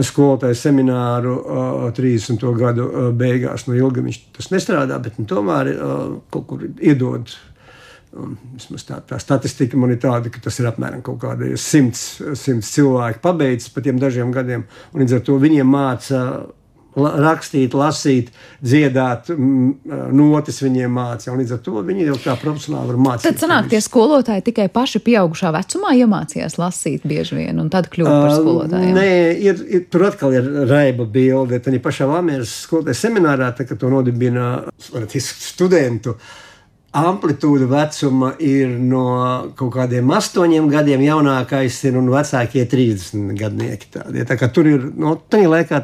skolotāju 0.00 0.56
semināru 0.56 1.36
uh, 1.38 1.86
30. 1.94 2.44
gadu 2.58 2.88
uh, 2.88 3.08
beigās. 3.16 3.66
Nu, 3.68 3.76
ilgi 3.76 4.04
viņš 4.06 4.20
tas 4.38 4.52
nestrādā, 4.54 4.98
bet 5.02 5.18
nu, 5.20 5.26
tomēr 5.28 5.72
uh, 5.74 6.04
kaut 6.32 6.46
kur 6.48 6.64
iedod. 6.80 7.34
Um, 8.12 8.34
tā, 8.88 8.98
tā 9.08 9.18
statistika 9.20 9.78
man 9.80 9.94
ir 9.94 10.00
tāda, 10.00 10.32
ka 10.32 10.40
tas 10.44 10.58
ir 10.60 10.68
apmēram 10.68 11.00
kaut 11.04 11.20
kādi 11.22 11.54
simts, 11.60 12.20
simts 12.36 12.72
cilvēki 12.74 13.22
pabeidzis 13.24 13.72
pa 13.72 13.84
tiem 13.84 14.00
dažiem 14.00 14.32
gadiem. 14.34 14.66
Līdz 14.96 15.16
ar 15.16 15.22
to 15.28 15.38
viņiem 15.40 15.68
māca 15.72 16.24
rakstīt, 16.96 17.74
lasīt, 17.76 18.28
dziedāt, 18.60 19.30
notis 20.12 20.60
viņiem 20.62 20.92
mācīja. 20.92 21.36
Līdz 21.38 21.54
ar 21.56 21.62
to 21.64 21.84
viņi 21.86 22.08
jau 22.10 22.18
kā 22.20 22.36
profesionāli 22.40 22.92
var 22.92 23.00
mācīt. 23.06 23.26
Tad 23.30 23.40
sanāk, 23.40 23.70
tie 23.72 23.80
skolotāji 23.84 24.46
tikai 24.50 24.68
paši 24.72 25.00
pieaugušā 25.06 25.52
vecumā 25.56 25.94
iemācījās 26.02 26.58
lasīt 26.60 27.06
bieži 27.08 27.40
vien, 27.40 27.58
un 27.62 27.72
tad 27.72 27.88
kļuva 27.92 28.12
par 28.12 28.36
skolotājiem. 28.36 28.92
Uh, 28.92 29.00
nē, 29.00 29.08
ir, 29.48 29.66
ir, 29.68 29.84
tur 29.92 30.06
atkal 30.10 30.36
ir 30.36 30.48
raiba 30.70 31.08
bilde. 31.08 31.60
Tad 31.62 31.80
pašā 31.82 32.08
Lamieras 32.10 32.54
skolotāja 32.66 33.00
seminārā, 33.06 33.52
tā, 33.56 33.66
kad 33.68 33.80
to 33.80 33.90
nodibina 33.92 34.54
studentu. 34.78 36.18
Amplitūda 36.92 37.64
vecuma 37.70 38.34
ir 38.44 38.74
no 38.76 39.06
kaut 39.56 39.70
kādiem 39.78 40.10
astoņiem 40.12 40.66
gadiem, 40.68 41.00
jaunākais 41.06 41.78
ir 41.88 41.96
un 41.96 42.10
vecākie 42.12 42.66
30 42.68 43.32
gadnieki. 43.38 43.88
Tādi. 43.94 44.26
Tā 44.28 44.36
kā 44.36 44.50
tur 44.52 44.68
ir, 44.68 44.84
no 44.92 45.14
nu, 45.14 45.22
tā 45.32 45.40
laikā 45.40 45.80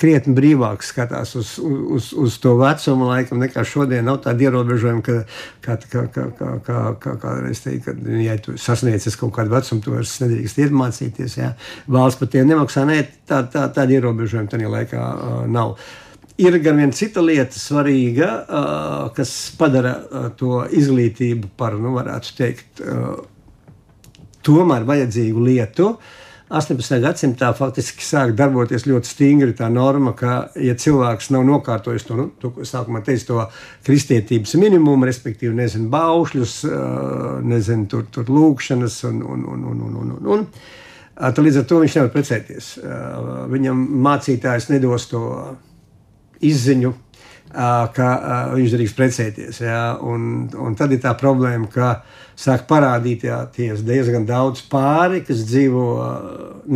krietni 0.00 0.34
brīvāk 0.36 0.84
skatās 0.84 1.32
uz, 1.38 1.54
uz, 1.60 2.10
uz 2.12 2.36
to 2.42 2.52
vecumu, 2.60 3.08
laikam, 3.10 3.40
nekā 3.40 3.64
šodien. 3.66 4.04
Nav 4.06 4.20
tāda 4.26 4.48
ierobežojuma, 4.48 5.02
ka, 5.04 5.18
kā, 5.64 5.76
kā, 5.88 6.02
kā, 6.12 6.26
kā, 6.36 6.50
kā, 6.66 6.80
kā 7.02 7.14
kādreiz 7.22 7.62
teikt, 7.64 7.88
ka, 7.88 7.94
ja 8.20 8.36
tu 8.42 8.56
sasniedz 8.60 9.08
kaut 9.16 9.32
kādu 9.38 9.54
vecumu, 9.54 9.84
tu 9.84 9.94
vairs 9.94 10.16
nedrīkst 10.22 10.60
iemācīties. 10.66 11.38
Jā. 11.40 11.54
Valsts 11.92 12.20
par 12.20 12.32
tiem 12.32 12.50
nemaksā, 12.50 12.84
nē, 12.88 12.98
tā, 13.28 13.40
tā, 13.52 13.68
tāda 13.72 13.96
ierobežojuma 13.96 14.52
tajā 14.52 14.74
laikā 14.74 15.06
uh, 15.06 15.38
nav. 15.48 15.78
Ir 16.36 16.58
gan 16.60 16.76
viena 16.76 16.92
cita 16.92 17.24
lieta, 17.24 17.56
svarīga, 17.56 18.28
uh, 18.44 19.08
kas 19.16 19.32
padara 19.56 19.96
uh, 19.96 20.28
to 20.36 20.60
izglītību 20.76 21.54
par, 21.56 21.78
nu, 21.80 21.96
varētu 21.96 22.36
teikt, 22.36 22.84
uh, 22.84 23.16
tomēr 24.44 24.84
vajadzīgu 24.84 25.48
lietu. 25.48 25.94
Uh, 25.96 26.22
18. 26.48 27.00
gadsimtā 27.02 27.48
faktiski 27.58 28.04
sāk 28.06 28.30
darboties 28.38 28.84
ļoti 28.86 29.10
stingri 29.10 29.54
tā 29.58 29.66
norma, 29.72 30.12
ka, 30.14 30.36
ja 30.62 30.76
cilvēks 30.78 31.32
nav 31.34 31.42
nokārtojis 31.48 32.06
to, 32.06 32.18
nu, 32.20 32.26
to 32.38 32.52
sākumā 32.62 33.02
teicu, 33.06 33.26
to 33.32 33.46
kristietības 33.86 34.54
minimumu, 34.60 35.08
respektīvi, 35.08 35.56
nezinu, 35.58 35.90
baušļus, 35.90 36.54
nezinu, 37.42 37.88
tur, 37.90 38.06
tur 38.14 38.30
lūkšanas 38.30 39.00
un, 39.10 39.22
un, 39.26 39.42
un, 39.56 39.64
un, 39.72 39.82
un, 39.90 40.12
un, 40.14 40.28
un. 40.36 40.46
Tad 41.16 41.42
līdz 41.42 41.62
ar 41.62 41.66
to 41.66 41.80
viņš 41.82 41.98
nevar 41.98 42.12
precēties. 42.14 42.70
Viņam 43.50 43.82
mācītājs 44.06 44.68
nedos 44.70 45.08
to 45.10 45.24
izziņu, 46.44 46.92
ka 47.52 48.08
viņš 48.54 48.76
drīkst 48.76 48.98
precēties. 48.98 49.60
Ja? 49.64 49.96
Un, 50.02 50.46
un 50.60 50.76
tad 50.78 50.94
ir 50.94 51.02
tā 51.04 51.14
problēma, 51.18 51.68
ka 51.72 51.90
sāk 52.36 52.66
parādīties 52.70 53.84
diezgan 53.86 54.26
daudz 54.28 54.64
pāri, 54.70 55.22
kas 55.26 55.44
dzīvo 55.48 55.86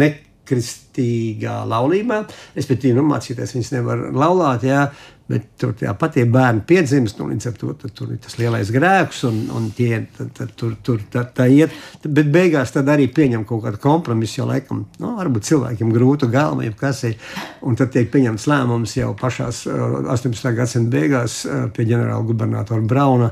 nekristīgā 0.03 1.61
laulībā. 1.69 2.23
Respektīvi, 2.57 2.97
nu, 2.99 3.07
mācīties 3.11 3.57
viņas 3.57 3.73
nevar 3.77 4.07
laulāt, 4.15 4.67
jā, 4.69 4.87
Bet 5.31 5.47
tur 5.61 5.77
tāpat 5.79 6.17
tie 6.17 6.25
bērni 6.27 6.65
piedzimst, 6.67 7.21
un 7.23 7.31
līdz 7.31 7.47
ar 7.47 7.57
to 7.61 7.75
tur 7.87 8.11
ir 8.11 8.19
tas 8.23 8.35
lielais 8.41 8.73
grēks, 8.75 9.23
un, 9.29 9.37
un 9.55 9.69
tie 9.77 10.01
tad, 10.17 10.33
tad, 10.35 10.55
tur, 10.59 10.75
tur 10.83 11.03
tā, 11.13 11.23
tā 11.37 11.47
iet. 11.47 11.75
Bet 12.03 12.33
beigās 12.35 12.75
tad 12.75 12.91
arī 12.91 13.07
pieņem 13.15 13.45
kaut 13.47 13.63
kādu 13.67 13.79
kompromisu, 13.83 14.41
jo 14.41 14.49
laikam, 14.51 14.85
nu, 14.99 15.13
varbūt 15.21 15.47
cilvēkiem 15.47 15.93
grūta 15.95 16.27
galva, 16.33 16.67
ja 16.67 16.75
kas 16.77 17.05
ir. 17.07 17.19
Un 17.63 17.79
tad 17.79 17.93
tiek 17.95 18.11
pieņemts 18.11 18.49
lēmums 18.51 18.97
jau 18.99 19.13
pašās 19.21 19.63
18. 19.71 20.51
gadsimta 20.57 20.97
beigās 20.97 21.43
pie 21.77 21.87
ģenerāla 21.87 22.27
gubernatora 22.27 22.83
Brauna 22.91 23.31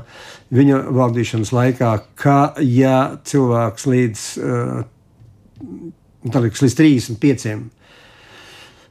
viņa 0.55 0.83
valdīšanas 0.95 1.51
laikā, 1.53 1.91
ka 2.19 2.37
ja 2.63 2.95
cilvēks 3.27 3.89
līdz, 3.89 4.23
līdz 6.63 6.79
35 6.79 7.78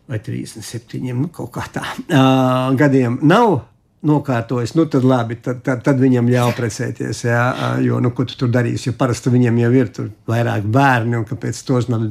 vai 0.09 0.21
37, 0.25 1.03
nu, 1.13 1.29
kaut 1.35 1.53
kā 1.55 1.67
tā 1.73 1.85
uh, 1.85 2.77
gadiem 2.79 3.19
nav 3.29 3.59
nokārtojis, 4.09 4.77
nu 4.79 4.85
tad 4.91 5.05
labi, 5.07 5.39
tad, 5.43 5.61
tad, 5.67 5.83
tad 5.87 5.99
viņam 5.99 6.29
ļauj 6.31 6.53
precēties. 6.57 7.25
Jā, 7.27 7.43
jo, 7.83 7.99
nu, 8.03 8.13
ko 8.15 8.27
tu 8.29 8.37
tur 8.39 8.53
darīsi? 8.55 8.91
Jo 8.91 8.97
parasti 8.99 9.33
viņam 9.35 9.59
jau 9.65 9.71
ir 9.75 9.91
vairāk 10.31 10.69
bērni, 10.71 11.19
un 11.19 11.27
kāpēc 11.27 11.63
tos 11.67 11.91
nav 11.91 12.07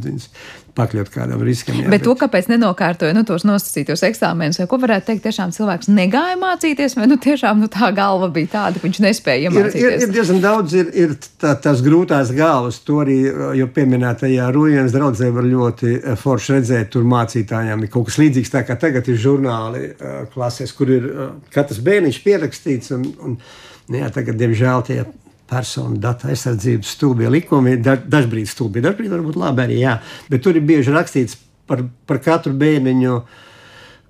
pakļaut 0.77 1.11
kādam 1.13 1.41
riskam. 1.45 1.77
Jā, 1.77 1.87
bet, 1.87 1.97
bet 1.97 2.05
to, 2.05 2.13
kāpēc 2.19 2.49
nenokārtoja 2.51 3.15
nu, 3.17 3.23
tos 3.27 3.45
nosacītos 3.47 4.03
eksāmenus, 4.07 4.61
ko 4.69 4.79
varētu 4.81 5.09
teikt, 5.09 5.25
tiešām 5.25 5.53
cilvēks 5.55 5.89
negāja 5.91 6.37
mācīties, 6.39 6.97
vai 6.99 7.07
nu, 7.09 7.17
tiešām 7.21 7.61
nu, 7.63 7.69
tā 7.73 7.89
galva 7.97 8.29
bija 8.33 8.53
tāda, 8.53 8.79
ka 8.79 8.87
viņš 8.87 9.01
nespēja 9.07 9.49
iemācīties? 9.49 9.81
Ir, 9.81 9.97
ir, 9.97 10.05
ir 10.07 10.13
diezgan 10.15 10.41
daudz, 10.43 10.77
ir, 10.77 10.91
ir 10.93 11.15
tā, 11.41 11.55
tās 11.63 11.83
grūtās 11.85 12.31
galvas, 12.37 12.79
to 12.87 13.01
arī 13.03 13.19
jau 13.59 13.69
pieminētajā 13.77 14.49
Rujens 14.55 14.95
draudzē 14.95 15.29
var 15.35 15.47
ļoti 15.47 15.93
eh, 15.97 16.17
forši 16.19 16.57
redzēt, 16.57 16.91
tur 16.93 17.07
mācītājiem 17.09 17.85
ir 17.85 17.93
kaut 17.93 18.09
kas 18.09 18.19
līdzīgs 18.21 18.53
tā, 18.53 18.63
kā 18.67 18.77
tagad 18.79 19.07
ir 19.11 19.21
žurnāli 19.21 19.85
eh, 19.91 20.19
klasēs, 20.33 20.73
kur 20.77 20.91
ir 20.93 21.07
eh, 21.07 21.31
katrs 21.53 21.81
bērniņš 21.85 22.21
pierakstīts 22.25 22.93
un, 22.97 23.07
un 23.23 23.39
nu 23.87 24.01
jā, 24.01 24.11
tagad, 24.13 24.39
diemžēl, 24.39 24.85
tie 24.87 25.01
personu 25.49 25.97
datu 26.01 26.29
aizsardzības 26.31 26.93
stulbie 26.97 27.29
likumi, 27.31 27.77
da, 27.83 27.95
dažbrīd 27.97 28.49
stulbi, 28.51 28.83
dažbrīd 28.83 29.13
varbūt 29.13 29.39
labi 29.39 29.65
arī, 29.65 29.81
jā, 29.83 29.97
bet 30.31 30.43
tur 30.45 30.57
ir 30.59 30.65
bieži 30.67 30.95
rakstīts 30.95 31.37
par, 31.67 31.83
par 32.07 32.21
katru 32.23 32.53
bērniņu 32.57 33.19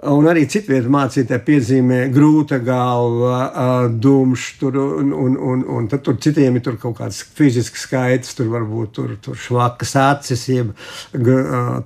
Un 0.05 0.27
arī 0.29 0.43
citvietā 0.45 0.91
mācītāji 0.93 1.41
piezīmē 1.41 1.95
grūta 2.13 2.59
galva, 2.61 3.87
dumšs, 3.89 4.51
tur, 4.59 4.75
un, 4.77 5.09
un, 5.09 5.37
un, 5.41 5.63
un 5.73 5.87
tad 5.89 6.03
tur 6.05 6.19
citiem 6.21 6.59
ir 6.59 6.61
tur 6.67 6.75
kaut 6.77 6.99
kāds 6.99 7.23
fizisks 7.33 7.87
skaits, 7.87 8.35
tur 8.37 8.51
varbūt 8.51 8.91
tur, 8.93 9.15
tur 9.25 9.39
švakas 9.41 9.95
acis, 9.97 10.43
jeb 10.53 10.69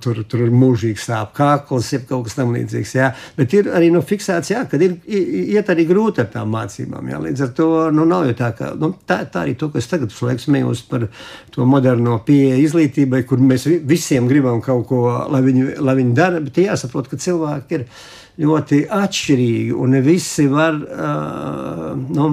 tur, 0.04 0.20
tur 0.28 0.42
ir 0.44 0.52
mūžīgs 0.52 1.06
sāp 1.08 1.32
kakls, 1.38 1.88
jeb 1.94 2.04
kaut 2.10 2.26
kas 2.26 2.36
tam 2.36 2.52
līdzīgs. 2.52 2.92
Jā. 2.98 3.08
Bet 3.38 3.56
ir 3.56 3.70
arī 3.72 3.88
nu, 3.94 4.04
fiksēts, 4.04 4.52
jā, 4.52 4.66
kad 4.68 4.84
ir 4.84 4.98
iet 5.08 5.72
arī 5.72 5.88
grūti 5.88 6.20
ar 6.20 6.28
tām 6.36 6.52
mācībām. 6.52 7.08
Jā. 7.08 7.22
Līdz 7.24 7.46
ar 7.48 7.56
to 7.56 7.70
nu, 7.96 8.04
nav 8.12 8.28
jau 8.28 8.36
tā, 8.42 8.52
ka 8.60 8.74
nu, 8.76 8.92
tā, 9.08 9.22
tā 9.24 9.46
arī 9.46 9.56
to, 9.56 9.70
kas 9.72 9.88
tagad 9.88 10.12
slēgs 10.12 10.50
smējos 10.50 10.84
par 10.92 11.08
to 11.56 11.64
moderno 11.64 12.20
pieeja 12.28 12.60
izglītībai, 12.60 13.24
kur 13.24 13.40
mēs 13.40 13.64
visiem 13.88 14.28
gribam 14.28 14.60
kaut 14.60 14.84
ko, 14.92 15.02
lai 15.32 15.40
viņi, 15.48 15.80
lai 15.80 15.96
viņi 16.02 16.16
dara, 16.20 16.44
bet 16.44 16.60
jāsaprot, 16.60 17.08
ka 17.08 17.16
cilvēki 17.16 17.80
ir 17.80 17.88
ļoti 18.40 18.86
atšķirīgi, 18.92 19.74
un 19.76 19.92
ne 19.92 20.00
visi 20.04 20.46
var 20.50 20.78
uh, 20.78 21.90
nu, 21.96 22.30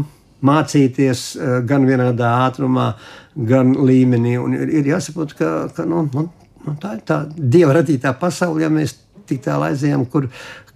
mācīties 0.48 1.26
uh, 1.36 1.58
gan 1.68 1.88
vienādā 1.88 2.32
ātrumā, 2.46 2.94
gan 3.50 3.76
līmenī. 3.76 4.38
Un 4.40 4.56
ir, 4.56 4.72
ir 4.80 4.94
jāsaprot, 4.94 5.36
ka, 5.40 5.52
ka 5.76 5.86
nu, 5.90 6.06
nu, 6.14 6.26
nu, 6.66 6.78
tā 6.80 6.96
ir 6.98 7.04
tā 7.08 7.22
dieva 7.36 7.80
radītā 7.82 8.16
pasaule, 8.20 8.64
ja 8.64 8.72
mēs 8.72 8.96
tik 9.30 9.44
tālu 9.46 9.68
aizējām, 9.68 10.08
kur 10.10 10.30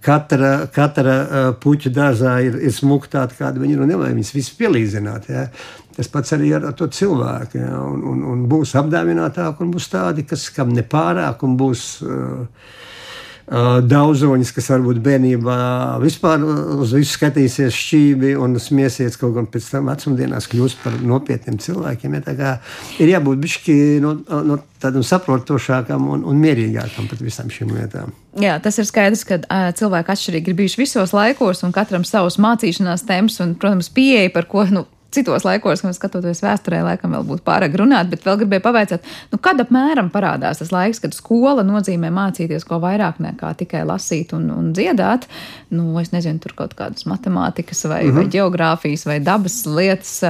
katra, 0.04 0.52
katra 0.72 1.16
uh, 1.24 1.48
puķa 1.60 1.94
dārzā 1.94 2.36
ir, 2.44 2.60
ir 2.68 2.76
smuka 2.76 3.10
tāda, 3.16 3.38
kāda 3.38 3.62
viņi 3.62 3.78
ir, 3.78 3.82
un 3.82 3.92
nevajag 3.94 4.20
viņus 4.20 4.36
visus 4.36 4.60
pielīdzināt. 4.60 5.32
Ja. 5.32 5.48
Tas 5.94 6.10
pats 6.10 6.34
arī 6.36 6.52
ar, 6.56 6.68
ar 6.68 6.76
to 6.76 6.90
cilvēku. 6.90 7.62
Ja, 7.62 7.80
un, 7.80 8.04
un, 8.12 8.22
un 8.28 8.46
būs 8.50 8.74
apdāvinātāki, 8.76 9.62
un 9.64 9.72
būs 9.72 9.88
tādi, 9.92 10.26
kas 10.28 10.50
kam 10.52 10.74
nepārāk, 10.76 11.46
un 11.46 11.56
būs. 11.56 11.86
Uh, 12.04 12.82
daudzoņus, 13.44 14.52
kas 14.56 14.70
varbūt 14.72 15.02
bērnībā 15.04 15.56
vispār 16.00 16.44
uz 16.80 16.94
visu 16.96 17.12
skatīsies 17.18 17.76
šķīvi 17.76 18.32
un 18.40 18.56
smiesies, 18.62 19.18
kaut 19.20 19.34
gan 19.36 19.48
pēc 19.50 19.66
tam 19.74 19.90
vecumdienās 19.92 20.48
kļūst 20.48 20.80
par 20.84 20.96
nopietniem 21.04 21.58
cilvēkiem. 21.60 22.16
Ja, 22.38 22.54
ir 23.02 23.12
jābūt 23.12 23.42
bišķi 23.44 23.76
no, 24.04 24.16
no 24.48 24.58
tādam 24.80 25.04
saprotošākam 25.04 26.08
un, 26.16 26.24
un 26.28 26.40
mierīgākam 26.40 27.08
pret 27.10 27.20
visām 27.24 27.52
šīm 27.52 27.76
lietām. 27.76 28.14
Jā, 28.40 28.56
tas 28.62 28.80
ir 28.80 28.88
skaidrs, 28.88 29.26
ka 29.28 29.38
uh, 29.44 29.68
cilvēki 29.76 30.14
atšķirīgi 30.14 30.50
ir 30.50 30.58
bijuši 30.58 30.80
visos 30.80 31.12
laikos, 31.14 31.62
un 31.66 31.74
katram 31.76 32.06
savs 32.08 32.40
mācīšanās 32.42 33.06
temps 33.06 33.38
un, 33.44 33.54
protams, 33.60 33.92
pieeja, 33.94 34.32
par 34.34 34.48
ko 34.50 34.64
nu, 34.72 34.86
citos 35.14 35.46
laikos, 35.46 35.82
kad 35.84 35.96
skatoties 35.96 36.42
vēsturē, 36.44 36.82
laikam 36.86 37.14
vēl 37.16 37.24
būtu 37.28 37.44
pārāk 37.46 37.76
runāt, 37.80 38.10
bet 38.12 38.26
vēl 38.26 38.40
gribēju 38.42 38.64
pavaicāt, 38.64 39.08
nu, 39.32 39.40
kad 39.42 39.60
apmēram 39.62 40.10
parādās 40.14 40.62
tas 40.62 40.72
laiks, 40.74 41.00
kad 41.02 41.16
skola 41.16 41.64
nozīmē 41.66 42.10
mācīties 42.14 42.66
ko 42.68 42.80
vairāk 42.82 43.20
nekā 43.24 43.54
tikai 43.62 43.84
lasīt 43.88 44.34
un, 44.36 44.48
un 44.54 44.72
dziedāt. 44.76 45.28
Nu, 45.74 45.92
es 46.02 46.12
nezinu, 46.14 46.42
tur 46.42 46.56
kaut 46.58 46.76
kādas 46.78 47.06
matemātikas 47.10 47.84
vai, 47.86 48.04
mm 48.04 48.10
-hmm. 48.10 48.14
vai 48.14 48.24
mhm. 48.24 48.32
geogrāfijas 48.36 49.06
vai 49.06 49.18
dabas 49.20 49.64
lietas. 49.66 50.20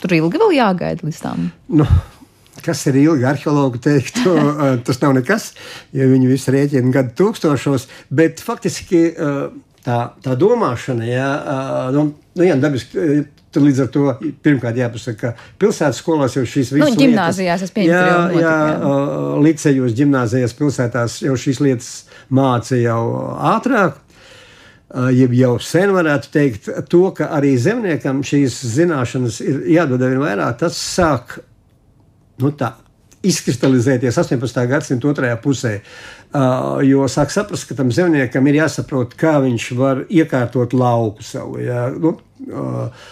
Tur 0.00 0.12
ilgi 0.12 0.38
vēl 0.38 0.56
jāgaida 0.56 1.02
līdz 1.06 1.22
tam. 1.22 1.50
Nu. 1.68 1.86
Kas 2.64 2.86
ir 2.86 2.96
ilgi 2.96 3.24
arheologi 3.24 3.78
teiktu, 3.78 4.32
tas 4.86 5.00
nav 5.00 5.12
nekas, 5.14 5.52
ja 5.92 6.06
viņi 6.08 6.26
visi 6.26 6.50
rēķina 6.50 6.90
gadu 6.90 7.12
tūkstošos, 7.18 7.86
bet 8.10 8.40
faktiski 8.40 9.12
tā, 9.86 9.98
tā 10.24 10.34
domāšana, 10.40 11.06
ja, 11.06 11.28
nu, 11.94 12.08
nu 12.34 12.46
jā, 12.46 12.56
dabiski 12.60 13.26
Tad 13.56 13.64
līdz 13.64 13.78
ar 13.80 13.86
to 13.88 14.02
pirmkārt 14.44 14.76
jāpasaka, 14.76 15.30
ka 15.32 15.60
pilsētas 15.62 16.02
skolās 16.02 16.34
jau 16.36 16.42
šīs 16.44 16.74
visas 16.74 16.92
nu, 16.92 16.98
gimnāzijās 17.00 17.62
lietas, 17.64 17.78
jā, 17.88 18.00
jā, 18.36 18.40
jā, 18.42 18.56
licejos, 19.46 19.94
gimnāzijās, 19.96 20.54
pilsētās 20.58 21.22
jau 21.24 21.38
šīs 21.40 21.62
lietas 21.64 21.88
māca 22.28 22.76
jau 22.76 23.00
ātrāk. 23.54 24.02
Jeb 25.16 25.32
jau 25.34 25.56
sen 25.64 25.90
varētu 25.96 26.28
teikt, 26.36 26.68
to, 26.92 27.00
ka 27.16 27.32
arī 27.34 27.56
zemniekam 27.58 28.20
šīs 28.24 28.60
zināšanas 28.76 29.40
ir 29.42 29.64
jādod 29.72 30.04
vien 30.04 30.20
vairāk, 30.20 30.60
tas 30.60 30.76
sāk 30.78 31.38
nu, 32.44 32.52
tā, 32.52 32.74
izkristalizēties 33.26 34.20
18. 34.20 34.62
gadsimta 34.70 35.10
otrajā 35.10 35.36
pusē. 35.42 35.76
Uh, 36.36 36.82
jo 36.84 37.06
sāk 37.08 37.32
saprast, 37.32 37.68
ka 37.70 37.76
tam 37.78 37.88
zemniekam 37.94 38.46
ir 38.50 38.60
jāsaprot, 38.60 39.14
kā 39.16 39.38
viņš 39.44 39.70
var 39.78 40.02
iekārtot 40.12 40.74
lauku 40.76 41.24
savu. 41.24 41.62
Jā, 41.64 41.86
nu, 41.96 42.18
uh, 42.50 43.06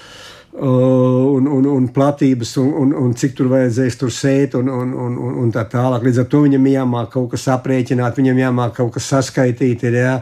un, 0.54 1.46
un, 1.46 1.66
un 1.66 1.88
platības, 1.88 2.56
un, 2.62 2.70
un, 2.78 2.94
un 2.94 3.14
cik 3.18 3.34
tur 3.34 3.48
vajadzēs 3.50 3.98
tur 3.98 4.12
sēt, 4.14 4.54
un, 4.54 4.68
un, 4.70 4.92
un, 4.94 5.18
un 5.42 5.52
tā 5.54 5.64
tālāk. 5.70 6.06
Līdz 6.06 6.22
ar 6.22 6.28
to 6.30 6.44
viņam 6.44 6.68
jāmāk 6.70 7.10
kaut 7.16 7.32
kas 7.34 7.48
aprēķināt, 7.56 8.20
viņam 8.20 8.38
jāmāk 8.44 8.76
kaut 8.78 8.94
kas 8.94 9.10
saskaitīt. 9.10 9.82
Ir, 9.90 9.98
jā. 9.98 10.14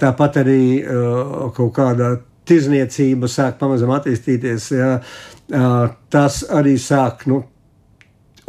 Tāpat 0.00 0.40
arī 0.40 0.64
kaut 1.56 1.72
kāda 1.76 2.14
tirzniecība 2.48 3.28
sāk 3.30 3.60
pamazām 3.60 3.92
attīstīties. 3.98 4.72
Jā. 4.72 4.92
Tas 6.12 6.42
arī 6.50 6.78
sāk. 6.80 7.26
Nu, 7.30 7.44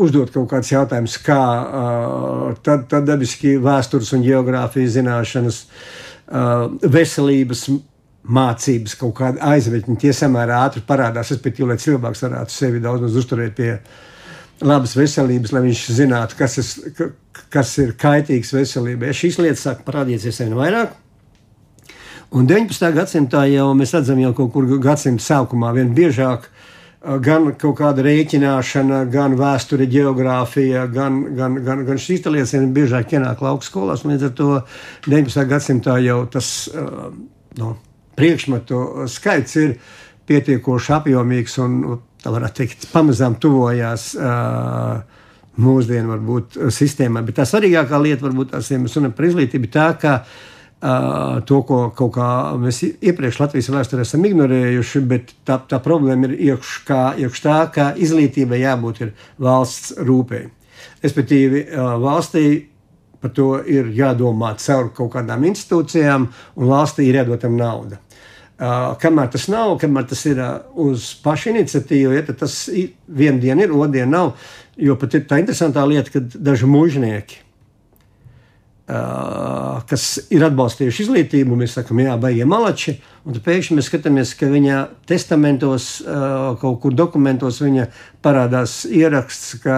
Uzdot 0.04 0.32
kaut 0.34 0.48
kādus 0.50 0.72
jautājumus, 0.72 1.20
kā 1.22 1.42
tad, 2.66 2.88
tad 2.90 3.04
dabiski 3.06 3.60
vēstures 3.62 4.10
un 4.16 4.24
geogrāfijas 4.26 4.96
zināšanas, 4.96 5.60
veselības 6.96 7.68
mācības, 8.24 8.96
kaut 9.00 9.16
kāda 9.18 9.44
aizveļņa, 9.54 10.00
tie 10.00 10.14
samērā 10.16 10.64
ātri 10.68 10.84
parādās. 10.88 11.34
Respektīvi, 11.34 11.70
lai 11.74 11.80
cilvēks 11.82 12.24
varētu 12.24 12.56
sevi 12.56 12.82
daudz 12.84 13.04
maz 13.04 13.18
uzturēt 13.20 13.56
pie 13.58 13.72
labas 14.64 14.96
veselības, 14.96 15.52
lai 15.52 15.64
viņš 15.66 15.86
zinātu, 15.98 16.38
kas, 16.40 16.58
es, 16.62 16.74
kas 17.52 17.78
ir 17.84 17.96
kaitīgs 18.00 18.54
veselībai. 18.56 19.12
Šīs 19.16 19.42
lietas 19.44 19.66
sāk 19.68 19.84
parādīties 19.88 20.40
vien 20.44 20.56
vairāk. 20.56 21.00
Un 22.34 22.48
19. 22.50 22.88
gadsimtā 22.96 23.44
jau 23.52 23.68
mēs 23.78 23.92
redzam, 23.94 24.22
jau 24.24 24.32
kaut 24.38 24.54
kur 24.56 24.66
gadsimta 24.82 25.22
sākumā 25.22 25.74
vien 25.76 25.92
biežāk 25.94 26.48
gan 27.04 27.50
kaut 27.60 27.76
kāda 27.82 28.06
rēķināšana, 28.06 29.04
gan 29.12 29.36
vēsture, 29.38 29.86
geogrāfija, 29.92 30.88
gan, 30.92 31.20
gan, 31.36 31.60
gan, 31.66 31.84
gan 31.86 32.00
šīs 32.00 32.24
lietas 32.30 32.56
vien 32.56 32.72
biežāk 32.74 33.18
ienāk 33.18 33.44
lauka 33.44 33.68
skolās. 33.68 34.06
Līdz 34.08 34.30
ar 34.30 34.36
to 34.40 34.50
19. 35.10 35.44
gadsimtā 35.50 35.98
jau 36.02 36.22
tas 36.32 36.54
uh, 36.72 37.12
no, 37.60 37.76
priekšmetu 38.18 39.08
skaits 39.12 39.58
ir 39.62 39.76
pietiekoši 40.30 40.96
apjomīgs 40.98 41.58
un, 41.64 42.00
tā 42.24 42.32
varētu 42.34 42.62
teikt, 42.62 42.88
pamazām 42.94 43.40
tuvojās. 43.42 44.14
Uh, 44.20 45.20
Mūsdienu 45.54 46.10
varbūt 46.10 46.56
sistēmai, 46.74 47.22
bet 47.28 47.36
tā 47.38 47.44
svarīgākā 47.46 48.00
lieta, 48.02 48.24
varbūt 48.26 48.56
tās, 48.56 48.72
ja 48.74 48.80
mēs 48.82 48.96
runājam 48.98 49.12
par 49.14 49.28
izglītību, 49.28 49.68
tā 49.70 49.84
ka 50.02 50.14
uh, 50.24 51.44
to, 51.46 51.60
ko 51.70 51.78
kaut 51.94 52.16
kā 52.16 52.30
mēs 52.58 52.80
iepriekš 52.90 53.38
Latvijas 53.38 53.70
vēsturē 53.76 54.02
esam 54.02 54.26
ignorējuši, 54.26 55.04
bet 55.12 55.36
tā, 55.46 55.60
tā 55.70 55.78
problēma 55.86 56.32
ir 56.32 56.34
iekš, 56.48 56.74
kā, 56.90 57.04
iekš 57.22 57.44
tā, 57.46 57.60
ka 57.76 57.92
izglītībai 58.02 58.64
jābūt 58.64 59.04
valsts 59.46 59.94
rūpēji. 60.02 60.50
Respektīvi, 61.06 61.68
uh, 61.70 61.94
valstī 62.02 62.48
Par 63.24 63.32
to 63.32 63.62
ir 63.72 63.88
jādomā 63.96 64.50
caur 64.60 64.90
kaut 64.92 65.14
kādām 65.14 65.46
institūcijām, 65.48 66.26
un 66.60 66.68
valstī 66.68 67.06
ir 67.08 67.22
jādod 67.22 67.40
tam 67.40 67.54
nauda. 67.56 68.02
Uh, 68.64 68.94
kamēr 68.96 69.28
tas 69.34 69.50
nav, 69.52 69.74
kamēr 69.82 70.06
tas 70.08 70.22
ir 70.30 70.38
uh, 70.40 70.62
uz 70.80 71.10
pašu 71.20 71.50
iniciatīvu, 71.52 72.14
ja, 72.16 72.22
tad 72.24 72.38
tas 72.46 72.54
viena 72.72 73.42
diena 73.42 73.66
ir, 73.66 73.74
otra 73.76 73.92
diena 73.98 74.12
nav. 74.14 74.30
Jo 74.80 74.96
pat 75.00 75.18
ir 75.18 75.26
tā 75.28 75.42
interesantā 75.42 75.84
lieta, 75.90 76.14
ka 76.14 76.22
daži 76.24 76.70
mužnieki, 76.72 77.42
uh, 78.88 79.82
kas 79.90 80.06
ir 80.32 80.46
atbalstījuši 80.48 81.04
izglītību, 81.04 81.58
mēs 81.60 81.76
sakām, 81.76 82.00
jā, 82.06 82.16
baigie 82.24 82.48
malači, 82.48 82.96
un 83.28 83.36
pēkšņi 83.44 83.76
mēs 83.76 83.92
skatāmies, 83.92 84.32
ka 84.40 84.48
viņa 84.54 84.80
testamentos, 85.12 85.90
kaut 86.62 86.80
kur 86.84 86.96
dokumentos 86.96 87.60
viņa 87.64 87.90
parādās 88.24 88.84
ieraksts, 88.88 89.58
ka 89.66 89.78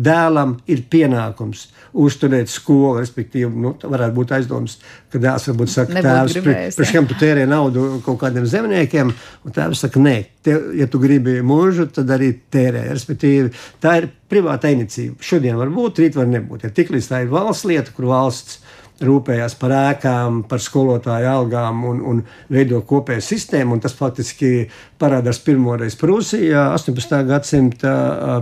dēlam 0.00 0.58
ir 0.64 0.86
pienākums 0.88 1.68
uzturēt 1.94 2.50
skolu. 2.50 2.98
Respektīvi, 3.00 3.50
nu, 3.64 3.74
varētu 3.78 4.16
būt 4.16 4.34
aizdoms, 4.38 4.76
ka 5.12 5.20
dēls 5.22 5.48
varbūt 5.50 5.72
saka, 5.72 6.02
tēvs, 6.04 6.38
priekš 6.44 6.94
kam 6.96 7.08
tu 7.10 7.18
tērē 7.20 7.46
naudu 7.50 7.86
kaut 8.04 8.18
kādiem 8.24 8.46
zemniekiem, 8.50 9.12
un 9.44 9.54
tēvs 9.54 9.84
saka, 9.86 10.02
nē, 10.02 10.16
te, 10.44 10.56
ja 10.80 10.88
tu 10.90 11.00
gribi 11.02 11.38
mūžu, 11.46 11.88
tad 11.94 12.10
arī 12.16 12.32
tērē. 12.54 12.88
Respektīvi, 12.92 13.52
tā 13.82 13.98
ir 14.02 14.10
privāta 14.30 14.72
iniciatīva. 14.74 15.18
Šodien 15.22 15.60
var 15.60 15.72
būt, 15.74 16.02
rīt 16.02 16.18
var 16.18 16.30
nebūt. 16.30 16.66
Ja 16.66 16.74
tiklīdz 16.74 17.10
tā 17.12 17.24
ir 17.24 17.32
valsts 17.32 17.68
lieta, 17.70 17.94
kur 17.94 18.10
valsts 18.10 18.60
rūpējās 19.02 19.56
par 19.58 19.72
ēkām, 19.74 20.42
par 20.48 20.62
skolotāju 20.62 21.26
algām 21.30 21.82
un, 21.88 22.02
un 22.10 22.20
veido 22.52 22.80
kopēju 22.86 23.24
sistēmu. 23.26 23.80
Tas 23.82 23.96
faktiski 23.98 24.68
parādās 25.00 25.40
pirmoreiz 25.44 25.96
Prūsijā, 25.98 26.68
18. 26.76 27.24
gadsimta 27.28 27.94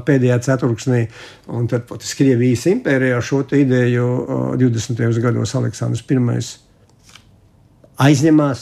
pēdējā 0.07 0.39
ceturksnī, 0.49 1.07
un 1.57 1.71
tad 1.73 1.89
faktiski 1.89 2.27
Krievijas 2.27 2.67
impērijā 2.75 3.23
šo 3.25 3.43
ideju 3.57 4.11
20. 4.61 5.23
gados 5.25 5.57
Aleksandrs 5.59 6.05
I 6.13 6.43
aizņemās 8.03 8.61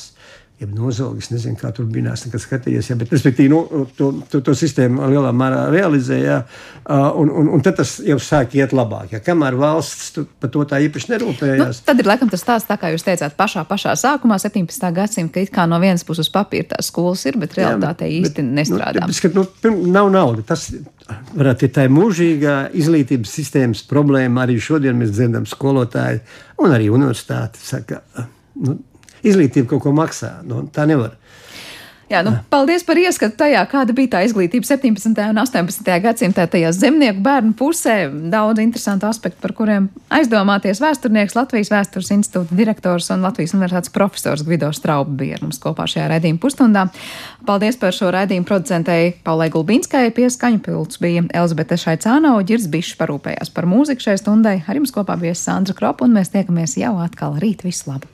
jeb 0.60 0.72
nozogis. 0.76 1.30
Nezinu, 1.32 1.56
kā 1.60 1.70
tur 1.74 1.86
bija. 1.88 2.12
Es 2.12 2.26
nekad 2.26 2.42
skatījos, 2.42 2.90
ja, 2.90 2.96
bet 3.00 3.12
respektīvi 3.14 3.50
nu, 3.52 3.86
to, 3.96 4.10
to, 4.30 4.42
to 4.44 4.54
sistēmu 4.56 5.08
lielā 5.08 5.30
mērā 5.36 5.62
realizēja. 5.72 6.42
Un, 6.90 7.30
un, 7.32 7.48
un 7.56 7.64
tad 7.64 7.78
tas 7.80 7.94
jau 8.04 8.18
sāk 8.20 8.56
iet 8.58 8.74
labāk. 8.76 9.14
Ja, 9.14 9.22
kamēr 9.24 9.56
valsts 9.60 10.20
par 10.40 10.52
to 10.52 10.64
tā 10.68 10.82
īpaši 10.84 11.14
nerūpējās. 11.14 11.80
Nu, 11.80 11.86
tad 11.88 12.02
ir 12.02 12.10
laikam 12.10 12.32
tas 12.32 12.44
stāsts, 12.44 12.68
tā 12.68 12.76
kā 12.80 12.92
jūs 12.92 13.06
teicāt, 13.06 13.36
pašā, 13.38 13.64
pašā 13.68 13.96
sākumā, 14.00 14.36
17. 14.42 14.90
gadsimta, 14.96 15.34
ka 15.36 15.46
it 15.46 15.54
kā 15.54 15.64
no 15.70 15.80
vienas 15.82 16.04
puses 16.08 16.28
papīra 16.32 16.74
tās 16.74 16.90
skolas 16.92 17.24
ir, 17.30 17.40
bet 17.40 17.56
realitātē 17.56 18.10
jā, 18.10 18.20
īsti 18.20 18.44
bet, 18.44 18.54
nestrādā. 18.60 19.06
Nu, 19.08 19.16
bet, 19.16 19.38
nu, 19.38 19.46
pirm, 19.64 19.80
nav 19.96 20.12
nauda. 20.12 20.44
Tas 20.52 20.68
varētu 21.32 21.68
būt 21.70 21.76
tā 21.78 21.88
mūžīgā 21.92 22.58
izglītības 22.76 23.32
sistēmas 23.40 23.82
problēma. 23.88 24.44
Arī 24.44 24.60
šodien 24.60 25.00
mēs 25.00 25.14
dzirdam 25.16 25.48
skolotāji 25.48 26.20
un 26.60 26.76
arī 26.76 26.92
universitāti 26.92 27.64
saka. 27.64 28.02
Nu, 28.60 28.76
izglītība 29.22 29.74
kaut 29.74 29.84
ko 29.86 29.94
maksā. 29.96 30.38
Nu, 30.46 30.64
tā 30.72 30.86
nevar. 30.90 31.16
Jā, 32.10 32.24
nu, 32.26 32.32
paldies 32.50 32.82
par 32.82 32.98
ieskatu 32.98 33.36
tajā, 33.38 33.60
kāda 33.70 33.94
bija 33.94 34.10
tā 34.16 34.20
izglītība 34.26 34.66
17. 34.66 35.14
un 35.30 35.38
18. 35.38 35.90
gadsimtā 36.02 36.48
tajā 36.50 36.72
zemnieku 36.74 37.22
bērnu 37.22 37.52
pusē. 37.54 38.08
Daudz 38.32 38.58
interesantu 38.58 39.06
aspektu, 39.06 39.38
par 39.38 39.54
kuriem 39.54 39.86
aizdomāties 40.10 40.82
vēsturnieks, 40.82 41.36
Latvijas 41.38 41.70
vēstures 41.70 42.10
institūta 42.16 42.58
direktors 42.58 43.12
un 43.14 43.22
Latvijas 43.22 43.54
universitātes 43.54 43.94
profesors 43.94 44.42
Gvido 44.42 44.72
Strauba 44.74 45.14
bija 45.22 45.38
ar 45.38 45.46
mums 45.46 45.62
kopā 45.62 45.86
šajā 45.86 46.08
raidījuma 46.10 46.42
pusstundā. 46.42 46.88
Paldies 47.46 47.78
par 47.78 47.94
šo 47.94 48.10
raidījumu 48.16 48.48
producentei 48.48 49.12
Paulai 49.22 49.46
Gulbīnskai, 49.54 50.08
pieskaņu 50.16 50.64
pilts 50.66 50.98
bija 50.98 51.28
Elzbete 51.30 51.78
Šaicāno, 51.78 52.34
Ģirs 52.42 52.66
Bišs 52.74 52.98
parūpējās 52.98 53.54
par 53.54 53.70
mūziku 53.70 54.08
šai 54.08 54.18
stundai. 54.18 54.64
Ar 54.66 54.82
jums 54.82 54.90
kopā 54.98 55.14
bija 55.20 55.38
Sandra 55.38 55.78
Kropa 55.78 56.10
un 56.10 56.18
mēs 56.18 56.34
tiekamies 56.34 56.74
jau 56.82 56.96
atkal 57.06 57.38
rīt. 57.38 57.62
Visu 57.62 57.92
labu! 57.92 58.08